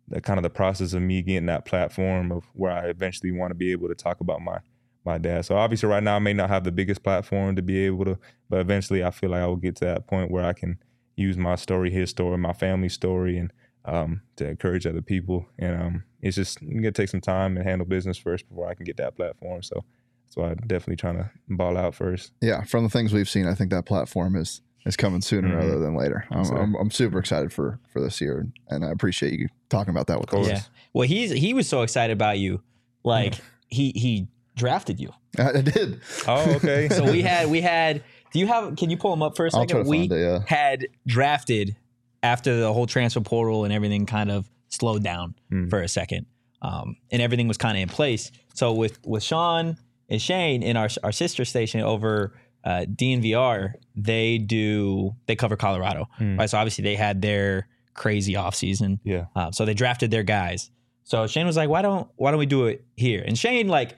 the 0.08 0.20
kind 0.20 0.40
of 0.40 0.44
the 0.44 0.50
process 0.50 0.94
of 0.94 1.02
me 1.02 1.22
getting 1.22 1.46
that 1.46 1.66
platform 1.66 2.32
of 2.32 2.44
where 2.54 2.72
I 2.72 2.88
eventually 2.88 3.32
want 3.32 3.52
to 3.52 3.56
be 3.56 3.72
able 3.72 3.88
to 3.88 3.96
talk 3.96 4.20
about 4.22 4.42
my 4.42 4.60
my 5.06 5.18
dad. 5.18 5.46
So 5.46 5.56
obviously 5.56 5.88
right 5.88 6.04
now 6.04 6.16
I 6.16 6.20
may 6.20 6.34
not 6.34 6.50
have 6.50 6.64
the 6.64 6.72
biggest 6.72 7.04
platform 7.04 7.56
to 7.56 7.62
be 7.62 7.78
able 7.86 8.06
to, 8.06 8.20
but 8.50 8.60
eventually 8.60 9.04
I 9.04 9.12
feel 9.12 9.30
like 9.30 9.42
I 9.42 9.48
will 9.48 9.56
get 9.56 9.78
to 9.78 9.86
that 9.86 10.08
point 10.08 10.32
where 10.32 10.44
I 10.44 10.54
can 10.54 10.78
use 11.16 11.38
my 11.38 11.56
story, 11.56 11.92
his 11.92 12.10
story, 12.10 12.38
my 12.38 12.54
family 12.54 12.90
story, 12.90 13.38
and 13.38 13.52
um, 13.86 14.22
to 14.38 14.48
encourage 14.48 14.86
other 14.86 15.02
people. 15.02 15.46
And 15.58 15.82
um, 15.82 16.04
it's 16.22 16.36
just 16.36 16.62
you 16.62 16.76
gonna 16.82 16.92
take 16.92 17.10
some 17.10 17.22
time 17.22 17.58
and 17.58 17.66
handle 17.66 17.88
business 17.88 18.18
first 18.18 18.48
before 18.50 18.68
I 18.70 18.74
can 18.74 18.86
get 18.86 18.98
that 18.98 19.16
platform. 19.16 19.64
So 19.64 19.84
that's 20.26 20.38
why 20.38 20.50
I'm 20.52 20.58
definitely 20.68 20.98
trying 20.98 21.18
to 21.18 21.30
ball 21.48 21.78
out 21.78 21.96
first. 21.96 22.32
Yeah, 22.42 22.64
from 22.64 22.84
the 22.84 22.90
things 22.90 23.14
we've 23.14 23.30
seen, 23.30 23.48
I 23.48 23.54
think 23.56 23.72
that 23.72 23.86
platform 23.86 24.36
is 24.36 24.62
is 24.86 24.96
coming 24.96 25.22
sooner 25.22 25.50
Mhm. 25.50 25.58
rather 25.58 25.80
than 25.80 25.96
later. 25.96 26.26
I'm, 26.32 26.46
So- 26.46 26.56
I'm, 26.56 26.74
I'm 26.76 26.90
super 26.92 27.20
excited 27.20 27.52
for 27.52 27.80
for 27.92 28.00
this 28.02 28.22
year, 28.22 28.48
and 28.70 28.86
I 28.86 28.92
appreciate 28.92 29.38
you 29.40 29.48
talking 29.70 29.92
about 29.92 30.08
that 30.08 30.20
with 30.20 30.30
course. 30.30 30.48
us. 30.48 30.52
Yeah. 30.54 30.62
Well, 30.94 31.08
he's 31.08 31.32
he 31.32 31.54
was 31.54 31.68
so 31.68 31.82
excited 31.82 32.14
about 32.14 32.40
you. 32.40 32.62
Like 33.04 33.36
he 33.68 33.92
he 33.96 34.28
drafted 34.56 35.00
you. 35.00 35.12
I, 35.38 35.50
I 35.58 35.62
did. 35.62 36.00
Oh, 36.28 36.54
okay. 36.56 36.90
So 36.90 37.10
we 37.12 37.22
had 37.22 37.50
we 37.50 37.62
had. 37.62 38.04
Do 38.32 38.40
you 38.40 38.46
have? 38.48 38.76
Can 38.76 38.90
you 38.92 38.98
pull 38.98 39.12
him 39.14 39.22
up 39.24 39.36
for 39.36 39.46
a 39.46 39.50
I'll 39.54 39.62
second? 39.62 39.70
try 39.70 39.84
to 39.84 39.90
we 39.90 40.00
find 40.08 40.12
it. 40.12 40.20
Yeah. 40.22 40.40
had 40.48 40.88
drafted 41.08 41.76
after 42.24 42.60
the 42.60 42.72
whole 42.74 42.86
transfer 42.88 43.22
portal 43.22 43.64
and 43.64 43.74
everything 43.74 44.06
kind 44.06 44.30
of 44.32 44.50
slowed 44.70 45.04
down 45.04 45.36
Mm. 45.52 45.70
for 45.70 45.82
a 45.82 45.88
second, 45.88 46.26
um, 46.62 46.96
and 47.12 47.22
everything 47.22 47.48
was 47.48 47.58
kind 47.58 47.78
of 47.78 47.82
in 47.84 47.90
place. 47.90 48.32
So 48.54 48.74
with 48.74 49.00
with 49.06 49.24
Sean 49.24 49.78
and 50.10 50.22
Shane 50.22 50.64
in 50.64 50.78
our 50.78 50.90
our 51.04 51.12
sister 51.12 51.46
station 51.46 51.82
over 51.82 52.34
uh, 52.64 52.86
DNVR, 52.94 53.74
they 53.96 54.38
do 54.38 55.14
they 55.28 55.36
cover 55.36 55.56
Colorado, 55.56 56.08
Mm. 56.20 56.38
right? 56.40 56.50
So 56.50 56.58
obviously 56.58 56.84
they 56.84 56.96
had 56.96 57.22
their 57.22 57.68
crazy 57.94 58.34
offseason. 58.34 59.00
Yeah. 59.04 59.26
Uh, 59.36 59.52
so 59.52 59.66
they 59.66 59.74
drafted 59.74 60.12
their 60.12 60.24
guys. 60.24 60.70
So 61.06 61.26
Shane 61.28 61.46
was 61.46 61.56
like, 61.58 61.70
"Why 61.70 61.82
don't 61.82 62.08
Why 62.18 62.32
don't 62.32 62.40
we 62.40 62.46
do 62.46 62.68
it 62.68 62.84
here?" 62.96 63.24
And 63.26 63.38
Shane 63.38 63.68
like 63.70 63.96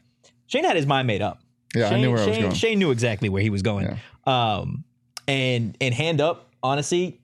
Shane 0.47 0.63
had 0.63 0.75
his 0.75 0.85
mind 0.85 1.07
made 1.07 1.21
up. 1.21 1.41
Yeah, 1.75 1.87
Shane, 1.89 1.97
I 1.97 2.01
knew 2.01 2.11
where 2.11 2.21
I 2.23 2.27
was 2.27 2.37
going. 2.37 2.53
Shane 2.53 2.79
knew 2.79 2.91
exactly 2.91 3.29
where 3.29 3.41
he 3.41 3.49
was 3.49 3.61
going. 3.61 3.97
Um, 4.25 4.83
and 5.27 5.75
and 5.81 5.93
hand 5.93 6.21
up, 6.21 6.51
honestly, 6.61 7.20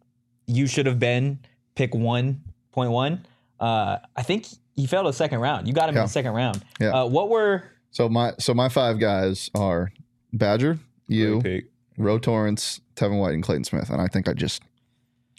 you 0.48 0.66
should 0.68 0.86
have 0.86 1.00
been 1.00 1.39
pick 1.76 1.93
one 1.93 2.41
point 2.72 2.91
one. 2.91 3.26
Uh, 3.60 3.98
I 4.16 4.24
think 4.24 4.48
he 4.76 4.86
fell 4.88 5.04
to 5.04 5.10
the 5.10 5.14
second 5.14 5.39
round. 5.39 5.68
You 5.68 5.74
got 5.74 5.89
him 5.89 5.95
in 5.98 6.04
the 6.04 6.08
second 6.08 6.34
round. 6.34 6.64
Yeah. 6.80 6.89
Uh, 6.89 7.06
what 7.06 7.30
were 7.30 7.64
So 7.91 8.08
my 8.10 8.34
so 8.39 8.54
my 8.54 8.70
five 8.70 9.00
guys 9.00 9.50
are 9.56 9.91
Badger, 10.34 10.80
you, 11.08 11.41
Great 11.41 11.64
pick. 11.64 11.72
Ro 11.98 12.20
Torrence, 12.20 12.82
Tevin 12.95 13.20
White, 13.20 13.34
and 13.34 13.43
Clayton 13.43 13.64
Smith, 13.64 13.89
and 13.89 14.00
I 14.02 14.08
think 14.08 14.28
I 14.28 14.34
just, 14.34 14.62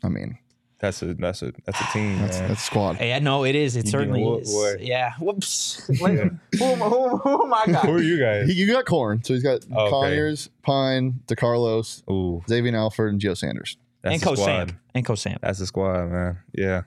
I 0.02 0.08
mean, 0.08 0.38
That's 0.80 1.00
a 1.02 1.14
that's 1.14 1.42
a 1.42 1.52
that's 1.64 1.80
a 1.80 1.84
team, 1.92 2.18
That's 2.18 2.38
man. 2.40 2.48
that's 2.48 2.62
squad. 2.64 2.98
Yeah, 3.00 3.20
no, 3.20 3.44
it 3.44 3.54
is. 3.54 3.76
It 3.76 3.84
You 3.84 3.90
certainly 3.92 4.18
getting 4.20 4.32
whooped, 4.32 4.46
is. 4.46 4.52
boy. 4.52 4.76
Yeah. 4.80 5.12
Whoops. 5.20 5.88
Wait, 6.00 6.18
who, 6.18 6.20
am- 6.64 6.80
who, 6.80 7.16
who 7.18 7.44
am 7.44 7.54
I 7.54 7.62
Who 7.86 7.92
are 7.92 8.02
you 8.02 8.18
guys? 8.18 8.48
He, 8.48 8.54
you 8.54 8.66
got 8.72 8.86
corn, 8.86 9.22
so 9.22 9.34
he's 9.34 9.42
got 9.44 9.64
Oh, 9.72 9.82
okay. 9.82 9.90
Conyers, 9.90 10.50
Pine, 10.62 11.20
DeCarlos, 11.28 12.02
Ooh, 12.10 12.42
Xavion 12.48 12.74
Alford, 12.74 13.12
and 13.12 13.20
Joe 13.20 13.34
Sanders. 13.34 13.76
That's 14.02 14.12
And 14.14 14.20
the 14.22 14.26
Co 14.26 14.34
squad. 14.34 14.46
Sam. 14.68 14.80
And 14.94 15.04
Co 15.06 15.14
Sam. 15.14 15.38
That's 15.42 15.58
the 15.58 15.66
squad, 15.66 16.10
man. 16.10 16.38
Yeah. 16.52 16.82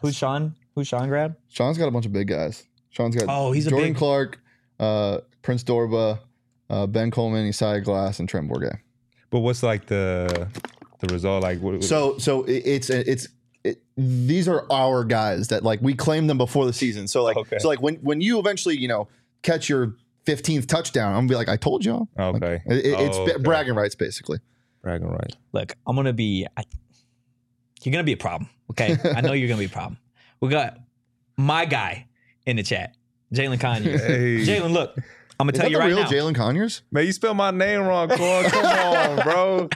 Who's 0.00 0.14
Sean? 0.16 0.54
Who's 0.74 0.88
Sean 0.88 1.08
grab? 1.08 1.36
Sean's 1.48 1.78
got 1.78 1.88
a 1.88 1.90
bunch 1.90 2.06
of 2.06 2.12
big 2.12 2.28
guys. 2.28 2.64
Sean's 2.90 3.14
got 3.16 3.24
Oh, 3.28 3.52
he's 3.52 3.66
a 3.66 3.70
Jordan 3.70 3.90
big- 3.90 3.96
Clark, 3.96 4.38
uh, 4.80 5.18
Prince 5.42 5.64
Dorbah, 5.64 6.18
uh, 6.70 6.86
Ben 6.86 7.10
Coleman, 7.10 7.46
Isaiah 7.46 7.80
Glass, 7.80 8.18
and 8.20 8.28
Trent 8.28 8.50
Bourguet. 8.50 8.78
But 9.30 9.40
what's 9.40 9.62
like 9.62 9.86
the 9.86 10.48
the 11.00 11.12
result? 11.12 11.42
Like 11.42 11.60
what? 11.60 11.82
So 11.84 12.18
so 12.18 12.44
it's 12.44 12.90
it's 12.90 13.28
it, 13.64 13.82
these 13.96 14.46
are 14.48 14.66
our 14.70 15.04
guys 15.04 15.48
that 15.48 15.62
like 15.62 15.80
we 15.80 15.94
claimed 15.94 16.28
them 16.28 16.36
before 16.38 16.66
the 16.66 16.72
season. 16.72 17.08
So 17.08 17.22
like 17.22 17.36
Okay. 17.36 17.58
so 17.58 17.68
like 17.68 17.80
when 17.80 17.94
when 17.96 18.20
you 18.20 18.38
eventually 18.38 18.76
you 18.76 18.88
know 18.88 19.08
catch 19.42 19.68
your 19.68 19.94
15th 20.26 20.66
touchdown, 20.66 21.08
I'm 21.14 21.20
gonna 21.20 21.28
be 21.28 21.34
like 21.34 21.48
I 21.48 21.56
told 21.56 21.84
y'all. 21.84 22.08
okay. 22.18 22.60
It, 22.66 22.86
it- 22.86 23.00
it's 23.00 23.16
Oh, 23.16 23.22
okay. 23.22 23.38
bragging 23.42 23.74
rights 23.74 23.94
basically. 23.94 24.38
Bragging 24.82 25.08
right. 25.08 25.36
Look, 25.52 25.74
I'm 25.86 25.96
gonna 25.96 26.12
be. 26.12 26.46
I, 26.56 26.64
you're 27.82 27.92
gonna 27.92 28.04
be 28.04 28.12
a 28.12 28.16
problem. 28.16 28.48
Okay, 28.70 28.96
I 29.14 29.20
know 29.20 29.32
you're 29.32 29.48
gonna 29.48 29.58
be 29.58 29.66
a 29.66 29.68
problem. 29.68 29.98
We 30.40 30.48
got 30.48 30.76
my 31.36 31.66
guy 31.66 32.08
in 32.46 32.56
the 32.56 32.64
chat, 32.64 32.96
Jalin 33.32 33.60
Conyers. 33.60 34.02
Hey. 34.02 34.38
Jalin, 34.44 34.72
look, 34.72 34.92
I'm 35.38 35.46
gonna 35.46 35.52
Is 35.52 35.58
tell 35.60 35.66
that 35.66 35.70
you 35.70 35.76
the 35.76 35.78
right 35.78 35.86
real 35.86 35.96
now. 36.02 36.08
Jalin 36.08 36.34
Conyers? 36.34 36.82
Man, 36.90 37.06
you 37.06 37.12
spelled 37.12 37.36
my 37.36 37.52
name 37.52 37.82
wrong, 37.82 38.08
Corn. 38.08 38.44
Come 38.46 38.64
on, 39.18 39.22
bro. 39.22 39.68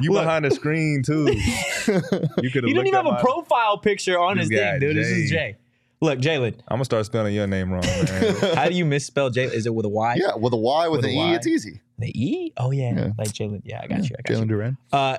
You 0.00 0.10
Look. 0.10 0.24
behind 0.24 0.44
the 0.44 0.50
screen 0.50 1.04
too. 1.06 1.26
You 1.86 2.50
could 2.50 2.64
have. 2.64 2.64
He 2.64 2.72
don't 2.72 2.84
even 2.88 2.94
have 2.94 3.06
a 3.06 3.20
profile 3.20 3.78
picture 3.78 4.18
on 4.18 4.38
This 4.38 4.48
his 4.48 4.58
thing, 4.58 4.72
guy, 4.72 4.78
dude. 4.80 4.96
This 4.96 5.06
is 5.06 5.30
Jay. 5.30 5.52
Jay. 5.52 5.56
Look, 6.00 6.18
Jalin, 6.18 6.54
I'm 6.66 6.76
gonna 6.78 6.84
start 6.84 7.06
spelling 7.06 7.32
your 7.32 7.46
name 7.46 7.72
wrong, 7.72 7.82
man. 7.84 8.34
how 8.56 8.68
do 8.68 8.74
you 8.74 8.84
misspell 8.84 9.30
Jay? 9.30 9.44
Is 9.44 9.66
it 9.66 9.74
with 9.74 9.86
a 9.86 9.88
Y? 9.88 10.16
yeah, 10.18 10.34
with 10.34 10.52
a 10.52 10.56
Y 10.56 10.88
with, 10.88 11.02
With 11.02 11.04
an 11.04 11.10
a 11.12 11.14
E, 11.14 11.16
Y. 11.30 11.34
it's 11.36 11.46
easy. 11.46 11.80
The 12.02 12.22
E? 12.22 12.52
Oh 12.56 12.70
yeah, 12.70 12.94
Yeah. 12.94 13.10
like 13.18 13.28
Jalen. 13.28 13.62
Yeah, 13.64 13.80
I 13.82 13.86
got 13.86 14.08
you. 14.08 14.16
I 14.18 14.22
got 14.22 14.36
Jalen 14.36 14.40
you. 14.40 14.46
Duran. 14.46 14.76
Uh, 14.92 15.16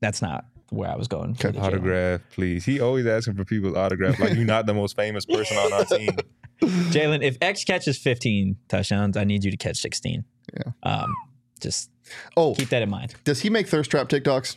that's 0.00 0.22
not 0.22 0.46
where 0.70 0.90
I 0.90 0.96
was 0.96 1.08
going. 1.08 1.34
for 1.34 1.48
Okay. 1.48 1.56
the 1.58 1.62
Jalen. 1.62 1.66
autograph, 1.68 2.20
please. 2.30 2.64
He 2.64 2.80
always 2.80 3.06
asking 3.06 3.34
for 3.34 3.44
people's 3.44 3.76
autograph. 3.76 4.18
Like 4.18 4.34
you're 4.34 4.44
not 4.46 4.66
the 4.66 4.74
most 4.74 4.96
famous 4.96 5.24
person 5.26 5.56
on 5.56 5.72
our 5.72 5.84
team. 5.84 6.10
Jalin, 6.62 7.22
if 7.22 7.36
X 7.42 7.64
catches 7.64 7.98
15 7.98 8.56
touchdowns, 8.68 9.16
I 9.16 9.24
need 9.24 9.44
you 9.44 9.50
to 9.50 9.56
catch 9.56 9.76
16. 9.78 10.24
Yeah. 10.56 10.72
Um, 10.82 11.14
just 11.60 11.90
Oh, 12.36 12.54
keep 12.54 12.68
that 12.68 12.82
in 12.82 12.90
mind. 12.90 13.14
does 13.24 13.40
he 13.40 13.50
make 13.50 13.66
thirst 13.68 13.90
trap 13.90 14.08
TikToks? 14.08 14.56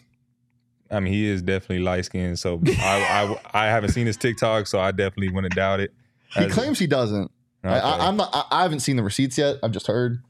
I 0.91 0.99
mean, 0.99 1.11
he 1.13 1.25
is 1.27 1.41
definitely 1.41 1.79
light 1.79 2.05
skinned, 2.05 2.39
so 2.39 2.61
I, 2.65 3.37
I 3.53 3.63
I 3.63 3.65
haven't 3.67 3.91
seen 3.91 4.05
his 4.07 4.15
TikTok, 4.17 4.67
so 4.67 4.79
I 4.79 4.91
definitely 4.91 5.29
wouldn't 5.31 5.53
doubt 5.55 5.79
it. 5.81 5.93
He 6.33 6.45
As- 6.45 6.53
claims 6.53 6.79
he 6.79 6.87
doesn't. 6.87 7.29
I, 7.63 7.67
Okay. 7.67 7.79
I, 7.79 8.07
I'm 8.07 8.15
not. 8.17 8.29
I, 8.33 8.43
I 8.51 8.61
haven't 8.63 8.79
seen 8.81 8.95
the 8.95 9.03
receipts 9.03 9.37
yet. 9.37 9.57
I've 9.63 9.71
just 9.71 9.87
heard. 9.87 10.21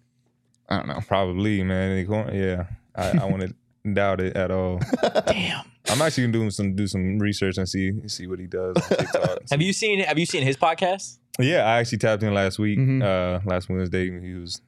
I 0.70 0.78
don't 0.78 0.88
know. 0.88 1.00
probably, 1.08 1.64
man. 1.64 2.06
Yeah, 2.34 2.66
I, 2.96 3.20
I 3.20 3.26
wouldn't 3.26 3.56
doubt 3.94 4.20
it 4.22 4.36
at 4.36 4.52
all. 4.52 4.80
Damn. 5.28 5.66
I'm 5.90 6.02
actually 6.02 6.28
gonna 6.28 6.46
do 6.46 6.52
some 6.52 6.76
do 6.76 6.86
some 6.88 7.20
research 7.20 7.58
and 7.58 7.68
see 7.70 7.94
see 8.08 8.28
what 8.28 8.40
he 8.40 8.48
does 8.48 8.76
on 8.76 8.98
TikTok. 8.98 9.40
Have 9.52 9.62
you 9.62 9.72
seen 9.72 10.00
Have 10.02 10.20
you 10.20 10.26
seen 10.26 10.44
his 10.44 10.58
podcast? 10.58 11.20
Yeah, 11.40 11.64
I 11.66 11.80
actually 11.80 12.00
tapped 12.00 12.24
in 12.24 12.34
last 12.34 12.60
week, 12.60 12.78
Mhm. 12.80 13.02
uh, 13.04 13.40
last 13.46 13.70
Wednesday. 13.70 14.10
He 14.20 14.34
was, 14.34 14.60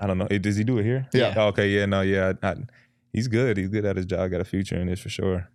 I 0.00 0.06
don't 0.06 0.18
know, 0.18 0.26
does 0.26 0.56
he 0.56 0.64
do 0.64 0.76
it 0.78 0.82
here? 0.84 1.06
Yeah. 1.14 1.32
Oh, 1.36 1.46
okay, 1.48 1.68
yeah, 1.68 1.86
no, 1.86 2.00
yeah, 2.02 2.32
I, 2.42 2.48
I, 2.48 2.54
he's 3.12 3.28
good. 3.28 3.56
He's 3.56 3.68
good 3.68 3.84
at 3.86 3.96
his 3.96 4.04
job. 4.04 4.30
Got 4.30 4.40
a 4.40 4.44
future 4.44 4.76
in 4.76 4.88
this 4.88 4.98
for 5.00 5.08
sure. 5.10 5.48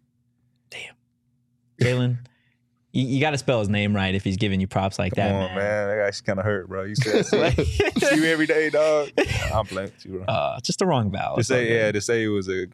Damn. 0.71 0.95
Jalin, 1.81 2.17
you, 2.93 3.05
you 3.05 3.19
got 3.19 3.31
to 3.31 3.37
spell 3.37 3.59
his 3.59 3.67
name 3.69 3.93
right 3.95 4.13
if 4.15 4.23
he's 4.23 4.37
giving 4.37 4.61
you 4.61 4.67
props 4.67 4.97
like 4.99 5.15
Come 5.15 5.23
that, 5.25 5.33
on, 5.33 5.55
man. 5.55 5.55
man. 5.55 5.87
That 5.89 6.07
actually 6.07 6.25
kind 6.25 6.39
of 6.39 6.45
hurt, 6.45 6.69
bro. 6.69 6.83
You 6.83 6.95
said 6.95 7.25
you 8.15 8.23
every 8.25 8.45
day, 8.45 8.69
dog. 8.69 9.09
I'm 9.53 9.65
playing 9.65 9.91
with 9.91 10.05
you, 10.05 10.11
bro. 10.19 10.23
uh, 10.25 10.59
just 10.61 10.79
the 10.79 10.85
wrong 10.85 11.11
vowel. 11.11 11.35
to 11.37 11.43
say, 11.43 11.73
yeah, 11.75 11.91
to 11.91 11.99
say 11.99 12.23
it 12.23 12.27
was 12.27 12.47
a, 12.47 12.67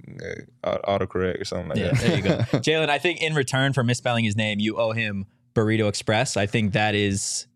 a 0.63 0.77
autocorrect 0.99 1.41
or 1.41 1.45
something 1.45 1.69
like 1.69 1.77
Yeah, 1.79 1.91
that. 1.93 1.97
there 1.99 2.15
you 2.17 2.21
go. 2.21 2.37
Jalin, 2.59 2.89
I 2.89 2.99
think 2.99 3.21
in 3.21 3.33
return 3.33 3.73
for 3.73 3.83
misspelling 3.83 4.25
his 4.25 4.35
name, 4.35 4.59
you 4.59 4.77
owe 4.77 4.91
him 4.91 5.25
Burrito 5.55 5.87
Express. 5.89 6.37
I 6.37 6.45
think 6.45 6.73
that 6.73 6.95
is 6.95 7.47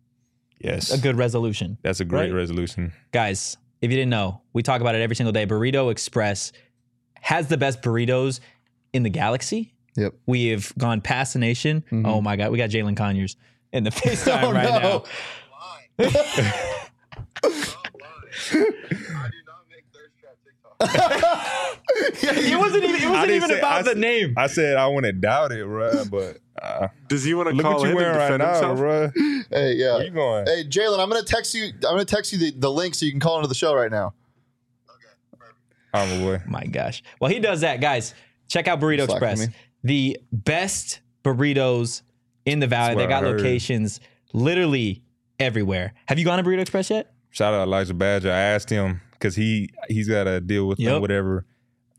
Yes, 0.59 0.91
a 0.91 0.97
good 0.97 1.17
resolution. 1.17 1.77
That's 1.81 1.99
a 1.99 2.05
great 2.05 2.31
Right. 2.31 2.33
resolution. 2.33 2.93
Guys, 3.11 3.57
if 3.81 3.91
you 3.91 3.97
didn't 3.97 4.11
know, 4.11 4.41
we 4.53 4.63
talk 4.63 4.79
about 4.79 4.95
it 4.95 5.01
every 5.01 5.15
single 5.17 5.33
day. 5.33 5.45
Burrito 5.45 5.91
Express 5.91 6.53
has 7.19 7.47
the 7.49 7.57
best 7.57 7.81
burritos 7.81 8.39
in 8.93 9.03
the 9.03 9.09
galaxy. 9.09 9.73
Yep. 9.95 10.13
We 10.25 10.47
have 10.47 10.73
gone 10.77 11.01
past 11.01 11.33
the 11.33 11.39
nation. 11.39 11.83
Mhm. 11.91 12.07
Oh 12.07 12.21
my 12.21 12.35
God, 12.35 12.51
we 12.51 12.57
got 12.57 12.69
Jalin 12.69 12.97
Conyers 12.97 13.35
in 13.71 13.83
the 13.83 13.89
FaceTime 13.91 14.43
Oh, 14.43 14.51
right 14.51 14.69
no. 14.81 15.03
now. 15.99 16.09
It 21.25 22.57
wasn't 22.59 22.83
even. 22.83 23.01
It 23.01 23.09
wasn't 23.09 23.31
even 23.31 23.49
say- 23.49 23.59
about 23.59 23.73
I 23.73 23.81
the 23.83 23.91
s- 23.91 23.97
name. 23.97 24.33
I 24.37 24.47
said 24.47 24.77
I 24.77 24.87
wouldn't 24.87 25.21
doubt 25.21 25.51
it, 25.51 25.65
bro. 25.65 26.03
But 26.11 26.39
uh, 26.61 26.87
Does 27.07 27.23
he 27.23 27.33
want 27.33 27.55
to 27.55 27.61
call 27.61 27.73
what 27.79 27.83
you 27.83 27.89
in 27.89 27.95
wearing 27.95 28.11
and 28.11 28.17
right 28.19 28.37
defend 28.37 28.43
now, 28.43 28.69
himself? 28.73 28.77
bro. 28.77 29.11
Hey, 29.51 29.73
yeah. 29.73 29.95
Where 29.95 30.03
you 30.05 30.11
going? 30.11 30.45
Hey, 30.45 30.63
Jalin, 30.67 30.99
I'm 30.99 31.09
gonna 31.09 31.23
text 31.23 31.53
you. 31.53 31.65
I'm 31.65 31.81
gonna 31.81 32.05
text 32.05 32.31
you 32.33 32.39
the, 32.39 32.51
the 32.51 32.71
link 32.71 32.95
so 32.95 33.05
you 33.05 33.11
can 33.11 33.19
call 33.19 33.37
into 33.37 33.47
the 33.47 33.55
show 33.55 33.73
right 33.75 33.91
now. 33.91 34.13
I'm 35.93 36.21
a 36.21 36.25
boy. 36.25 36.41
My 36.47 36.65
gosh. 36.65 37.03
Well, 37.19 37.29
he 37.31 37.39
does 37.39 37.61
that, 37.61 37.79
guys. 37.79 38.15
Check 38.47 38.67
out 38.67 38.79
Burrito 38.79 39.05
Slack 39.05 39.11
Express, 39.21 39.47
me. 39.47 39.53
The 39.83 40.17
best 40.31 41.01
burritos 41.23 42.01
in 42.45 42.59
the 42.59 42.67
valley. 42.67 42.95
They 42.95 43.07
got 43.07 43.23
locations 43.23 43.99
literally 44.33 45.03
everywhere. 45.39 45.93
Have 46.07 46.19
you 46.19 46.25
gone 46.25 46.41
to 46.41 46.49
Burrito 46.49 46.59
Express 46.61 46.89
yet? 46.89 47.13
Shout 47.31 47.53
out 47.53 47.63
Elijah 47.63 47.93
Badger. 47.93 48.31
I 48.31 48.37
asked 48.39 48.69
him 48.69 49.01
because 49.11 49.35
he 49.35 49.69
he's 49.89 50.07
got 50.07 50.25
to 50.25 50.39
deal 50.41 50.67
with 50.67 50.79
Yep. 50.79 51.01
whatever. 51.01 51.45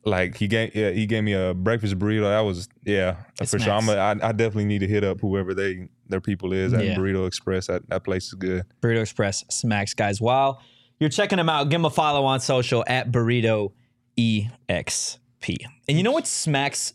Like 0.06 0.36
he 0.36 0.46
gave 0.48 0.74
yeah, 0.76 0.90
he 0.90 1.06
gave 1.06 1.24
me 1.24 1.32
a 1.32 1.54
breakfast 1.54 1.98
burrito. 1.98 2.24
That 2.24 2.40
was 2.40 2.68
yeah 2.84 3.16
It 3.40 3.48
for 3.48 3.58
sure. 3.58 3.72
I'm 3.72 3.88
a, 3.88 3.94
I, 3.96 4.10
I 4.10 4.32
definitely 4.32 4.66
need 4.66 4.80
to 4.80 4.86
hit 4.86 5.02
up 5.02 5.20
whoever 5.20 5.54
they 5.54 5.88
their 6.08 6.20
people 6.20 6.52
is 6.52 6.74
at 6.74 6.84
Yeah. 6.84 6.94
Burrito 6.94 7.26
Express. 7.26 7.68
That 7.68 7.88
that 7.88 8.04
place 8.04 8.26
is 8.26 8.34
good. 8.34 8.64
Burrito 8.82 9.00
Express 9.00 9.44
smacks, 9.50 9.94
guys. 9.94 10.20
While 10.20 10.60
you're 11.00 11.08
checking 11.08 11.38
them 11.38 11.48
out, 11.48 11.64
give 11.64 11.78
them 11.80 11.86
a 11.86 11.90
follow 11.90 12.24
on 12.26 12.40
social 12.40 12.84
at 12.86 13.10
Burrito 13.10 13.72
EXP. 14.18 15.56
And 15.88 15.96
you 15.96 16.02
know 16.02 16.12
what 16.12 16.26
smacks 16.26 16.92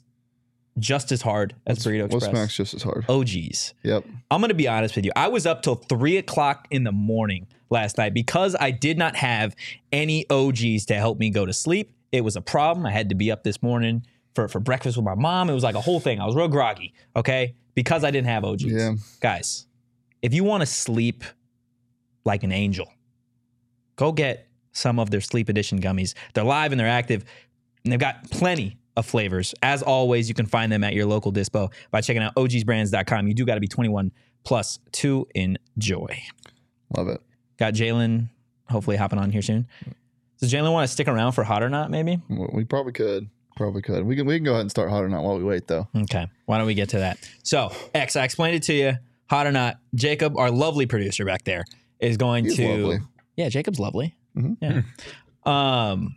just 0.79 1.11
as 1.11 1.21
hard 1.21 1.55
as 1.67 1.79
Burrito 1.79 2.03
What 2.03 2.13
Express? 2.15 2.31
smacks 2.31 2.55
just 2.55 2.73
as 2.73 2.83
hard? 2.83 3.05
OGs. 3.09 3.73
Yep. 3.83 4.05
I'm 4.31 4.41
gonna 4.41 4.53
be 4.53 4.67
honest 4.67 4.95
with 4.95 5.05
you. 5.05 5.11
I 5.15 5.27
was 5.27 5.45
up 5.45 5.61
till 5.61 5.75
three 5.75 6.17
o'clock 6.17 6.67
in 6.71 6.83
the 6.83 6.91
morning 6.91 7.47
last 7.69 7.97
night 7.97 8.13
because 8.13 8.55
I 8.59 8.71
did 8.71 8.97
not 8.97 9.15
have 9.15 9.55
any 9.91 10.25
OGs 10.29 10.85
to 10.87 10.95
help 10.95 11.19
me 11.19 11.29
go 11.29 11.45
to 11.45 11.53
sleep. 11.53 11.91
It 12.11 12.21
was 12.21 12.35
a 12.35 12.41
problem. 12.41 12.85
I 12.85 12.91
had 12.91 13.09
to 13.09 13.15
be 13.15 13.31
up 13.31 13.43
this 13.43 13.61
morning 13.61 14.05
for, 14.33 14.47
for 14.47 14.59
breakfast 14.59 14.97
with 14.97 15.05
my 15.05 15.15
mom. 15.15 15.49
It 15.49 15.53
was 15.53 15.63
like 15.63 15.75
a 15.75 15.81
whole 15.81 15.99
thing. 15.99 16.19
I 16.19 16.25
was 16.25 16.35
real 16.35 16.47
groggy, 16.47 16.93
okay? 17.15 17.53
Because 17.75 18.03
I 18.03 18.11
didn't 18.11 18.27
have 18.27 18.43
OGs. 18.43 18.63
Yeah. 18.63 18.93
Guys, 19.21 19.67
if 20.21 20.33
you 20.33 20.43
want 20.43 20.61
to 20.61 20.65
sleep 20.65 21.23
like 22.25 22.43
an 22.43 22.51
angel, 22.51 22.91
go 23.95 24.11
get 24.11 24.47
some 24.71 24.99
of 24.99 25.09
their 25.11 25.21
sleep 25.21 25.49
edition 25.49 25.81
gummies. 25.81 26.13
They're 26.33 26.43
live 26.43 26.71
and 26.71 26.79
they're 26.79 26.87
active, 26.87 27.25
and 27.83 27.91
they've 27.91 27.99
got 27.99 28.29
plenty 28.31 28.77
of 28.99 29.05
flavors. 29.05 29.55
As 29.63 29.81
always, 29.81 30.29
you 30.29 30.35
can 30.35 30.45
find 30.45 30.71
them 30.71 30.83
at 30.83 30.93
your 30.93 31.05
local 31.05 31.33
dispo 31.33 31.71
by 31.91 32.01
checking 32.01 32.21
out 32.21 32.35
ogsbrands.com. 32.35 33.27
You 33.27 33.33
do 33.33 33.45
got 33.45 33.55
to 33.55 33.59
be 33.61 33.67
21 33.67 34.11
plus 34.43 34.79
to 34.93 35.27
enjoy. 35.35 36.21
Love 36.95 37.07
it. 37.09 37.21
Got 37.57 37.73
Jalin 37.73 38.29
hopefully 38.69 38.97
hopping 38.97 39.19
on 39.19 39.31
here 39.31 39.41
soon. 39.41 39.67
Does 40.39 40.53
Jalin 40.53 40.71
want 40.71 40.87
to 40.87 40.93
stick 40.93 41.07
around 41.07 41.33
for 41.33 41.43
hot 41.43 41.63
or 41.63 41.69
not? 41.69 41.91
Maybe. 41.91 42.21
We 42.29 42.63
probably 42.63 42.93
could. 42.93 43.29
Probably 43.57 43.81
could. 43.81 44.05
We 44.05 44.15
can 44.15 44.25
we 44.25 44.37
can 44.37 44.45
go 44.45 44.51
ahead 44.51 44.61
and 44.61 44.71
start 44.71 44.89
hot 44.89 45.03
or 45.03 45.09
not 45.09 45.23
while 45.23 45.37
we 45.37 45.43
wait 45.43 45.67
though. 45.67 45.87
Okay. 46.03 46.27
Why 46.45 46.57
don't 46.57 46.67
we 46.67 46.75
get 46.75 46.89
to 46.89 46.99
that? 46.99 47.17
So, 47.43 47.71
X, 47.93 48.15
I 48.15 48.23
explained 48.23 48.55
it 48.55 48.63
to 48.63 48.73
you. 48.73 48.93
Hot 49.29 49.45
or 49.45 49.51
not, 49.51 49.77
Jacob, 49.93 50.37
our 50.37 50.49
lovely 50.49 50.85
producer 50.85 51.25
back 51.25 51.43
there, 51.43 51.65
is 51.99 52.15
going 52.17 52.45
He's 52.45 52.55
to. 52.55 52.67
lovely. 52.67 52.99
Yeah, 53.35 53.49
Jacob's 53.49 53.79
lovely. 53.79 54.15
Mhm. 54.35 54.57
Yeah. 54.61 54.81
um, 55.91 56.15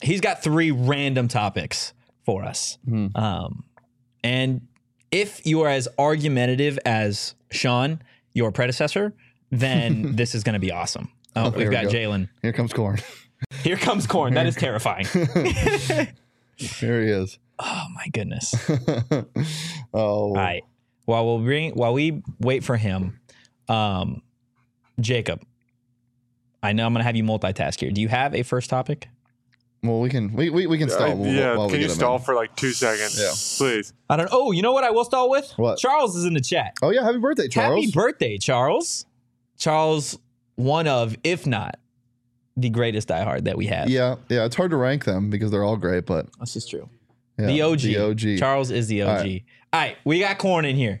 he's 0.00 0.20
got 0.22 0.42
three 0.42 0.70
random 0.70 1.28
topics 1.28 1.92
for 2.28 2.44
us. 2.44 2.76
Mhm. 2.86 3.16
Um, 3.16 3.64
and 4.22 4.60
if 5.10 5.46
you 5.46 5.62
are 5.62 5.70
as 5.70 5.88
argumentative 5.98 6.78
as 6.84 7.34
Sean, 7.50 8.02
your 8.34 8.52
predecessor, 8.52 9.14
then 9.50 10.14
this 10.16 10.34
is 10.34 10.42
going 10.44 10.52
to 10.52 10.58
be 10.58 10.70
awesome. 10.70 11.10
Oh, 11.34 11.44
Oh, 11.46 11.50
we've 11.50 11.60
here 11.60 11.68
we 11.70 11.74
got 11.74 11.84
go. 11.84 11.90
Jalin. 11.90 12.28
Here 12.42 12.52
comes 12.52 12.74
corn. 12.74 12.98
Here 13.62 13.78
comes 13.78 14.06
corn. 14.06 14.34
That 14.34 14.44
is 14.46 14.56
terrifying. 14.56 15.06
Here 16.56 17.02
he 17.02 17.10
is. 17.10 17.38
oh 17.60 17.84
my 17.94 18.08
goodness. 18.12 18.54
oh. 19.10 19.24
All 19.94 20.34
right. 20.34 20.64
While 21.06 21.24
we'll 21.24 21.38
bring 21.38 21.72
while 21.72 21.94
we 21.94 22.22
wait 22.40 22.62
for 22.62 22.76
him, 22.76 23.20
um, 23.68 24.20
Jacob, 25.00 25.42
I 26.62 26.72
know 26.74 26.84
I'm 26.84 26.92
gonna 26.92 27.04
have 27.04 27.16
you 27.16 27.24
multitask 27.24 27.80
here. 27.80 27.90
Do 27.90 28.02
you 28.02 28.08
have 28.08 28.34
a 28.34 28.42
first 28.42 28.68
topic? 28.68 29.08
Well, 29.82 30.00
we 30.00 30.08
can 30.08 30.32
we 30.32 30.50
we, 30.50 30.66
we 30.66 30.76
can 30.78 30.88
Uh, 30.90 30.92
stall. 30.92 31.16
while- 31.16 31.32
yeah, 31.32 31.56
while 31.56 31.66
we 31.66 31.72
can 31.74 31.80
you 31.82 31.86
get 31.86 31.92
'em 31.92 31.98
stall 31.98 32.16
in. 32.16 32.22
for 32.22 32.34
like 32.34 32.54
two 32.56 32.72
seconds? 32.72 33.18
Yeah. 33.20 33.32
Please. 33.58 33.92
I 34.10 34.16
don't. 34.16 34.28
Oh, 34.32 34.50
you 34.52 34.60
know 34.62 34.72
what? 34.72 34.82
I 34.84 34.90
will 34.90 35.04
stall 35.04 35.30
with. 35.30 35.52
What? 35.56 35.78
Charles 35.78 36.16
is 36.16 36.24
in 36.24 36.34
the 36.34 36.40
chat. 36.40 36.74
Oh 36.82 36.90
yeah, 36.90 37.04
happy 37.04 37.18
birthday, 37.18 37.46
Charles. 37.48 37.84
Happy 37.84 37.92
birthday, 37.92 38.38
Charles. 38.38 39.06
Charles, 39.56 40.18
one 40.56 40.86
of, 40.88 41.16
if 41.24 41.46
not, 41.46 41.78
the 42.56 42.70
greatest 42.70 43.08
diehard 43.08 43.44
that 43.44 43.56
we 43.56 43.66
have. 43.66 43.88
yeah, 43.88 44.16
yeah. 44.28 44.44
It's 44.44 44.56
hard 44.56 44.70
to 44.72 44.76
rank 44.76 45.04
them 45.04 45.30
because 45.30 45.50
they're 45.50 45.64
all 45.64 45.76
great, 45.76 46.06
but 46.06 46.26
this 46.40 46.56
is 46.56 46.66
true. 46.66 46.88
yeah, 47.38 47.46
the 47.46 47.62
OG. 47.62 47.78
the 47.80 47.98
OG. 47.98 48.38
Charles 48.38 48.70
is 48.72 48.88
the 48.88 49.02
OG. 49.02 49.08
All 49.08 49.16
All 49.16 49.22
right. 49.22 49.42
right. 49.72 49.96
we 50.04 50.18
got 50.20 50.38
corn 50.38 50.64
in 50.64 50.74
here. 50.76 51.00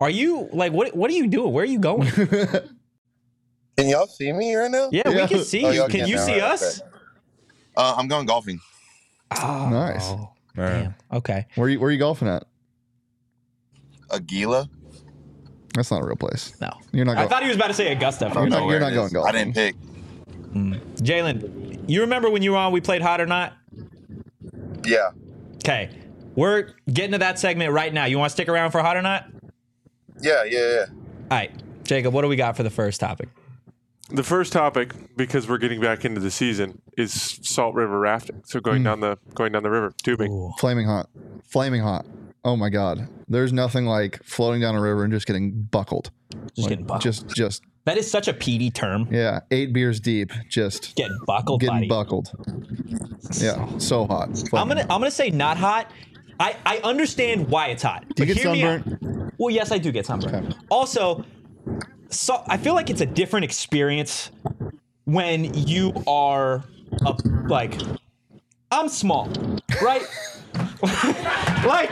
Are 0.00 0.10
you 0.10 0.48
like 0.52 0.72
what? 0.72 0.96
What 0.96 1.10
are 1.10 1.14
you 1.14 1.28
doing? 1.28 1.52
Where 1.52 1.62
are 1.62 1.66
you 1.66 1.78
going? 1.78 2.10
Can 3.76 3.88
y'all 3.88 4.06
see 4.06 4.32
me 4.32 4.54
right 4.54 4.70
now? 4.70 4.88
Yeah, 4.92 5.02
Yeah. 5.06 5.22
we 5.22 5.28
can 5.28 5.44
see 5.44 5.64
Oh, 5.64 5.70
you. 5.70 5.80
Can 5.82 6.00
can 6.00 6.08
you 6.08 6.16
now, 6.16 6.24
see 6.26 6.32
right, 6.40 6.42
us? 6.52 6.82
Uh, 7.80 7.94
I'm 7.96 8.08
going 8.08 8.26
golfing. 8.26 8.60
Oh, 9.30 9.68
Nice. 9.70 10.12
Damn. 10.56 10.94
Okay. 11.12 11.46
where 11.54 11.66
are 11.66 11.70
you 11.70 11.80
where 11.80 11.88
are 11.88 11.92
you 11.92 11.98
golfing 11.98 12.28
at? 12.28 12.44
Aguila. 14.10 14.68
That's 15.74 15.90
not 15.90 16.02
a 16.02 16.04
real 16.06 16.16
place. 16.16 16.52
No. 16.60 16.68
You're 16.92 17.04
not 17.04 17.12
I 17.12 17.20
going. 17.20 17.28
thought 17.28 17.42
he 17.42 17.48
was 17.48 17.56
about 17.56 17.68
to 17.68 17.74
say 17.74 17.92
Augusta. 17.92 18.24
You're 18.26 18.34
not- 18.34 18.44
minute. 18.50 18.64
where 18.66 18.72
you're 18.80 18.80
not 18.80 18.92
is. 19.06 19.12
going 19.12 19.26
I 19.26 19.32
didn't 19.32 19.54
pick. 19.54 19.76
Jalin, 20.96 21.84
you 21.88 22.00
remember 22.00 22.28
when 22.28 22.42
you 22.42 22.50
were 22.52 22.56
on? 22.58 22.72
We 22.72 22.80
played 22.80 23.02
hot 23.02 23.20
or 23.20 23.26
not. 23.26 23.52
Yeah. 24.84 25.10
Okay. 25.58 25.90
We're 26.34 26.70
getting 26.92 27.12
to 27.12 27.18
that 27.18 27.38
segment 27.38 27.72
right 27.72 27.92
now. 27.94 28.06
You 28.06 28.18
want 28.18 28.30
to 28.30 28.34
stick 28.34 28.48
around 28.48 28.72
for 28.72 28.80
hot 28.82 28.96
or 28.96 29.02
not? 29.02 29.26
Yeah, 30.20 30.42
yeah, 30.44 30.58
yeah. 30.58 30.84
All 30.88 31.38
right, 31.38 31.52
Jacob. 31.84 32.12
What 32.12 32.22
do 32.22 32.28
we 32.28 32.36
got 32.36 32.56
for 32.56 32.62
the 32.64 32.70
first 32.70 33.00
topic? 33.00 33.28
The 34.12 34.22
first 34.22 34.52
topic, 34.52 34.92
because 35.16 35.48
we're 35.48 35.58
getting 35.58 35.80
back 35.80 36.04
into 36.04 36.20
the 36.20 36.30
season, 36.30 36.82
is 36.96 37.38
Salt 37.42 37.74
River 37.74 37.98
rafting. 37.98 38.42
So 38.44 38.60
going 38.60 38.78
hmm. 38.78 38.84
down 38.84 39.00
the 39.00 39.18
going 39.34 39.52
down 39.52 39.62
the 39.62 39.70
river, 39.70 39.92
tubing. 40.02 40.52
Flaming 40.58 40.86
hot, 40.86 41.08
flaming 41.44 41.82
hot. 41.82 42.06
Oh 42.44 42.56
my 42.56 42.70
god, 42.70 43.08
there's 43.28 43.52
nothing 43.52 43.86
like 43.86 44.22
floating 44.24 44.60
down 44.60 44.74
a 44.74 44.80
river 44.80 45.04
and 45.04 45.12
just 45.12 45.26
getting 45.26 45.62
buckled. 45.62 46.10
Just 46.32 46.58
Like, 46.58 46.68
getting 46.70 46.86
buckled. 46.86 47.02
Just 47.02 47.28
just 47.28 47.62
that 47.84 47.96
is 47.96 48.10
such 48.10 48.28
a 48.28 48.32
PD 48.32 48.72
term. 48.72 49.08
yeah, 49.10 49.40
eight 49.50 49.72
beers 49.72 50.00
deep, 50.00 50.32
just 50.48 50.94
Getting 50.96 51.18
buckled, 51.26 51.60
getting 51.60 51.76
buddy. 51.76 51.88
buckled. 51.88 52.30
Yeah, 53.40 53.78
so 53.78 54.06
hot. 54.06 54.28
I'm 54.28 54.34
Flaming 54.34 54.68
gonna 54.68 54.80
hot. 54.82 54.90
I'm 54.90 55.00
gonna 55.00 55.10
say 55.10 55.30
not 55.30 55.56
hot. 55.56 55.90
I, 56.40 56.56
I 56.64 56.78
understand 56.78 57.48
why 57.48 57.68
it's 57.68 57.82
hot. 57.82 58.04
Do 58.16 58.24
you 58.24 58.34
get 58.34 58.42
hear 58.42 58.52
me 58.52 58.62
out. 58.62 58.82
sunburnt? 58.82 59.34
Well, 59.38 59.50
yes, 59.50 59.70
I 59.72 59.78
do 59.78 59.92
get 59.92 60.06
sunburned. 60.06 60.46
Okay. 60.46 60.56
Also, 60.70 61.24
so 62.10 62.42
I 62.46 62.56
feel 62.56 62.74
like 62.74 62.90
it's 62.90 63.00
a 63.00 63.06
different 63.06 63.44
experience 63.44 64.30
when 65.04 65.54
you 65.54 65.92
are 66.06 66.64
a, 67.06 67.16
like 67.48 67.74
I'm 68.70 68.88
small, 68.88 69.28
right? 69.82 70.02
like 70.82 71.90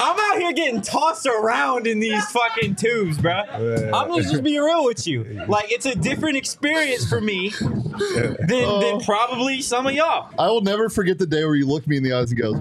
I'm 0.00 0.16
out 0.18 0.38
here 0.38 0.52
getting 0.52 0.80
tossed 0.80 1.26
around 1.26 1.86
in 1.86 2.00
these 2.00 2.24
fucking 2.30 2.76
tubes, 2.76 3.18
bro. 3.18 3.32
I'm 3.34 4.08
gonna 4.08 4.22
just 4.22 4.42
be 4.42 4.58
real 4.58 4.84
with 4.84 5.06
you. 5.06 5.24
Like 5.48 5.72
it's 5.72 5.86
a 5.86 5.94
different 5.94 6.36
experience 6.36 7.08
for 7.08 7.22
me 7.22 7.50
than, 7.50 8.36
oh. 8.64 8.80
than 8.80 9.00
probably 9.00 9.62
some 9.62 9.86
of 9.86 9.94
y'all. 9.94 10.30
I 10.38 10.48
will 10.48 10.60
never 10.60 10.90
forget 10.90 11.18
the 11.18 11.26
day 11.26 11.42
where 11.44 11.54
you 11.54 11.66
looked 11.66 11.86
me 11.86 11.96
in 11.96 12.02
the 12.02 12.12
eyes 12.12 12.30
and 12.30 12.40
goes, 12.40 12.60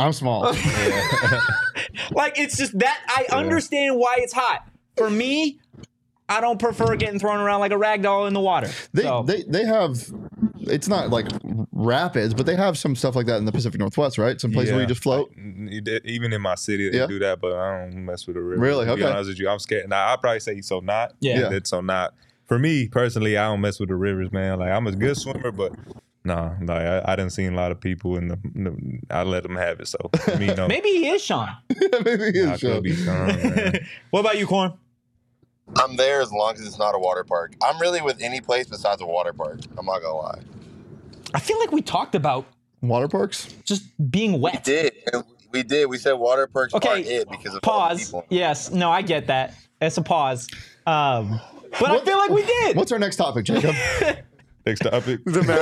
"I'm 0.00 0.12
small." 0.12 0.52
Like 2.10 2.38
it's 2.38 2.56
just 2.56 2.78
that 2.78 3.00
I 3.08 3.36
understand 3.36 3.96
why 3.96 4.16
it's 4.18 4.32
hot. 4.32 4.66
For 4.96 5.10
me, 5.10 5.58
I 6.28 6.40
don't 6.40 6.58
prefer 6.58 6.96
getting 6.96 7.18
thrown 7.20 7.38
around 7.40 7.60
like 7.60 7.72
a 7.72 7.78
rag 7.78 8.02
doll 8.02 8.26
in 8.26 8.34
the 8.34 8.40
water. 8.40 8.68
They 8.92 9.02
so, 9.02 9.22
they 9.22 9.42
they 9.44 9.64
have. 9.64 10.04
It's 10.58 10.88
not 10.88 11.10
like 11.10 11.26
rapids, 11.72 12.34
but 12.34 12.46
they 12.46 12.56
have 12.56 12.76
some 12.76 12.96
stuff 12.96 13.14
like 13.14 13.26
that 13.26 13.36
in 13.36 13.44
the 13.44 13.52
Pacific 13.52 13.78
Northwest, 13.78 14.18
right? 14.18 14.40
Some 14.40 14.50
places 14.52 14.72
where 14.72 14.80
you 14.80 14.86
just 14.86 15.02
float. 15.02 15.30
Even 15.36 16.32
in 16.32 16.40
my 16.42 16.54
city, 16.56 16.88
they 16.88 16.98
Yeah. 16.98 17.06
do 17.06 17.18
that, 17.20 17.40
but 17.40 17.52
I 17.52 17.78
don't 17.86 18.04
mess 18.04 18.26
with 18.26 18.34
the 18.36 18.42
river. 18.42 18.60
Really? 18.60 18.86
To 18.86 18.96
be 18.96 19.02
Okay. 19.04 19.12
honest 19.12 19.28
with 19.28 19.38
you, 19.38 19.48
I'm 19.48 19.58
scared. 19.60 19.88
Now, 19.88 20.12
I'd 20.12 20.20
probably 20.20 20.40
say 20.40 20.60
so 20.62 20.80
not. 20.80 21.12
Yeah. 21.20 21.40
Yeah. 21.40 21.48
That's 21.50 21.70
so 21.70 21.80
not. 21.80 22.14
For 22.46 22.58
me 22.58 22.88
personally, 22.88 23.36
I 23.36 23.46
don't 23.48 23.60
mess 23.60 23.78
with 23.78 23.90
the 23.90 23.94
rivers, 23.96 24.32
man. 24.32 24.58
Like 24.58 24.70
I'm 24.70 24.86
a 24.86 24.92
good 24.92 25.16
swimmer, 25.16 25.52
but 25.52 25.72
nah, 26.24 26.54
like 26.60 26.82
I, 26.82 27.02
I 27.04 27.16
didn't 27.16 27.32
see 27.32 27.44
a 27.46 27.50
lot 27.52 27.70
of 27.70 27.80
people 27.80 28.16
in 28.16 28.28
the, 28.28 28.36
the 28.54 28.98
I 29.10 29.22
let 29.24 29.42
them 29.44 29.56
have 29.56 29.78
it. 29.80 29.88
So 29.88 29.98
for 30.24 30.36
me, 30.36 30.46
no. 30.54 30.66
maybe 30.68 30.88
he 30.88 31.08
is 31.08 31.22
Sean. 31.22 31.50
Maybe 32.04 32.32
he 32.32 32.38
is, 32.40 32.48
I 32.50 32.56
Sean. 32.56 32.70
could 32.72 32.82
be 32.82 32.94
Sean, 32.96 33.26
man. 33.26 33.86
what 34.10 34.20
about 34.20 34.38
you, 34.38 34.46
Corn? 34.46 34.72
I'm 35.74 35.96
there 35.96 36.20
as 36.20 36.32
long 36.32 36.54
as 36.54 36.60
it's 36.66 36.78
not 36.78 36.94
a 36.94 36.98
water 36.98 37.24
park. 37.24 37.54
I'm 37.62 37.80
really 37.80 38.00
with 38.00 38.20
any 38.22 38.40
place 38.40 38.66
besides 38.68 39.02
a 39.02 39.06
water 39.06 39.32
park. 39.32 39.60
I'm 39.76 39.86
not 39.86 40.00
gonna 40.00 40.14
lie. 40.16 40.40
I 41.34 41.40
feel 41.40 41.58
like 41.58 41.72
we 41.72 41.82
talked 41.82 42.14
about 42.14 42.46
Water 42.82 43.08
parks. 43.08 43.52
just 43.64 43.84
being 44.10 44.40
wet. 44.40 44.64
We 44.66 44.74
wet. 44.74 44.94
did. 45.04 45.24
We 45.50 45.62
did. 45.62 45.86
We 45.86 45.98
said 45.98 46.12
water 46.12 46.46
parks 46.46 46.72
Okay, 46.74 46.88
aren't 46.88 47.06
it 47.06 47.28
because 47.30 47.54
of 47.54 47.60
all 47.64 47.88
the 47.88 47.88
Pause. 47.94 48.04
people. 48.04 48.24
Yes. 48.28 48.70
No, 48.70 48.90
I 48.92 49.02
get 49.02 49.26
that. 49.26 49.54
It's 49.80 49.96
a 49.96 50.02
pause. 50.02 50.46
Um, 50.86 51.40
but 51.80 51.90
I 51.90 52.04
feel 52.04 52.16
like 52.16 52.30
we 52.30 52.44
did. 52.44 52.76
What's 52.76 52.92
our 52.92 52.98
next 52.98 53.16
topic, 53.16 53.44
Jacob? 53.44 53.74
Next 54.66 54.80
topic. 54.80 55.20
The, 55.24 55.42
ma- 55.44 55.52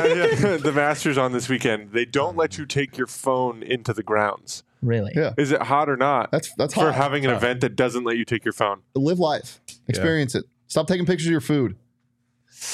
yeah, 0.49 0.57
the 0.63 0.73
Masters 0.73 1.19
on 1.19 1.33
this 1.33 1.47
weekend. 1.49 1.93
They 1.93 2.07
don't 2.07 2.39
let 2.39 2.57
you 2.57 2.65
take 2.65 2.97
your 2.97 3.07
phone 3.07 3.63
into 3.63 3.93
the 3.93 4.03
grounds. 4.03 4.63
Really? 4.85 5.13
Yeah. 5.17 5.33
Is 5.39 5.51
it 5.51 5.63
hot 5.63 5.89
or 5.89 5.97
not? 5.97 6.31
That's 6.31 6.55
that's 6.57 6.75
for 6.75 6.93
hot. 6.93 6.95
having 6.95 7.25
an 7.25 7.31
event 7.33 7.63
that 7.63 7.75
doesn't 7.75 8.05
let 8.05 8.17
you 8.19 8.25
take 8.25 8.45
your 8.45 8.53
phone. 8.53 8.83
Live 8.95 9.19
life. 9.19 9.61
Experience 9.89 10.35
it. 10.35 10.45
Stop 10.67 10.87
taking 10.87 11.07
pictures 11.07 11.27
of 11.27 11.33
your 11.33 11.41
food. 11.41 11.77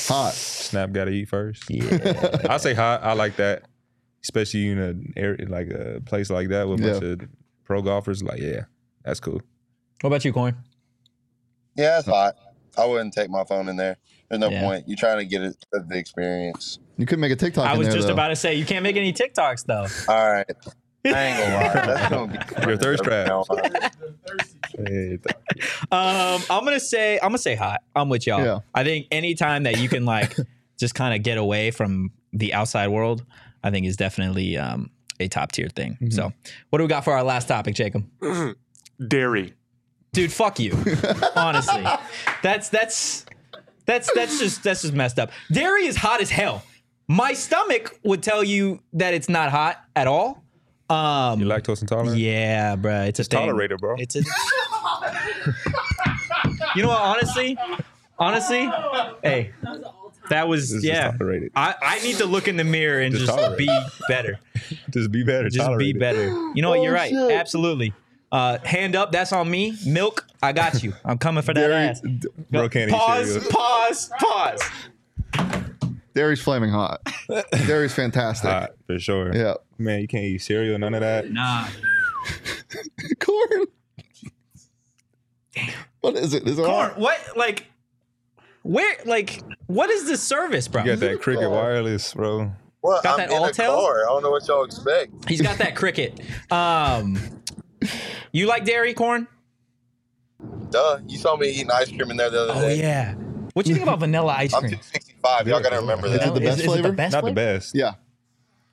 Hot. 0.08 0.32
Snap 0.34 0.92
got 0.92 1.04
to 1.06 1.11
eat 1.12 1.28
first. 1.28 1.64
Yeah. 1.70 2.38
I 2.48 2.56
say 2.58 2.74
hot. 2.74 3.02
I 3.02 3.12
like 3.14 3.36
that, 3.36 3.62
especially 4.24 4.68
in 4.68 4.78
an 4.78 5.12
area 5.16 5.46
like 5.48 5.68
a 5.70 6.00
place 6.04 6.30
like 6.30 6.48
that 6.48 6.68
with 6.68 6.80
a 6.80 6.82
bunch 6.82 7.02
Yeah. 7.02 7.08
of 7.11 7.20
pro 7.64 7.82
golfers. 7.82 8.22
Like, 8.22 8.40
yeah, 8.40 8.64
that's 9.04 9.20
cool. 9.20 9.40
what 10.00 10.08
about 10.08 10.24
you, 10.24 10.32
Corn? 10.32 10.56
Yeah, 11.76 11.98
it's 11.98 12.08
hot. 12.08 12.34
I 12.76 12.86
wouldn't 12.86 13.14
take 13.14 13.30
my 13.30 13.44
phone 13.44 13.68
in 13.68 13.76
there. 13.76 13.96
There's 14.28 14.40
no 14.40 14.48
Yeah. 14.50 14.62
point. 14.62 14.88
You're 14.88 14.96
trying 14.96 15.18
to 15.18 15.24
get 15.24 15.42
it, 15.42 15.56
the 15.72 15.98
experience. 15.98 16.78
You 16.96 17.06
could 17.06 17.18
make 17.18 17.32
a 17.32 17.36
TikTok. 17.36 17.66
I 17.66 17.72
in 17.72 17.78
was 17.78 17.88
there, 17.88 17.96
just 17.96 18.06
though. 18.08 18.12
about 18.14 18.28
to 18.28 18.36
say 18.36 18.54
you 18.54 18.64
can't 18.64 18.82
make 18.82 18.96
any 18.96 19.12
TikToks 19.12 19.64
though. 19.66 19.86
All 20.12 20.32
right. 20.32 20.46
I 21.05 21.09
ain't 21.09 21.38
gonna 21.38 21.55
lie. 21.55 21.72
That's 21.86 22.11
gonna 22.11 22.46
be 22.61 22.66
Your 22.66 22.76
thirst 22.76 23.05
trap. 23.05 23.28
Um, 25.92 26.42
I'm 26.51 26.64
gonna 26.64 26.80
say 26.80 27.16
I'm 27.16 27.28
gonna 27.28 27.38
say 27.38 27.55
hot. 27.55 27.82
I'm 27.94 28.09
with 28.09 28.26
y'all. 28.26 28.44
Yeah. 28.44 28.61
I 28.74 28.84
think 28.84 29.07
anytime 29.11 29.64
that 29.64 29.78
you 29.78 29.88
can 29.88 30.05
like 30.05 30.36
just 30.78 30.94
kind 30.94 31.14
of 31.14 31.22
get 31.22 31.38
away 31.38 31.70
from 31.70 32.11
the 32.32 32.55
outside 32.55 32.88
world, 32.88 33.24
I 33.62 33.70
think 33.70 33.86
is 33.86 33.96
definitely 33.96 34.57
um, 34.57 34.90
a 35.18 35.28
top 35.28 35.53
tier 35.53 35.68
thing. 35.68 35.94
Mm-hmm. 35.94 36.11
So, 36.11 36.32
what 36.70 36.78
do 36.78 36.84
we 36.84 36.88
got 36.88 37.05
for 37.05 37.12
our 37.12 37.24
last 37.24 37.48
topic, 37.48 37.74
Jacob? 37.74 38.05
Dairy. 39.09 39.55
Dude, 40.12 40.32
fuck 40.32 40.59
you. 40.59 40.72
Honestly, 41.36 41.84
that's 42.42 42.68
that's 42.68 43.26
that's 43.86 44.12
that's 44.14 44.38
just 44.38 44.62
that's 44.62 44.82
just 44.82 44.94
messed 44.94 45.18
up. 45.18 45.30
Dairy 45.53 45.86
is 45.86 45.96
hot 45.96 46.20
as 46.20 46.30
hell. 46.30 46.62
My 47.07 47.32
stomach 47.32 47.98
would 48.05 48.22
tell 48.22 48.44
you 48.44 48.80
that 48.92 49.14
it's 49.14 49.28
not 49.28 49.51
hot 49.51 49.82
at 49.96 50.07
all. 50.07 50.44
Um, 50.91 51.41
you 51.41 51.47
lactose 51.47 51.80
intolerant? 51.82 52.18
yeah, 52.18 52.74
bro. 52.76 53.03
it's 53.03 53.20
a 53.20 53.24
thing. 53.24 53.41
Tolerate 53.47 53.70
it, 53.72 53.78
bro. 53.80 53.95
It's 53.99 54.16
a. 54.16 54.22
you 56.76 56.82
know 56.82 56.88
what? 56.88 57.01
Honestly, 57.01 57.57
honestly, 58.18 58.70
hey, 59.22 59.53
that 60.28 60.49
was 60.49 60.70
Just 60.70 60.84
yeah. 60.84 61.12
tolerate. 61.12 61.53
I, 61.57 61.74
I 61.80 61.99
need 62.01 62.16
to 62.16 62.26
look 62.26 62.49
in 62.49 62.57
the 62.57 62.64
mirror 62.64 63.01
and 63.01 63.14
Just 63.14 63.26
just, 63.26 63.57
be 63.59 63.68
better. 64.09 64.38
Just 64.91 65.11
be 65.11 65.22
better. 65.24 65.49
Just 65.49 65.64
tolerate 65.64 65.95
be 65.95 65.99
it. 65.99 66.01
better. 66.01 66.26
You 66.55 66.62
know 66.62 66.70
what? 66.70 66.82
You're 66.82 66.93
Oh, 66.93 67.01
right. 67.01 67.11
shit. 67.11 67.30
Absolutely. 67.32 67.93
Uh, 68.32 68.59
hand 68.64 68.95
up. 68.95 69.11
That's 69.12 69.32
on 69.32 69.51
me. 69.51 69.76
Milk. 69.86 70.26
I 70.43 70.53
got 70.53 70.82
you. 70.82 70.95
I'm 71.05 71.18
coming 71.18 71.43
for 71.43 71.53
that 71.55 71.61
Dairy- 71.61 71.74
ass. 71.74 72.01
Bro 72.51 72.68
can't 72.68 72.91
eat 72.91 72.95
pause. 72.95 73.47
Pause. 73.49 74.11
Pause. 74.20 74.61
Dairy's 76.14 76.40
flaming 76.42 76.70
hot. 76.70 77.00
Dairy's 77.66 77.94
fantastic. 77.94 78.50
Hot, 78.50 78.70
for 78.86 78.98
sure. 78.98 79.34
Yeah. 79.34 79.54
Man, 79.78 80.00
you 80.00 80.08
can't 80.08 80.24
eat 80.24 80.38
cereal, 80.38 80.78
none 80.78 80.94
of 80.94 81.00
that. 81.00 81.30
Nah. 81.30 81.66
Corn. 83.20 83.66
What 86.00 86.16
is 86.16 86.34
it? 86.34 86.46
Is 86.46 86.58
it 86.58 86.64
Corn. 86.64 86.90
hot? 86.90 86.98
What? 86.98 87.18
Like. 87.36 87.66
Where? 88.62 88.96
Like. 89.04 89.42
What 89.66 89.90
is 89.90 90.06
this 90.06 90.22
service, 90.22 90.68
bro? 90.68 90.82
You 90.82 90.90
got 90.92 91.00
that 91.00 91.20
cricket 91.22 91.50
wireless, 91.50 92.14
bro. 92.14 92.52
What? 92.80 93.02
Got 93.02 93.20
I'm 93.20 93.28
that 93.28 93.36
in 93.36 93.42
a 93.42 93.52
car. 93.52 94.04
I 94.04 94.08
don't 94.08 94.22
know 94.22 94.30
what 94.30 94.46
y'all 94.48 94.64
expect. 94.64 95.28
He's 95.28 95.42
got 95.42 95.58
that 95.58 95.76
cricket. 95.76 96.20
Um. 96.50 97.18
You 98.32 98.46
like 98.46 98.64
dairy 98.64 98.94
corn? 98.94 99.26
Duh. 100.70 100.98
You 101.06 101.18
saw 101.18 101.36
me 101.36 101.48
eating 101.50 101.70
ice 101.70 101.88
cream 101.88 102.11
in 102.11 102.16
there 102.16 102.30
the 102.30 102.42
other 102.42 102.52
Oh 102.56 102.61
day. 102.62 102.78
yeah. 102.78 103.14
What 103.54 103.64
do 103.66 103.70
you 103.70 103.74
think 103.74 103.86
about 103.88 103.98
vanilla 104.00 104.34
ice 104.36 104.54
I'm 104.54 104.61
cream? 104.62 104.78
265. 105.23 105.49
Y'all 105.49 105.61
gotta 105.62 105.81
remember 105.81 106.07
Is 106.09 106.14
it 106.14 106.35
the 106.35 106.41
best 106.41 106.59
is, 106.61 106.64
flavor? 106.64 106.81
Is 106.81 106.85
it 106.87 106.89
the 106.89 106.93
best 106.97 107.12
Not 107.12 107.21
flavor? 107.21 107.35
the 107.35 107.35
best. 107.35 107.75
Yeah. 107.75 107.93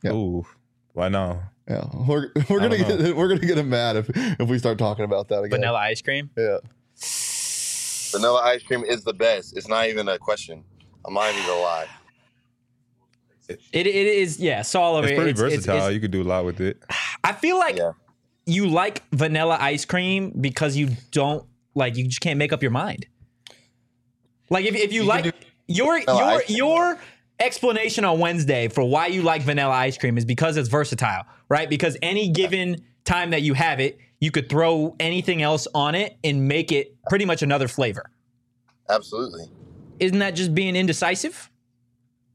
Yeah. 0.04 0.12
Ooh. 0.14 0.46
Why 0.94 1.10
no? 1.10 1.42
Yeah. 1.70 1.86
We're, 1.94 2.32
we're 2.50 2.60
gonna 2.60 2.78
don't 2.78 3.00
get 3.00 3.16
we're 3.16 3.28
gonna 3.28 3.40
get 3.46 3.58
him 3.58 3.70
mad 3.70 3.98
if 3.98 4.10
if 4.16 4.48
we 4.48 4.58
start 4.58 4.78
talking 4.78 5.06
about 5.06 5.28
that 5.30 5.40
again. 5.42 5.60
Vanilla 5.60 5.80
ice 5.80 6.02
cream. 6.02 6.30
Yeah. 6.38 6.58
Vanilla 8.12 8.42
ice 8.44 8.64
cream 8.64 8.84
is 8.86 9.04
the 9.04 9.14
best. 9.14 9.58
It's 9.58 9.68
not 9.68 9.88
even 9.88 10.08
a 10.08 10.18
question. 10.18 10.64
I'm 11.06 11.14
not 11.14 11.30
even 11.34 11.46
gonna 11.46 11.62
lie. 11.62 11.88
It, 13.50 13.60
it 13.74 13.88
is 13.88 14.40
yeah, 14.40 14.60
it's 14.62 14.76
all 14.76 14.96
over. 14.96 15.08
It's 15.08 15.16
pretty 15.16 15.32
It's- 15.32 15.42
it's- 15.42 15.56
versatile. 15.66 15.76
it's- 15.78 15.94
you 15.94 16.00
could 16.02 16.12
do 16.12 16.22
a 16.22 16.24
lot 16.24 16.46
with 16.46 16.60
it. 16.62 16.82
I 17.24 17.34
feel 17.34 17.58
like 17.58 17.78
Yeah. 17.78 17.92
you 18.46 18.68
like 18.68 19.04
vanilla 19.12 19.58
ice 19.60 19.86
cream 19.86 20.34
because 20.40 20.76
you 20.76 20.90
don't 21.12 21.46
like 21.76 21.96
you 21.96 22.06
just 22.06 22.22
can't 22.22 22.38
make 22.40 22.52
up 22.54 22.62
your 22.62 22.72
mind. 22.72 23.06
Like 24.50 24.66
if, 24.66 24.76
if 24.76 24.94
you, 24.94 25.02
can 25.02 25.08
like 25.10 25.24
do 25.26 25.32
your 25.68 26.00
your 26.00 26.42
your 26.48 27.00
explanation 27.40 28.04
on 28.06 28.20
Wednesday 28.20 28.68
for 28.68 28.84
why 28.84 29.08
you 29.08 29.22
like 29.22 29.42
vanilla 29.44 29.74
ice 29.74 29.98
cream 29.98 30.18
is 30.18 30.26
because 30.26 30.58
it's 30.58 30.70
versatile, 30.70 31.24
right? 31.50 31.70
Because 31.70 31.98
any 32.02 32.30
given 32.30 32.78
time 33.06 33.30
that 33.32 33.42
you 33.42 33.54
have 33.54 33.80
it, 33.80 33.98
you 34.20 34.32
could 34.32 34.50
throw 34.50 34.96
anything 35.00 35.42
else 35.42 35.68
on 35.76 35.96
it 35.96 36.18
and 36.24 36.48
make 36.48 36.72
it 36.72 36.96
pretty 37.10 37.26
much 37.26 37.42
another 37.42 37.68
flavor. 37.68 38.10
Absolutely. 38.90 39.46
Isn't 40.00 40.20
that 40.20 40.32
just 40.32 40.54
being 40.56 40.76
indecisive? 40.76 41.50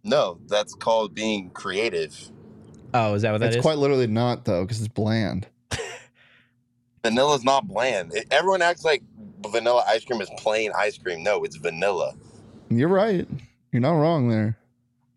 No, 0.05 0.39
that's 0.49 0.74
called 0.74 1.14
being 1.14 1.51
creative. 1.51 2.30
Oh, 2.95 3.14
is 3.14 3.22
that 3.22 3.33
what 3.33 3.39
that 3.39 3.51
is? 3.51 3.57
It's 3.57 3.62
quite 3.62 3.78
literally 3.78 4.07
not 4.07 4.45
though, 4.45 4.62
because 4.64 4.78
it's 4.80 4.89
bland. 4.89 5.47
Vanilla's 7.05 7.45
not 7.45 7.66
bland. 7.66 8.14
It- 8.14 8.26
everyone 8.30 8.62
acts 8.62 8.85
like 8.85 9.03
vanilla 9.51 9.85
ice 9.89 10.05
cream 10.05 10.20
is 10.20 10.30
plain 10.39 10.70
ice 10.76 10.99
cream. 10.99 11.22
No, 11.22 11.43
it's 11.45 11.57
vanilla. 11.57 12.14
You're 12.79 12.89
right. 12.89 13.27
You're 13.73 13.81
not 13.83 13.93
wrong 13.95 14.29
there. 14.29 14.57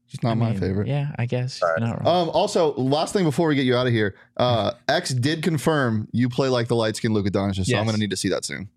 Just 0.07 0.23
not 0.23 0.31
I 0.31 0.33
my 0.35 0.49
mean, 0.51 0.59
favorite. 0.59 0.87
Yeah, 0.87 1.11
I 1.17 1.25
guess. 1.25 1.61
All 1.61 1.69
right. 1.69 1.79
You're 1.79 1.87
not 1.89 2.05
wrong. 2.05 2.27
Um, 2.27 2.29
also, 2.29 2.73
last 2.75 3.11
thing 3.13 3.23
before 3.25 3.47
we 3.47 3.55
get 3.55 3.65
you 3.65 3.75
out 3.75 3.87
of 3.87 3.93
here, 3.93 4.15
uh, 4.37 4.71
X 4.87 5.09
did 5.09 5.41
confirm 5.43 6.07
you 6.11 6.29
play 6.29 6.47
like 6.47 6.67
the 6.67 6.75
light 6.75 6.95
skinned 6.95 7.13
Luka 7.13 7.31
Doncic, 7.31 7.65
so 7.65 7.77
I'm 7.77 7.85
gonna 7.85 7.97
need 7.97 8.11
to 8.11 8.15
see 8.17 8.29
that 8.29 8.45
soon. 8.45 8.69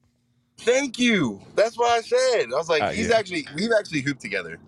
Thank 0.58 0.98
you. 0.98 1.40
That's 1.54 1.78
what 1.78 1.90
I 1.90 2.00
said. 2.00 2.46
I 2.46 2.56
was 2.56 2.68
like, 2.68 2.82
Uh, 2.82 2.90
he's 2.90 3.10
yeah. 3.10 3.16
actually 3.16 3.46
we've 3.54 3.70
actually 3.78 4.00
hooped 4.00 4.20
together. 4.20 4.58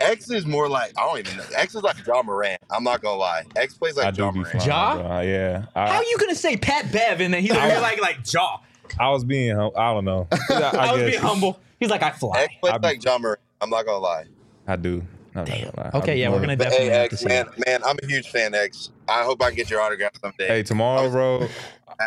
X 0.00 0.30
is 0.30 0.44
more 0.44 0.68
like 0.68 0.92
I 0.98 1.02
don't 1.06 1.18
even 1.20 1.36
know. 1.36 1.44
X 1.54 1.74
is 1.74 1.82
like 1.82 2.04
Ja 2.06 2.22
Morant. 2.22 2.60
I'm 2.70 2.82
not 2.82 3.00
gonna 3.02 3.16
lie. 3.18 3.44
X 3.54 3.74
plays 3.74 3.96
like 3.96 4.06
I 4.06 4.10
do 4.10 4.16
John 4.16 4.32
be 4.34 4.40
Morant. 4.40 4.62
flying, 4.62 4.68
Ja? 4.68 4.96
bro. 4.96 5.20
Yeah. 5.20 5.64
I, 5.74 5.88
How 5.88 5.96
are 5.98 6.02
you 6.04 6.16
gonna 6.18 6.34
say 6.34 6.56
Pat 6.56 6.90
Bev 6.90 7.20
and 7.20 7.32
then 7.32 7.42
he's 7.42 7.52
like, 7.52 7.80
like 7.80 8.00
like 8.00 8.24
jaw? 8.24 8.60
I 8.98 9.10
was 9.10 9.24
being, 9.24 9.54
hum- 9.54 9.72
I 9.76 9.92
don't 9.92 10.04
know. 10.04 10.26
I, 10.50 10.54
I, 10.54 10.92
was 10.92 11.00
guess 11.02 11.10
being 11.10 11.22
humble. 11.22 11.58
He's 11.78 11.90
like, 11.90 12.02
I 12.02 12.10
fly. 12.10 12.42
X 12.42 12.54
plays 12.60 12.72
I 12.74 12.76
like 12.78 13.04
Ja 13.04 13.18
Morant. 13.18 13.40
I'm 13.60 13.70
not 13.70 13.86
gonna 13.86 13.98
lie. 13.98 14.24
I 14.66 14.76
do. 14.76 15.02
I'm 15.34 15.44
Damn. 15.44 15.64
gonna 15.66 15.72
lie. 15.76 15.90
I 15.92 15.98
Okay, 15.98 16.16
yeah, 16.18 16.30
we're 16.30 16.40
gonna 16.40 16.56
But 16.56 16.64
definitely 16.70 16.88
hey, 16.90 16.98
have 16.98 17.08
to 17.10 17.16
X, 17.16 17.22
see. 17.22 17.28
man, 17.28 17.46
it. 17.56 17.66
man, 17.66 17.84
I'm 17.84 17.96
a 18.02 18.06
huge 18.06 18.28
fan. 18.30 18.54
X. 18.54 18.90
I 19.08 19.22
hope 19.22 19.42
I 19.42 19.48
can 19.48 19.56
get 19.56 19.70
your 19.70 19.80
autograph 19.80 20.12
someday. 20.20 20.48
Hey, 20.48 20.62
tomorrow, 20.62 21.10
bro, 21.10 21.48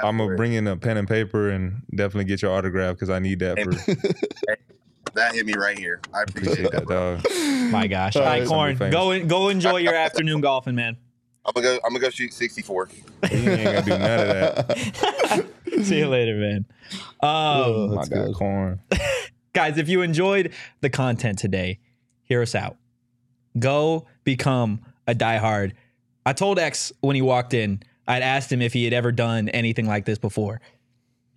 I'm 0.04 0.18
gonna 0.18 0.36
bring 0.36 0.54
in 0.54 0.68
a 0.68 0.78
pen 0.78 0.98
and 0.98 1.08
paper 1.08 1.50
and 1.50 1.82
definitely 1.96 2.26
get 2.26 2.42
your 2.42 2.52
autograph 2.52 2.96
because 2.96 3.10
I 3.10 3.20
need 3.20 3.40
that 3.40 3.62
for 3.64 3.72
that 5.16 5.34
hit 5.34 5.46
me 5.46 5.54
right 5.56 5.78
here. 5.78 6.02
I 6.14 6.24
appreciate 6.24 6.64
appreciate 6.64 6.72
that, 6.72 6.80
that, 6.80 6.86
bro. 6.88 7.18
dog. 7.18 7.26
My 7.72 7.88
gosh. 7.88 8.16
All 8.16 8.24
All 8.24 8.28
right. 8.28 8.40
right, 8.40 8.48
Corn, 8.48 8.72
Somebody 8.78 8.92
go 8.92 9.12
and 9.12 9.30
go 9.30 9.50
enjoy 9.50 9.78
your 9.78 9.96
afternoon 9.96 10.42
golfing, 10.42 10.76
man. 10.76 10.98
I'm 11.46 11.52
gonna 11.54 11.68
go. 11.68 11.76
I'm 11.86 11.92
gonna 11.94 12.00
go 12.00 12.10
shoot 12.10 12.34
64. 12.34 12.90
You 13.32 13.38
ain't 13.52 13.72
gonna 13.72 13.82
do 13.84 13.98
none 13.98 14.20
of 14.22 14.28
that. 14.28 15.46
see 15.84 16.00
you 16.00 16.08
later, 16.08 16.36
man. 16.36 16.66
Um, 17.22 17.30
Oh, 17.32 17.88
My 17.90 17.96
that's 17.98 18.10
God, 18.10 18.26
good. 18.28 18.36
corn. 18.36 18.80
Guys, 19.54 19.78
if 19.78 19.90
you 19.90 20.02
enjoyed 20.02 20.54
the 20.82 20.90
content 20.90 21.40
today, 21.40 21.80
hear 22.24 22.42
us 22.42 22.56
out. 22.56 22.78
Go 23.58 24.06
become 24.24 24.82
a 25.08 25.16
diehard. 25.16 25.74
I 26.26 26.34
told 26.34 26.60
X 26.60 26.92
when 27.02 27.16
he 27.16 27.22
walked 27.22 27.54
in, 27.54 27.82
I'd 28.08 28.22
asked 28.22 28.52
him 28.52 28.62
if 28.62 28.74
he 28.74 28.84
had 28.84 28.94
ever 28.94 29.12
done 29.12 29.50
anything 29.50 29.88
like 29.88 30.06
this 30.06 30.18
before. 30.18 30.62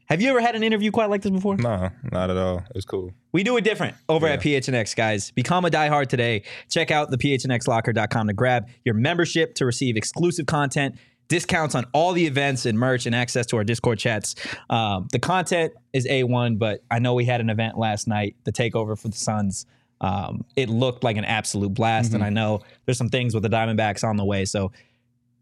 Have 0.07 0.21
you 0.21 0.29
ever 0.29 0.41
had 0.41 0.55
an 0.55 0.63
interview 0.63 0.91
quite 0.91 1.09
like 1.09 1.23
this 1.23 1.31
before? 1.31 1.57
Nah, 1.57 1.91
not 2.11 2.29
at 2.29 2.37
all. 2.37 2.65
It's 2.75 2.85
cool. 2.85 3.13
We 3.33 3.45
do 3.45 3.57
it 3.57 3.65
different 3.65 3.95
over 4.11 4.27
at 4.27 4.43
PHNX, 4.43 4.95
guys. 4.95 5.31
Become 5.31 5.65
a 5.65 5.71
diehard 5.71 6.09
today. 6.09 6.43
Check 6.69 6.91
out 6.91 7.11
the 7.11 7.17
phnxlocker.com 7.17 8.27
to 8.27 8.33
grab 8.35 8.69
your 8.85 8.95
membership 8.95 9.55
to 9.55 9.65
receive 9.65 9.97
exclusive 9.97 10.45
content, 10.45 10.97
discounts 11.29 11.75
on 11.75 11.87
all 11.93 12.13
the 12.13 12.27
events 12.27 12.67
and 12.67 12.79
merch, 12.79 13.07
and 13.07 13.15
access 13.15 13.47
to 13.47 13.57
our 13.57 13.65
Discord 13.65 13.99
chats. 13.99 14.35
Um, 14.71 15.09
the 15.13 15.19
content 15.19 15.73
is 15.93 16.07
A1, 16.07 16.59
but 16.59 16.83
I 16.91 16.99
know 16.99 17.15
we 17.15 17.25
had 17.25 17.41
an 17.41 17.51
event 17.51 17.79
last 17.79 18.07
night, 18.07 18.37
the 18.45 18.53
takeover 18.53 18.99
for 18.99 19.09
the 19.09 19.17
Suns. 19.17 19.67
Um, 20.01 20.45
it 20.57 20.69
looked 20.69 21.05
like 21.05 21.17
an 21.17 21.25
absolute 21.25 21.73
blast, 21.75 22.13
and 22.13 22.25
I 22.25 22.31
know 22.31 22.61
there's 22.87 22.99
some 22.99 23.09
things 23.09 23.35
with 23.35 23.45
the 23.45 23.49
Diamondbacks 23.49 24.03
on 24.03 24.17
the 24.17 24.25
way. 24.25 24.45
So 24.45 24.73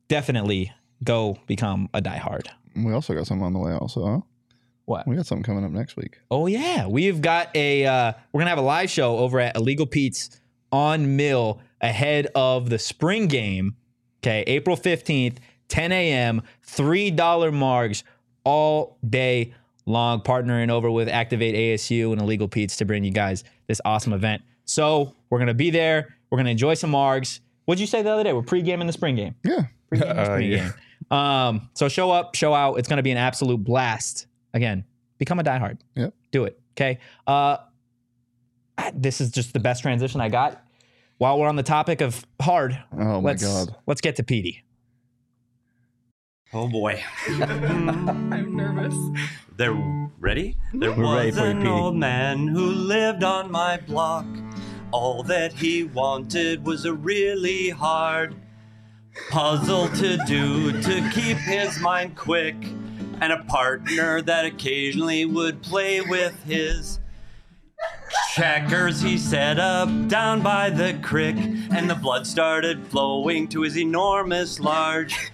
definitely 0.08 0.72
go 1.02 1.38
become 1.46 1.88
a 1.94 2.02
diehard. 2.02 2.48
We 2.76 2.92
also 2.92 3.14
got 3.14 3.26
something 3.26 3.44
on 3.44 3.52
the 3.52 3.58
way. 3.58 3.72
Also, 3.72 4.04
huh? 4.04 4.20
What? 4.84 5.06
we 5.06 5.14
got 5.14 5.26
something 5.26 5.44
coming 5.44 5.64
up 5.64 5.70
next 5.70 5.96
week. 5.96 6.18
Oh 6.32 6.46
yeah, 6.46 6.86
we've 6.86 7.20
got 7.20 7.54
a 7.54 7.86
uh, 7.86 8.12
we're 8.32 8.40
gonna 8.40 8.50
have 8.50 8.58
a 8.58 8.62
live 8.62 8.90
show 8.90 9.18
over 9.18 9.38
at 9.38 9.56
Illegal 9.56 9.86
Pete's 9.86 10.40
on 10.72 11.16
Mill 11.16 11.60
ahead 11.80 12.26
of 12.34 12.70
the 12.70 12.78
spring 12.78 13.28
game. 13.28 13.76
Okay, 14.18 14.42
April 14.48 14.74
fifteenth, 14.74 15.38
10 15.70 15.90
a.m. 15.92 16.42
Three 16.62 17.10
dollar 17.10 17.50
margs 17.50 18.02
all 18.44 18.98
day 19.08 19.54
long. 19.86 20.20
Partnering 20.20 20.70
over 20.70 20.90
with 20.90 21.08
Activate 21.08 21.54
ASU 21.54 22.12
and 22.12 22.20
Illegal 22.20 22.46
Pete's 22.48 22.76
to 22.76 22.84
bring 22.84 23.02
you 23.04 23.10
guys 23.10 23.44
this 23.66 23.80
awesome 23.84 24.12
event. 24.12 24.42
So 24.66 25.14
we're 25.30 25.38
gonna 25.38 25.54
be 25.54 25.70
there. 25.70 26.16
We're 26.30 26.36
gonna 26.38 26.50
enjoy 26.50 26.74
some 26.74 26.92
margs. 26.92 27.40
What'd 27.64 27.80
you 27.80 27.86
say 27.86 28.02
the 28.02 28.10
other 28.10 28.24
day? 28.24 28.32
We're 28.32 28.42
pre-game 28.42 28.80
in 28.82 28.86
the 28.86 28.92
spring 28.92 29.16
game. 29.16 29.34
Yeah, 29.44 29.62
Pre-game 29.88 30.08
Uh, 30.18 30.24
spring 30.26 30.50
yeah. 30.52 30.58
game. 31.10 31.18
Um, 31.18 31.70
so 31.74 31.88
show 31.88 32.10
up, 32.10 32.34
show 32.34 32.52
out. 32.54 32.74
It's 32.78 32.88
gonna 32.88 33.02
be 33.02 33.10
an 33.10 33.16
absolute 33.18 33.58
blast. 33.64 34.26
Again, 34.54 34.84
become 35.18 35.38
a 35.38 35.44
diehard. 35.44 35.78
Yep. 35.96 36.14
Do 36.32 36.44
it. 36.44 36.60
Okay. 36.74 36.98
Uh 37.26 37.56
this 38.94 39.20
is 39.20 39.30
just 39.30 39.52
the 39.52 39.60
best 39.60 39.82
transition 39.82 40.20
I 40.20 40.28
got. 40.28 40.64
While 41.18 41.38
we're 41.38 41.48
on 41.48 41.56
the 41.56 41.62
topic 41.62 42.00
of 42.00 42.24
hard, 42.40 42.82
Oh 42.92 42.96
my 42.96 43.16
let's 43.18 43.42
god. 43.44 43.76
let's 43.86 44.00
get 44.00 44.16
to 44.16 44.22
Petey. 44.22 44.62
Oh 46.52 46.68
boy. 46.68 47.02
I'm 47.28 48.56
nervous. 48.56 48.94
They're 49.56 49.72
ready? 50.18 50.56
There 50.74 50.92
We're 50.92 51.14
ready 51.14 51.26
was 51.30 51.38
for 51.38 51.44
you, 51.44 51.50
an 51.50 51.56
Petey. 51.58 51.68
old 51.70 51.96
man 51.96 52.48
who 52.48 52.66
lived 52.66 53.22
on 53.22 53.50
my 53.52 53.76
block. 53.76 54.26
All 54.90 55.22
that 55.24 55.52
he 55.52 55.84
wanted 55.84 56.66
was 56.66 56.84
a 56.84 56.92
really 56.92 57.70
hard 57.70 58.34
puzzle 59.30 59.88
to 59.90 60.16
do 60.26 60.72
to 60.82 61.10
keep 61.12 61.36
his 61.36 61.78
mind 61.80 62.16
quick 62.16 62.56
and 63.20 63.32
a 63.32 63.44
partner 63.44 64.20
that 64.22 64.44
occasionally 64.44 65.24
would 65.26 65.62
play 65.62 66.00
with 66.00 66.42
his 66.44 66.98
checkers 68.34 69.00
he 69.00 69.18
set 69.18 69.58
up 69.58 69.88
down 70.08 70.40
by 70.42 70.70
the 70.70 70.98
crick 71.02 71.36
and 71.36 71.88
the 71.90 71.94
blood 71.94 72.26
started 72.26 72.84
flowing 72.86 73.46
to 73.48 73.62
his 73.62 73.76
enormous 73.76 74.58
large 74.60 75.30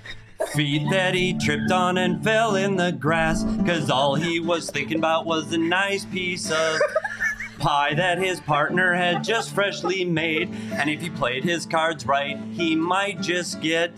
feet 0.55 0.89
that 0.91 1.15
he 1.15 1.33
tripped 1.35 1.71
on 1.71 1.99
and 1.99 2.23
fell 2.23 2.57
in 2.57 2.77
the 2.77 2.93
grass 2.93 3.45
cause 3.67 3.91
all 3.91 4.15
he 4.15 4.39
was 4.39 4.71
thinking 4.71 4.99
about 4.99 5.27
was 5.27 5.49
the 5.49 5.59
nice 5.59 6.05
piece 6.07 6.51
of 6.51 6.79
pie 7.59 7.95
that 7.95 8.19
his 8.19 8.39
partner 8.41 8.95
had 8.95 9.25
just 9.25 9.55
freshly 9.55 10.05
made. 10.05 10.51
And 10.73 10.91
if 10.91 11.01
he 11.01 11.11
played 11.11 11.43
his 11.45 11.67
cards 11.67 12.07
right 12.07 12.39
he 12.53 12.77
might 12.77 13.21
just 13.21 13.61
get 13.61 13.93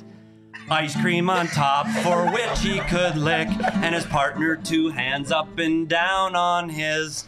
ice 0.71 1.01
cream 1.01 1.31
on 1.31 1.47
top 1.49 1.87
for 2.03 2.31
which 2.31 2.61
he 2.61 2.79
could 2.81 3.17
lick. 3.17 3.49
And 3.75 3.95
his 3.95 4.07
partner 4.07 4.57
two 4.57 4.91
hands 4.91 5.33
up 5.33 5.59
and 5.59 5.89
down 5.89 6.37
on 6.37 6.69
his 6.69 7.25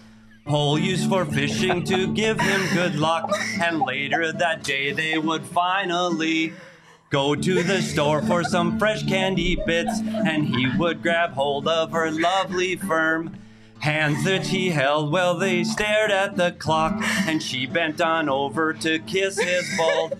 pole 0.46 0.78
used 0.78 1.08
for 1.08 1.24
fishing 1.24 1.84
to 1.84 2.12
give 2.12 2.40
him 2.40 2.60
good 2.74 2.96
luck. 2.96 3.30
And 3.60 3.80
later 3.80 4.32
that 4.32 4.62
day 4.62 4.92
they 4.92 5.18
would 5.18 5.44
finally 5.44 6.52
go 7.10 7.34
to 7.34 7.62
the 7.64 7.82
store 7.82 8.22
for 8.22 8.44
some 8.44 8.78
fresh 8.78 9.02
candy 9.02 9.56
bits 9.66 9.98
and 9.98 10.46
he 10.46 10.68
would 10.78 11.02
grab 11.02 11.32
hold 11.32 11.66
of 11.66 11.90
her 11.90 12.08
lovely 12.10 12.76
firm. 12.76 13.36
Hands 13.80 14.22
that 14.24 14.46
he 14.46 14.70
held 14.70 15.10
while 15.10 15.36
they 15.36 15.64
stared 15.64 16.12
at 16.12 16.36
the 16.36 16.52
clock 16.52 17.02
and 17.26 17.42
she 17.42 17.66
bent 17.66 18.00
on 18.00 18.28
over 18.28 18.72
to 18.74 19.00
kiss 19.00 19.40
his 19.40 19.68
bald 19.76 20.16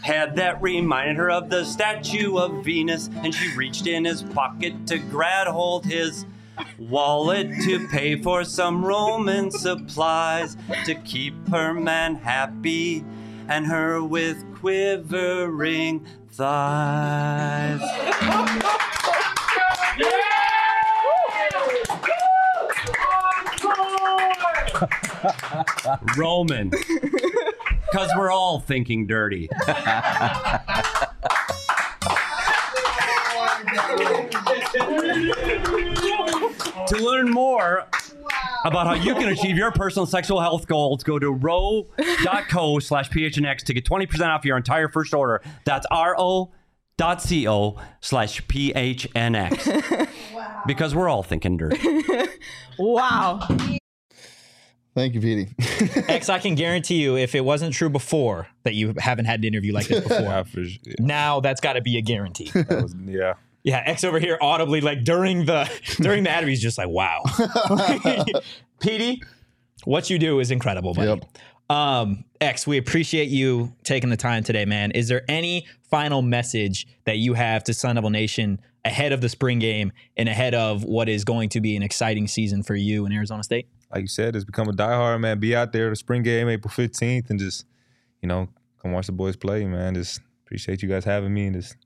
head 0.00 0.34
that 0.34 0.60
reminded 0.60 1.16
her 1.16 1.30
of 1.30 1.48
the 1.48 1.64
statue 1.64 2.36
of 2.36 2.64
Venus 2.64 3.08
and 3.22 3.32
she 3.32 3.56
reached 3.56 3.86
in 3.86 4.04
his 4.04 4.22
pocket 4.22 4.86
to 4.88 4.98
grab 4.98 5.46
hold 5.46 5.86
his 5.86 6.26
wallet 6.76 7.48
to 7.62 7.86
pay 7.86 8.20
for 8.20 8.42
some 8.42 8.84
Roman 8.84 9.52
supplies 9.52 10.56
to 10.86 10.96
keep 10.96 11.34
her 11.50 11.72
man 11.72 12.16
happy 12.16 13.04
and 13.48 13.66
her 13.66 14.02
with 14.02 14.44
quivering 14.56 16.04
thighs. 16.32 17.82
Roman. 26.16 26.70
Because 26.70 28.10
we're 28.16 28.30
all 28.30 28.60
thinking 28.60 29.06
dirty. 29.06 29.48
to 36.86 36.96
learn 36.98 37.30
more 37.30 37.86
about 38.64 38.86
how 38.86 38.94
you 38.94 39.14
can 39.14 39.28
achieve 39.28 39.56
your 39.56 39.70
personal 39.72 40.06
sexual 40.06 40.40
health 40.40 40.66
goals, 40.66 41.02
go 41.02 41.18
to 41.18 41.30
ro.co 41.30 42.78
slash 42.78 43.10
phnx 43.10 43.58
to 43.64 43.74
get 43.74 43.84
20% 43.84 44.20
off 44.28 44.44
your 44.44 44.56
entire 44.56 44.88
first 44.88 45.12
order. 45.14 45.42
That's 45.64 45.86
ro.co 45.90 47.76
slash 48.00 48.42
phnx. 48.42 50.08
Because 50.64 50.94
we're 50.94 51.08
all 51.08 51.24
thinking 51.24 51.56
dirty. 51.56 51.78
Wow. 52.78 53.40
Thank 54.94 55.14
you, 55.14 55.20
Petey. 55.20 55.54
X, 56.08 56.28
I 56.28 56.38
can 56.38 56.54
guarantee 56.54 57.02
you, 57.02 57.16
if 57.16 57.34
it 57.34 57.44
wasn't 57.44 57.74
true 57.74 57.88
before 57.90 58.46
that 58.62 58.74
you 58.74 58.94
haven't 58.98 59.24
had 59.24 59.40
an 59.40 59.44
interview 59.44 59.72
like 59.72 59.88
this 59.88 60.00
before, 60.00 60.20
Yeah, 60.20 60.44
sure. 60.44 60.64
Now 61.00 61.40
that's 61.40 61.60
got 61.60 61.72
to 61.74 61.80
be 61.80 61.96
a 61.98 62.00
guarantee. 62.02 62.50
that 62.52 62.68
was- 62.82 62.94
yeah. 63.06 63.34
Yeah, 63.64 63.82
X 63.86 64.04
over 64.04 64.18
here 64.18 64.38
audibly, 64.40 64.80
like 64.80 65.04
during 65.04 65.44
the 65.44 65.70
during 66.00 66.24
the 66.24 66.30
ad, 66.30 66.46
he's 66.46 66.62
just 66.62 66.78
like, 66.78 66.88
"Wow." 66.88 67.22
Petey, 68.80 69.22
what 69.84 70.10
you 70.10 70.18
do 70.18 70.40
is 70.40 70.50
incredible, 70.50 70.94
buddy. 70.94 71.08
Yep. 71.08 71.24
Um, 71.70 72.24
X, 72.40 72.66
we 72.66 72.76
appreciate 72.76 73.28
you 73.28 73.72
taking 73.84 74.10
the 74.10 74.16
time 74.16 74.42
today, 74.42 74.64
man. 74.64 74.90
Is 74.90 75.08
there 75.08 75.22
any 75.28 75.66
final 75.90 76.20
message 76.20 76.86
that 77.04 77.18
you 77.18 77.34
have 77.34 77.64
to 77.64 77.74
Sun 77.74 77.94
Devil 77.94 78.10
Nation 78.10 78.60
ahead 78.84 79.12
of 79.12 79.20
the 79.20 79.28
spring 79.28 79.60
game 79.60 79.92
and 80.16 80.28
ahead 80.28 80.54
of 80.54 80.82
what 80.84 81.08
is 81.08 81.24
going 81.24 81.48
to 81.50 81.60
be 81.60 81.76
an 81.76 81.82
exciting 81.82 82.26
season 82.26 82.64
for 82.64 82.74
you 82.74 83.06
in 83.06 83.12
Arizona 83.12 83.44
State? 83.44 83.68
like 83.92 84.02
you 84.02 84.08
said, 84.08 84.34
just 84.34 84.46
become 84.46 84.68
a 84.68 84.72
diehard 84.72 85.20
man. 85.20 85.38
Be 85.38 85.54
out 85.54 85.72
there 85.72 85.90
the 85.90 85.96
spring 85.96 86.22
game, 86.22 86.48
April 86.48 86.72
fifteenth, 86.72 87.30
and 87.30 87.38
just 87.38 87.66
you 88.20 88.28
know 88.28 88.48
come 88.80 88.92
watch 88.92 89.06
the 89.06 89.12
boys 89.12 89.36
play, 89.36 89.64
man. 89.64 89.94
Just 89.94 90.20
appreciate 90.44 90.82
you 90.82 90.88
guys 90.88 91.04
having 91.04 91.32
me, 91.32 91.46
and 91.46 91.56
just 91.56 91.76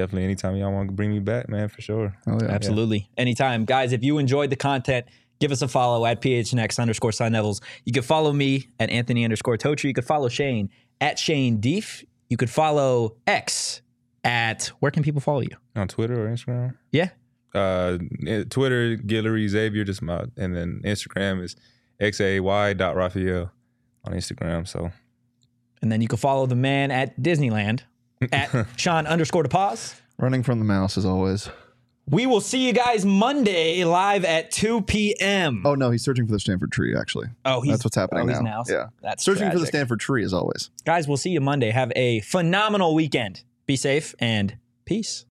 definitely 0.00 0.24
anytime 0.24 0.56
y'all 0.56 0.72
want 0.72 0.88
to 0.88 0.94
bring 0.94 1.10
me 1.10 1.18
back, 1.18 1.48
man, 1.48 1.68
for 1.68 1.82
sure. 1.82 2.16
Oh 2.26 2.38
yeah. 2.40 2.48
Absolutely. 2.48 3.10
Anytime. 3.16 3.64
Guys, 3.64 3.92
if 3.92 4.02
you 4.02 4.18
enjoyed 4.18 4.50
the 4.50 4.56
content, 4.56 5.06
give 5.40 5.52
us 5.52 5.62
a 5.62 5.68
follow 5.68 6.06
at 6.06 6.22
PHNX 6.22 6.78
underscore 6.78 7.12
Sun 7.12 7.32
Devils. 7.32 7.60
You 7.84 7.92
could 7.92 8.04
follow 8.04 8.32
me 8.32 8.68
at 8.78 8.90
Anthony 8.90 9.24
underscore 9.24 9.56
Totri. 9.58 9.84
You 9.84 9.94
could 9.94 10.06
follow 10.06 10.28
Shane 10.28 10.70
at 11.00 11.18
Shane 11.18 11.60
Deef. 11.60 12.04
You 12.28 12.36
could 12.36 12.50
follow 12.50 13.16
X 13.26 13.82
at 14.24 14.66
where 14.80 14.90
can 14.90 15.02
people 15.02 15.20
follow 15.20 15.40
you? 15.40 15.56
On 15.76 15.86
Twitter 15.86 16.26
or 16.26 16.28
Instagram. 16.28 16.76
Yeah. 16.92 17.10
Uh, 17.54 17.98
eh, 18.26 18.44
Twitter 18.48 18.96
Guillory 18.96 19.48
Xavier, 19.48 19.84
just 19.84 20.02
my, 20.02 20.24
and 20.36 20.56
then 20.56 20.80
Instagram 20.84 21.42
is 21.42 21.56
xay.raphael 22.00 23.50
on 24.04 24.12
Instagram. 24.12 24.66
So 24.66 24.90
And 25.82 25.90
then 25.90 26.00
you 26.00 26.08
can 26.08 26.18
follow 26.18 26.46
the 26.46 26.54
man 26.54 26.90
at 26.90 27.20
Disneyland 27.20 27.82
at 28.32 28.66
Sean 28.76 29.06
underscore 29.06 29.42
to 29.42 29.48
pause. 29.48 30.00
Running 30.18 30.42
from 30.42 30.58
the 30.58 30.64
mouse 30.64 30.98
as 30.98 31.06
always. 31.06 31.48
We 32.08 32.26
will 32.26 32.40
see 32.40 32.66
you 32.66 32.72
guys 32.72 33.04
Monday 33.04 33.84
live 33.84 34.24
at 34.24 34.50
2 34.50 34.82
p.m. 34.82 35.62
Oh 35.64 35.76
no, 35.76 35.90
he's 35.90 36.02
searching 36.02 36.26
for 36.26 36.32
the 36.32 36.40
Stanford 36.40 36.72
tree. 36.72 36.96
Actually, 36.96 37.28
Oh, 37.44 37.60
he's, 37.60 37.72
that's 37.72 37.84
what's 37.84 37.96
happening 37.96 38.24
oh, 38.24 38.32
he's 38.32 38.40
now. 38.40 38.64
Yeah, 38.68 38.86
That's 39.00 39.24
searching 39.24 39.50
for 39.50 39.58
the. 39.58 39.66
Stanford 39.66 40.00
tree 40.00 40.24
as 40.24 40.34
always. 40.34 40.70
Guys, 40.84 41.06
we'll 41.06 41.16
see 41.16 41.30
you 41.30 41.40
Monday. 41.40 41.70
Have 41.70 41.92
a 41.94 42.20
phenomenal 42.20 42.94
weekend. 42.96 43.44
Be 43.66 43.76
safe 43.76 44.14
and 44.18 44.56
peace. 44.84 45.24